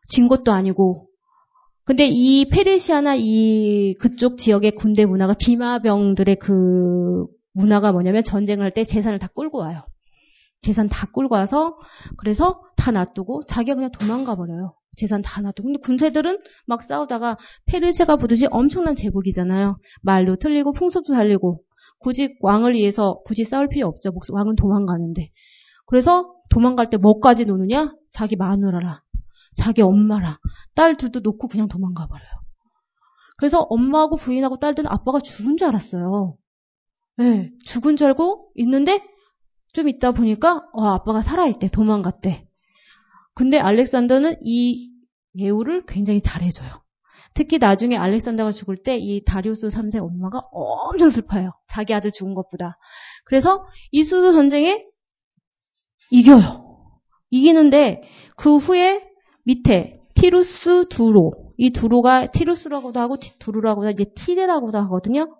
[0.09, 1.09] 진 것도 아니고.
[1.84, 7.26] 근데 이 페르시아나 이 그쪽 지역의 군대 문화가 비마병들의 그
[7.59, 9.84] 문화가 뭐냐면 전쟁을 할때 재산을 다 끌고 와요.
[10.62, 11.76] 재산 다 끌고 와서
[12.16, 14.74] 그래서 다 놔두고 자기가 그냥 도망가 버려요.
[14.96, 15.68] 재산 다 놔두고.
[15.68, 17.36] 근데 군세들은 막 싸우다가
[17.66, 19.78] 페르시아가 보듯이 엄청난 제국이잖아요.
[20.02, 21.61] 말도 틀리고 풍습도 달리고.
[22.00, 24.11] 굳이 왕을 위해서 굳이 싸울 필요 없죠.
[24.32, 25.30] 왕은 도망가는데.
[25.86, 27.92] 그래서 도망갈 때 뭐까지 노느냐?
[28.11, 29.02] 자기 마누라라.
[29.56, 30.38] 자기 엄마라.
[30.74, 32.28] 딸 둘도 놓고 그냥 도망가 버려요.
[33.38, 36.36] 그래서 엄마하고 부인하고 딸들은 아빠가 죽은 줄 알았어요.
[37.19, 39.03] 네, 죽은 줄 알고 있는데
[39.73, 41.69] 좀 있다 보니까 어, 아빠가 살아있대.
[41.71, 42.47] 도망갔대.
[43.35, 44.93] 근데 알렉산더는 이
[45.37, 46.69] 예우를 굉장히 잘해줘요.
[47.35, 51.53] 특히 나중에 알렉산더가 죽을 때 이 다리우스 3세 엄마가 엄청 슬퍼요.
[51.69, 52.79] 자기 아들 죽은 것보다.
[53.25, 54.85] 그래서 이수도 전쟁에
[56.11, 56.66] 이겨요.
[57.31, 58.03] 이기는데
[58.37, 59.07] 그 후에
[59.45, 65.37] 밑에 티루스 두로 이 두로가 티루스라고도 하고 두루라고도 이제 티레라고도 하거든요.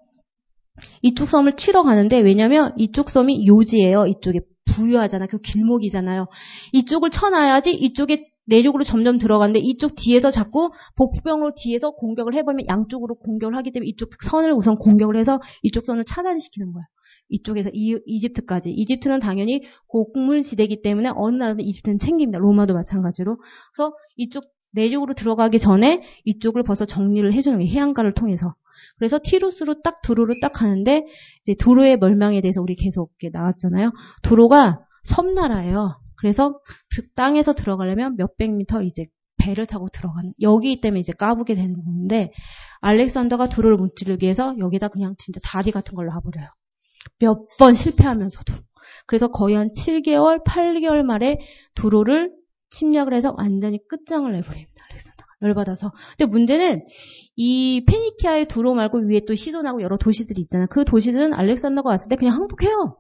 [1.03, 4.07] 이쪽 섬을 치러 가는데 왜냐면 이쪽 섬이 요지예요.
[4.07, 4.41] 이쪽에
[4.75, 5.27] 부유하잖아.
[5.27, 6.27] 그 길목이잖아요.
[6.73, 13.57] 이쪽을 쳐놔야지 이쪽에 내륙으로 점점 들어가는데 이쪽 뒤에서 자꾸 복부병으로 뒤에서 공격을 해버리면 양쪽으로 공격을
[13.57, 16.85] 하기 때문에 이쪽 선을 우선 공격을 해서 이쪽 선을 차단시키는 거예요.
[17.29, 18.71] 이쪽에서 이, 이집트까지.
[18.71, 22.39] 이집트는 당연히 곡물 지대이기 때문에 어느 나라든 이집트는 챙깁니다.
[22.39, 23.37] 로마도 마찬가지로.
[23.75, 27.71] 그래서 이쪽 내륙으로 들어가기 전에 이쪽을 벌써 정리를 해주는 거예요.
[27.71, 28.55] 해안가를 통해서.
[28.99, 31.05] 그래서 티루스로 딱 두루로 딱 하는데
[31.43, 33.93] 이제 두루의 멸망에 대해서 우리 계속 나왔잖아요.
[34.23, 36.01] 두루가 섬나라예요.
[36.17, 36.59] 그래서
[36.95, 39.07] 그 땅에서 들어가려면 몇백 미터 이제
[39.39, 42.33] 배를 타고 들어가는 여기 때문에 이제 까부게 되는 건데
[42.81, 46.49] 알렉산더가 두루를 무찌르기 위해서 여기다 그냥 진짜 다리 같은 걸로 놔버려요.
[47.21, 48.53] 몇 번 실패하면서도.
[49.07, 51.39] 그래서 거의 한 7개월, 8개월 말에
[51.75, 52.33] 두루를
[52.71, 54.85] 침략을 해서 완전히 끝장을 내버립니다.
[54.91, 55.93] 알렉산더가 열받아서.
[56.17, 56.85] 근데 문제는
[57.37, 60.67] 이 페니키아의 두로 말고 위에 또 시돈하고 여러 도시들이 있잖아요.
[60.71, 62.97] 그 도시들은 알렉산더가 왔을 때 그냥 항복해요.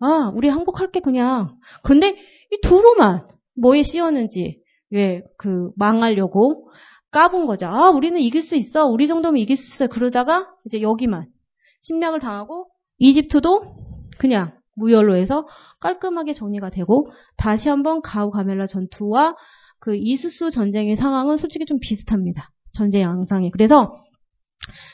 [0.00, 1.56] 아, 우리 항복할게 그냥.
[1.82, 2.16] 그런데
[2.50, 3.26] 이 두로만
[3.56, 6.70] 뭐에 씌웠는지 왜 그 망하려고
[7.10, 7.66] 까본 거죠.
[7.66, 8.86] 아, 우리는 이길 수 있어.
[8.86, 9.86] 우리 정도면 이길 수 있어.
[9.88, 11.26] 그러다가 이제 여기만
[11.80, 13.76] 침략을 당하고 이집트도
[14.18, 15.46] 그냥 무혈로 해서
[15.80, 19.34] 깔끔하게 정리가 되고 다시 한번 가우 가멜라 전투와
[19.80, 22.50] 그 이수수 전쟁의 상황은 솔직히 좀 비슷합니다.
[22.72, 23.50] 전쟁 양상이.
[23.50, 23.88] 그래서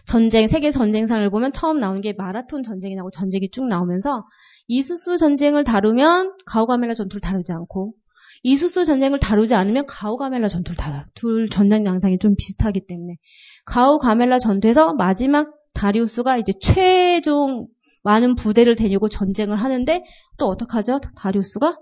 [0.06, 4.24] 전쟁, 세계 전쟁상을 보면 처음 나온 게 마라톤 전쟁이 나오고 전쟁이 쭉 나오면서
[4.68, 7.94] 이수수 전쟁을 다루면 가오가멜라 전투를 다루지 않고
[8.42, 13.16] 이수스 전쟁을 다루지 않으면 가우 가멜라 전투를 다, 둘 전쟁 양상이 좀 비슷하기 때문에
[13.64, 17.66] 가우 가멜라 전투에서 마지막 다리우스가 이제 최종
[18.02, 20.04] 많은 부대를 데리고 전쟁을 하는데
[20.38, 20.98] 또 어떡하죠?
[21.16, 21.76] 다리우스가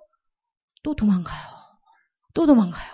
[0.83, 1.43] 또 도망가요.
[2.33, 2.94] 또 도망가요.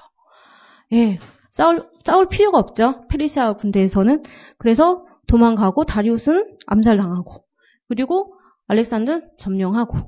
[0.92, 1.18] 예,
[1.50, 3.06] 싸울 싸울 필요가 없죠.
[3.08, 4.22] 페르시아 군대에서는
[4.58, 7.44] 그래서 도망가고 다리우스는 암살당하고
[7.88, 8.34] 그리고
[8.66, 9.98] 알렉산더는 점령하고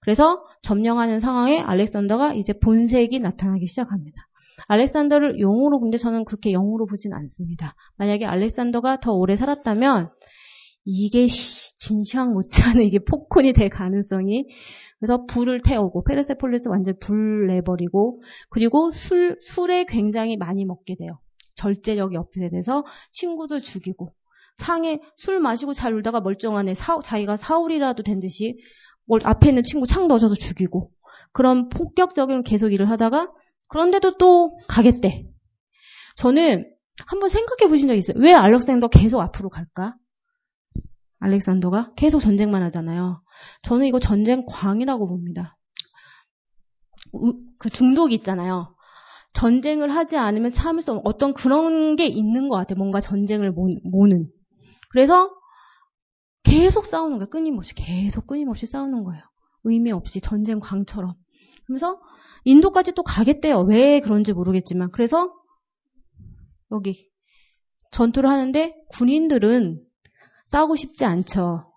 [0.00, 4.26] 그래서 점령하는 상황에 알렉산더가 이제 본색이 나타나기 시작합니다.
[4.68, 7.74] 알렉산더를 영으로 근데 저는 그렇게 영으로 보진 않습니다.
[7.98, 10.10] 만약에 알렉산더가 더 오래 살았다면
[10.84, 11.26] 이게
[11.76, 14.46] 진시황 못지않은 이게 폭군이 될 가능성이
[14.98, 21.10] 그래서 불을 태우고 페르세폴리스 완전 불 내버리고 그리고 술 술에 굉장히 많이 먹게 돼요.
[21.56, 24.12] 절제력이 없애돼서 친구들 죽이고
[24.56, 28.58] 상에 술 마시고 잘 놀다가 멀쩡한 애 사, 자기가 사울이라도 된 듯이
[29.22, 30.90] 앞에 있는 친구 창 넣어줘서 죽이고
[31.32, 33.30] 그런 폭격적인 계속 일을 하다가
[33.68, 35.24] 그런데도 또 가겠대.
[36.16, 36.70] 저는
[37.06, 38.16] 한번 생각해 보신 적 있어요.
[38.18, 39.94] 왜 알렉산더 계속 앞으로 갈까?
[41.18, 43.22] 알렉산더가 계속 전쟁만 하잖아요.
[43.62, 45.56] 저는 이거 전쟁 광이라고 봅니다.
[47.58, 48.74] 그 중독이 있잖아요.
[49.34, 52.78] 전쟁을 하지 않으면 참을 수 없는 어떤 그런 게 있는 것 같아요.
[52.78, 54.28] 뭔가 전쟁을 모는.
[54.90, 55.30] 그래서
[56.42, 57.28] 계속 싸우는 거예요.
[57.28, 59.22] 끊임없이 계속 끊임없이 싸우는 거예요.
[59.64, 61.14] 의미 없이 전쟁 광처럼.
[61.66, 62.00] 그러면서
[62.44, 63.60] 인도까지 또 가겠대요.
[63.62, 64.90] 왜 그런지 모르겠지만.
[64.92, 65.32] 그래서
[66.70, 67.10] 여기
[67.90, 69.80] 전투를 하는데 군인들은
[70.46, 71.72] 싸우고 싶지 않죠.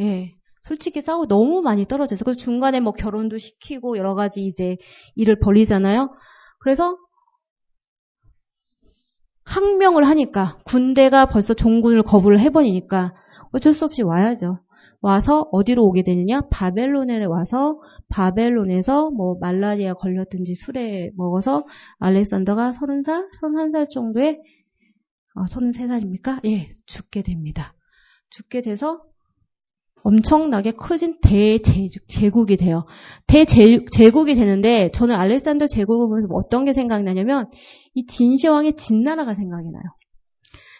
[0.00, 0.30] 예.
[0.62, 4.76] 솔직히 싸우고 너무 많이 떨어져서 그 중간에 뭐 결혼도 시키고 여러 가지 이제
[5.16, 6.10] 일을 벌리잖아요.
[6.60, 6.96] 그래서
[9.44, 13.14] 항명을 하니까 군대가 벌써 종군을 거부를 해버리니까
[13.52, 14.60] 어쩔 수 없이 와야죠.
[15.00, 16.42] 와서 어디로 오게 되느냐?
[16.48, 21.66] 바벨론에 와서 바벨론에서 뭐 말라리아 걸렸든지 술에 먹어서
[21.98, 24.38] 알렉산더가 30살, 31살 정도에
[25.34, 26.46] 어, 33살입니까?
[26.46, 27.74] 예, 죽게 됩니다.
[28.32, 29.02] 죽게 돼서
[30.04, 32.86] 엄청나게 커진 대제국이 돼요.
[33.28, 37.48] 대제국이 되는데 저는 알렉산더 제국을 보면서 어떤 게 생각이 나냐면
[37.94, 39.82] 이 진시황의 진나라가 생각이 나요.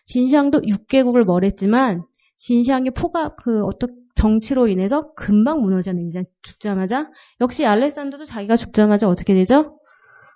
[0.06, 2.02] 진시황도 6개국을 멀었지만
[2.36, 7.08] 진시황의 포가 그 어떤 정치로 인해서 금방 무너졌는 이제 죽자마자
[7.40, 9.78] 역시 알렉산더도 자기가 죽자마자 어떻게 되죠?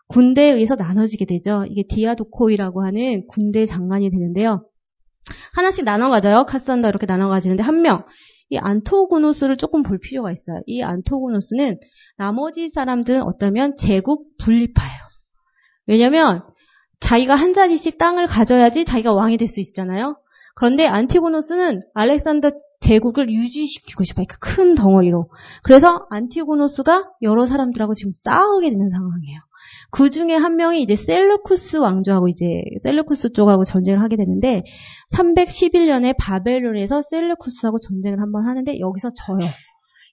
[0.08, 1.64] 군대에 의해서 나눠지게 되죠.
[1.68, 4.64] 이게 디아도코이라고 하는 군대 장관이 되는데요.
[5.54, 6.44] 하나씩 나눠 가져요.
[6.46, 8.04] 카산더 이렇게 나눠 가지는데 한 명.
[8.48, 10.60] 이 안토고노스를 조금 볼 필요가 있어요.
[10.66, 11.80] 이 안토고노스는
[12.16, 15.00] 나머지 사람들은 어떠면 제국 분리파예요.
[15.86, 16.42] 왜냐면
[17.00, 20.16] 자기가 한 자리씩 땅을 가져야지 자기가 왕이 될 수 있잖아요.
[20.54, 24.24] 그런데 안티고노스는 알렉산더 제국을 유지시키고 싶어요.
[24.28, 25.28] 그 큰 덩어리로.
[25.64, 29.40] 그래서 안티고노스가 여러 사람들하고 지금 싸우게 되는 상황이에요.
[29.90, 34.64] 그 중에 한 명이 이제 셀루쿠스 왕조하고 이제 셀루쿠스 쪽하고 전쟁을 하게 되는데
[35.14, 39.48] 311년에 바벨론에서 셀루쿠스하고 전쟁을 한번 하는데 여기서 져요.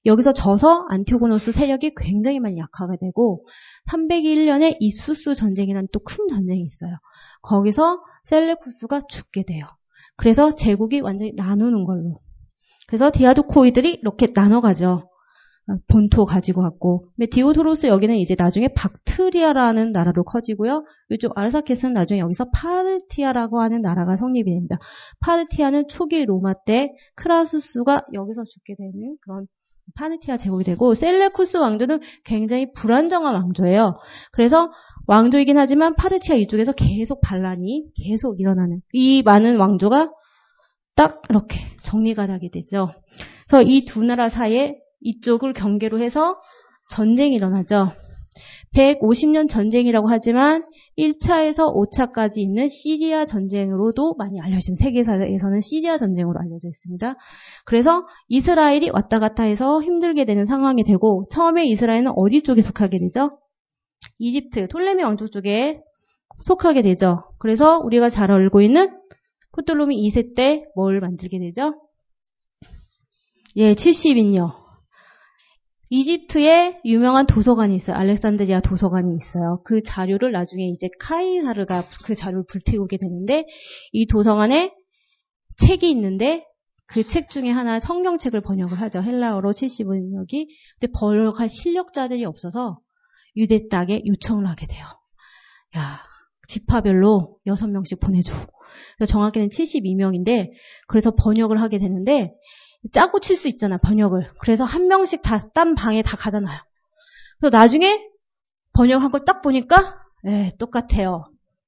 [0.06, 3.46] 여기서 져서 안티고노스 세력이 굉장히 많이 약화가 되고
[3.90, 6.98] 301년에 입소스 전쟁이라는 또 큰 전쟁이 있어요.
[7.42, 9.66] 거기서 셀레쿠스가 죽게 돼요.
[10.18, 12.20] 그래서 제국이 완전히 나누는 걸로.
[12.88, 15.10] 그래서 디아도코이들이 이렇게 나눠가죠.
[15.88, 17.08] 본토 가지고 왔고.
[17.32, 20.84] 디오도로스 여기는 이제 나중에 박트리아라는 나라로 커지고요.
[21.10, 24.78] 이쪽 아르사케스는 나중에 여기서 파르티아라고 하는 나라가 성립이 됩니다.
[25.22, 29.48] 파르티아는 초기 로마 때 크라수스가 여기서 죽게 되는 그런
[29.96, 33.96] 파르티아 제국이 되고 셀레쿠스 왕조는 굉장히 불안정한 왕조예요.
[34.32, 34.72] 그래서
[35.08, 40.12] 왕조이긴 하지만 파르티아 이쪽에서 계속 반란이 계속 일어나는 이 많은 왕조가
[40.96, 42.92] 딱 이렇게 정리가 되게 되죠.
[43.50, 46.38] 그래서 이 두 나라 사이에 이쪽을 경계로 해서
[46.90, 47.92] 전쟁이 일어나죠.
[48.76, 50.66] 150년 전쟁이라고 하지만
[50.98, 57.16] 1차에서 5차까지 있는 시리아 전쟁으로도 많이 알려진 세계사에서는 시리아 전쟁으로 알려져 있습니다.
[57.66, 63.30] 그래서 이스라엘이 왔다 갔다 해서 힘들게 되는 상황이 되고 처음에 이스라엘은 어디 쪽에 속하게 되죠?
[64.18, 65.82] 이집트, 톨레미 왕조 쪽에
[66.42, 67.26] 속하게 되죠.
[67.40, 68.98] 그래서 우리가 잘 알고 있는
[69.56, 71.76] 포톨로미 2세 때 뭘 만들게 되죠?
[73.56, 74.63] 예, 70인요.
[75.96, 77.96] 이집트에 유명한 도서관이 있어요.
[77.96, 79.62] 알렉산드리아 도서관이 있어요.
[79.64, 83.46] 그 자료를 나중에 이제 카이사르가 그 자료를 불태우게 되는데
[83.92, 84.74] 이 도서관에
[85.60, 86.48] 책이 있는데
[86.88, 89.04] 그 책 중에 하나 성경책을 번역을 하죠.
[89.04, 90.48] 헬라어로 70번역이.
[90.80, 92.80] 근데 번역할 실력자들이 없어서
[93.38, 94.86] 유대 땅에 요청을 하게 돼요.
[95.78, 96.00] 야,
[96.48, 98.34] 지파별로 6명씩 보내줘.
[99.08, 100.50] 정확히는 72명인데
[100.88, 102.34] 그래서 번역을 하게 되는데
[102.92, 104.32] 짜고 칠 수 있잖아, 번역을.
[104.40, 106.58] 그래서 한 명씩 다 딴 방에 다 가다 놔요.
[107.40, 108.02] 그래서 나중에
[108.74, 109.98] 번역한 걸 딱 보니까
[110.28, 111.24] 예, 똑같아요.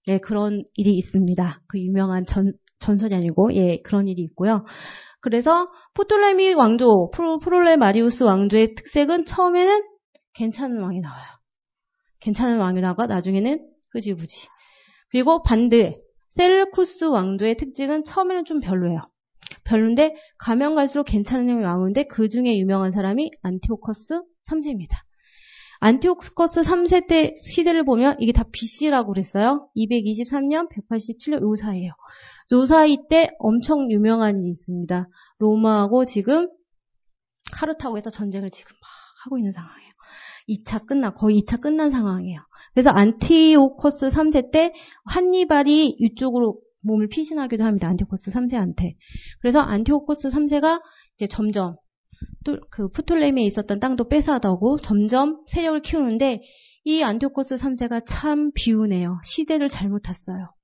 [0.07, 1.61] 예, 그런 일이 있습니다.
[1.67, 4.65] 그 유명한 전, 전설이 아니고 예, 그런 일이 있고요.
[5.21, 9.83] 그래서 프톨레미 왕조, 프로, 프톨레마이우스 왕조의 특색은 처음에는
[10.33, 11.25] 괜찮은 왕이 나와요.
[12.19, 14.47] 괜찮은 왕이 나가 나중에는 흐지부지.
[15.09, 15.97] 그리고 반대
[16.31, 18.99] 셀루쿠스 왕조의 특징은 처음에는 좀 별로예요.
[19.65, 25.05] 별론데 가면 갈수록 괜찮은 왕인데 그 중에 유명한 사람이 안티오쿠스 3세입니다.
[25.79, 29.69] 안티오커스 3세 때 시대를 보면 이게 다 BC라고 그랬어요.
[29.75, 31.91] 223년, 187년 요 사이에요.
[32.53, 35.07] 요 사이 때 엄청 유명한 일이 있습니다.
[35.39, 36.47] 로마하고 지금
[37.51, 38.87] 카르타고 에서 전쟁을 지금 막
[39.25, 39.89] 하고 있는 상황이에요.
[40.49, 42.39] 2차 끝나 거의 2차 끝난 상황이에요.
[42.73, 44.73] 그래서 안티오커스 3세 때
[45.05, 47.87] 한니발이 이쪽으로 몸을 피신하기도 합니다.
[47.89, 48.95] 안티오코스 3세한테.
[49.41, 50.81] 그래서 안티오코스 3세가
[51.15, 51.75] 이제 점점
[52.45, 56.41] 또 그 푸톨레미에 있었던 땅도 뺏었다고 점점 세력을 키우는데
[56.85, 59.19] 이 안티오코스 3세가 참 비운해요.
[59.23, 60.54] 시대를 잘못 탔어요.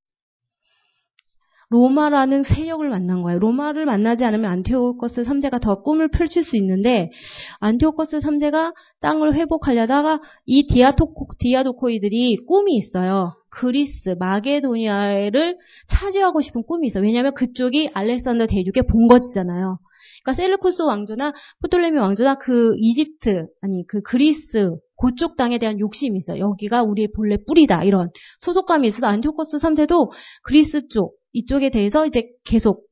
[1.71, 3.39] 로마라는 세력을 만난 거예요.
[3.39, 7.11] 로마를 만나지 않으면 안티오코스 3세가 더 꿈을 펼칠 수 있는데
[7.59, 13.35] 안티오코스 3세가 땅을 회복하려다가 이 디아토코, 디아도코이들이 꿈이 있어요.
[13.49, 15.57] 그리스, 마게도니아를
[15.87, 17.03] 차지하고 싶은 꿈이 있어요.
[17.03, 19.79] 왜냐하면 그쪽이 알렉산더 대왕의 본거지잖아요.
[20.23, 26.39] 그러니까 셀루쿠스 왕조나 포톨레미 왕조나 그 이집트 아니 그 그리스 그쪽 땅에 대한 욕심이 있어요.
[26.39, 30.11] 여기가 우리의 본래 뿌리다 이런 소속감이 있어서 안티오코스 3세도
[30.43, 32.85] 그리스 쪽 이쪽에 대해서 이제 계속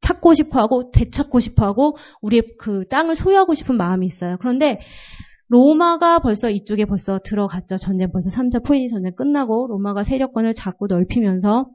[0.00, 4.36] 찾고 싶어하고 되찾고 싶어하고 우리의 그 땅을 소유하고 싶은 마음이 있어요.
[4.40, 4.80] 그런데
[5.48, 7.76] 로마가 벌써 이쪽에 벌써 들어갔죠.
[7.76, 11.68] 전쟁 벌써 3차 포에니 전쟁 끝나고 로마가 세력권을 자꾸 넓히면서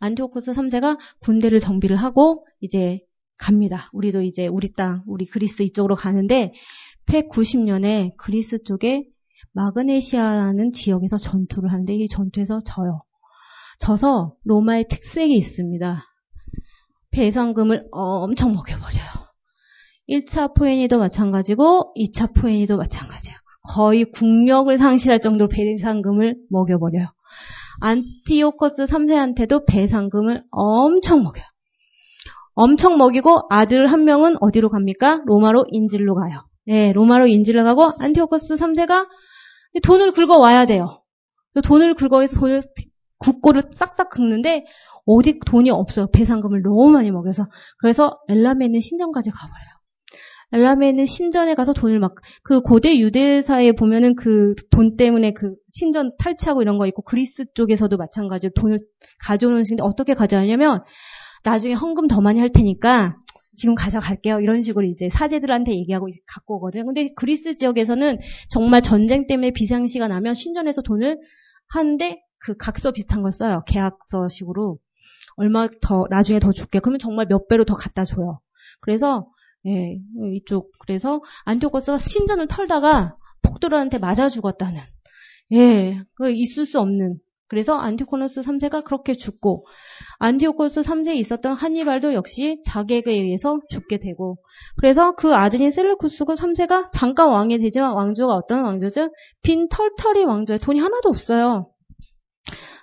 [0.00, 3.00] 안티오코스 3세가 군대를 정비를 하고 이제
[3.38, 3.90] 갑니다.
[3.92, 6.52] 우리도 이제 우리 땅, 우리 그리스 이쪽으로 가는데
[7.06, 9.04] 190년에 그리스 쪽에
[9.52, 13.02] 마그네시아라는 지역에서 전투를 하는데 이 전투에서 져요.
[13.80, 16.04] 져서 로마의 특색이 있습니다.
[17.10, 19.10] 배상금을 엄청 먹여버려요.
[20.08, 23.36] 1차 포엔이도 마찬가지고 2차 포엔이도 마찬가지예요.
[23.74, 27.08] 거의 국력을 상실할 정도로 배상금을 먹여버려요.
[27.80, 31.44] 안티오커스 3세한테도 배상금을 엄청 먹여요.
[32.54, 35.22] 엄청 먹이고 아들 한 명은 어디로 갑니까?
[35.26, 36.44] 로마로 인질로 가요.
[36.66, 39.08] 네, 로마로 인질로 가고 안티오커스 3세가
[39.82, 41.02] 돈을 긁어 와야 돼요.
[41.64, 42.62] 돈을 긁어서 돈을
[43.18, 44.64] 국고를 싹싹 긁는데
[45.06, 46.08] 어디 돈이 없어요.
[46.12, 47.46] 배상금을 너무 많이 먹여서.
[47.78, 49.72] 그래서 엘람에 있는 신전까지 가버려요.
[50.54, 56.12] 엘람에 있는 신전에 가서 돈을 막, 그 고대 유대사에 보면은 그 돈 때문에 그 신전
[56.18, 58.78] 탈취하고 이런 거 있고 그리스 쪽에서도 마찬가지로 돈을
[59.24, 60.82] 가져오는 식인데 어떻게 가져가냐면
[61.44, 63.16] 나중에 헌금 더 많이 할 테니까
[63.54, 64.40] 지금 가져갈게요.
[64.40, 66.86] 이런 식으로 이제 사제들한테 얘기하고 갖고 오거든요.
[66.86, 71.18] 근데 그리스 지역에서는 정말 전쟁 때문에 비상시가 나면 신전에서 돈을
[71.68, 73.62] 하는데 그 각서 비슷한 걸 써요.
[73.66, 74.78] 계약서식으로.
[75.36, 76.78] 얼마 더, 나중에 더 줄게.
[76.78, 78.40] 그러면 정말 몇 배로 더 갖다 줘요.
[78.80, 79.28] 그래서,
[79.66, 79.98] 예,
[80.34, 84.80] 이쪽, 그래서 안티오코스가 신전을 털다가 폭도들한테 맞아 죽었다는.
[85.52, 87.18] 예, 그 있을 수 없는.
[87.48, 89.64] 그래서 안티오코스 3세가 그렇게 죽고,
[90.18, 94.36] 안티오코스 3세에 있었던 한니발도 역시 자객에 의해서 죽게 되고,
[94.76, 99.10] 그래서 그 아들인 셀루쿠스 3세가 잠깐 왕이 되지만 왕조가 어떤 왕조죠?
[99.42, 101.68] 빈 털털이 왕조에 돈이 하나도 없어요.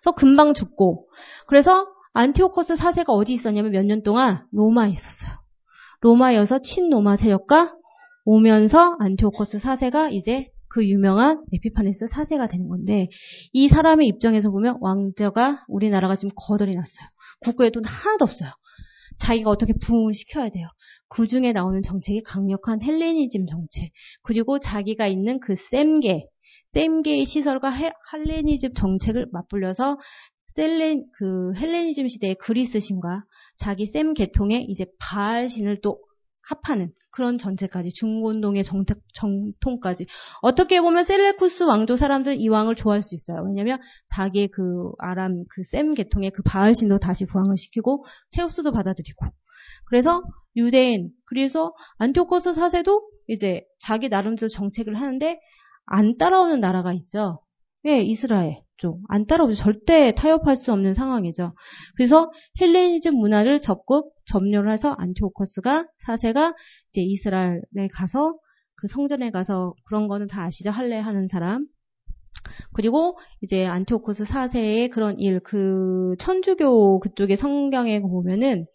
[0.01, 1.07] 그래서 금방 죽고
[1.47, 5.37] 그래서 안티오코스 4세가 어디 있었냐면 몇 년 동안 로마에 있었어요.
[6.01, 7.75] 로마에서 친로마 세력과
[8.25, 13.09] 오면서 안티오코스 4세가 이제 그 유명한 에피파네스 4세가 되는 건데
[13.53, 17.07] 이 사람의 입장에서 보면 왕자가 우리나라가 지금 거덜이 났어요.
[17.41, 18.51] 국고에 돈 하나도 없어요.
[19.17, 20.67] 자기가 어떻게 부흥을 시켜야 돼요.
[21.09, 23.91] 그 중에 나오는 정책이 강력한 헬레니즘 정책,
[24.21, 26.25] 그리고 자기가 있는 그 셈계,
[26.69, 27.69] 셈계의 시설과
[28.11, 29.97] 헬레니즘 정책을 맞물려서
[30.47, 33.23] 셀렌 그 헬레니즘 시대의 그리스 신과
[33.57, 35.99] 자기 셈 계통의 이제 바알 신을 또
[36.49, 37.89] 합하는 그런 전체까지
[38.63, 40.07] 정책, 정통까지
[40.41, 43.43] 어떻게 보면 셀레쿠스 왕조 사람들 이 왕을 좋아할 수 있어요.
[43.45, 49.25] 왜냐하면 자기의 그 아람 그셈 계통의 그 바알 신도 다시 부흥을 시키고 체우스도 받아들이고
[49.85, 50.23] 그래서
[50.55, 55.39] 유대인 그래서 안티오코스 사세도 이제 자기 나름대로 정책을 하는데
[55.85, 57.41] 안 따라오는 나라가 있죠.
[57.85, 59.01] 예, 이스라엘 쪽.
[59.09, 59.55] 안 따라오죠.
[59.55, 61.53] 절대 타협할 수 없는 상황이죠.
[61.95, 66.55] 그래서 헬레니즘 문화를 적극 점령을 해서 안티오코스가 사세가
[66.89, 68.37] 이제 이스라엘에 가서
[68.75, 70.71] 그 성전에 가서 그런 거는 다 아시죠?
[70.71, 71.67] 할례하는 사람.
[72.73, 78.65] 그리고 이제 안티오코스 4세의 그런 일, 그 천주교 그쪽의 성경에 보면은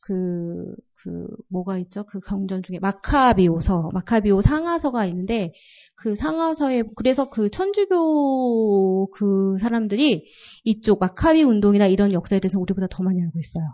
[0.00, 2.04] 그그 뭐가 있죠?
[2.04, 5.52] 그 경전 중에 마카비오서, 마카비오 상하서가 있는데
[5.96, 10.24] 그 상하서에 그래서 그 천주교 그 사람들이
[10.64, 13.64] 이쪽 마카비 운동이나 이런 역사에 대해서 우리보다 더 많이 알고 있어요.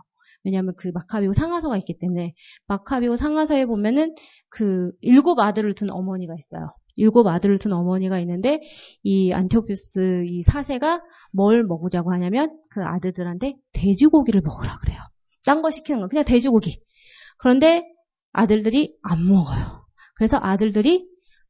[0.43, 2.33] 왜냐하면 그 마카비오 상하서가 있기 때문에
[2.67, 4.15] 마카비오 상하서에 보면은
[4.49, 6.67] 그 일곱 아들을 둔 어머니가 있어요.
[6.95, 8.61] 일곱 아들을 둔 어머니가 있는데
[9.03, 11.01] 이 안티오코스 이 사세가
[11.33, 14.99] 뭘 먹으자고 하냐면 그 아들들한테 돼지고기를 먹으라 그래요.
[15.45, 16.79] 딴 거 시키는 건 그냥 돼지고기.
[17.43, 17.85] 그런데
[18.31, 19.85] 아들들이 안 먹어요.
[20.15, 21.05] 그래서 아들들이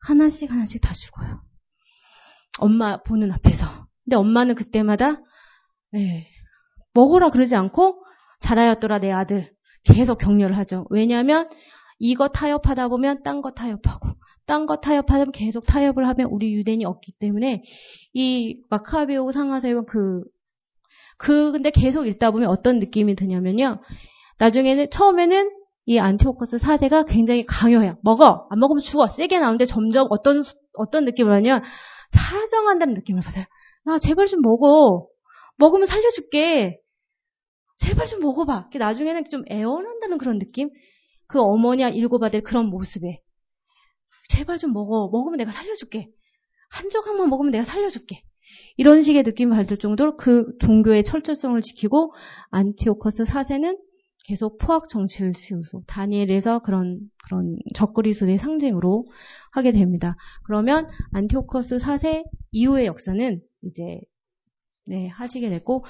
[0.07, 1.44] 하나씩 하나씩 다 죽어요.
[2.57, 3.86] 엄마 보는 앞에서.
[4.03, 5.22] 근데 엄마는 그때마다
[5.94, 6.28] 예,
[6.95, 8.03] 먹으라 그러지 않고
[8.40, 9.53] 잘하였더라 내 아들
[9.84, 10.88] 계속 격려를 하죠.
[10.90, 11.48] 왜냐하면
[11.99, 14.10] 이거 타협하다 보면 딴 거 타협하고
[14.48, 17.64] 딴 거 타협하다 보면 계속 타협을 하면 우리 유대인이 없기 때문에
[18.14, 20.24] 이 마카베오 상하서에 그,
[21.20, 23.80] 그, 근데 계속 읽다 보면 어떤 느낌이 드냐면요.
[24.40, 27.97] 나중에는, 처음에는 이 안티오코스 사제가 굉장히 강요해요.
[28.03, 28.47] 먹어!
[28.49, 29.07] 안 먹으면 죽어!
[29.07, 30.41] 세게 나오는데 점점 어떤,
[30.77, 31.61] 어떤 느낌을 하냐.
[32.10, 33.45] 사정한다는 느낌을 받아요.
[33.85, 35.07] 아, 제발 좀 먹어.
[35.57, 36.80] 먹으면 살려줄게.
[37.77, 38.69] 제발 좀 먹어봐.
[38.73, 40.69] 나중에는 좀 애원한다는 그런 느낌?
[41.27, 43.19] 그 어머니와 일곱 아들 그런 모습에.
[44.30, 45.10] 제발 좀 먹어.
[45.11, 46.07] 먹으면 내가 살려줄게.
[46.69, 48.23] 한 조각만 먹으면 내가 살려줄게.
[48.77, 52.14] 이런 식의 느낌을 받을 정도로 그 종교의 철저성을 지키고
[52.51, 53.77] 안티오커스 4세는
[54.24, 59.06] 계속 포악 정치를 지우고 다니엘에서 그런 그런 적그리스도의 상징으로
[59.52, 60.16] 하게 됩니다.
[60.44, 64.02] 그러면 안티오커스 4세 이후의 역사는 이제
[64.86, 65.86] 네 하시게 됐고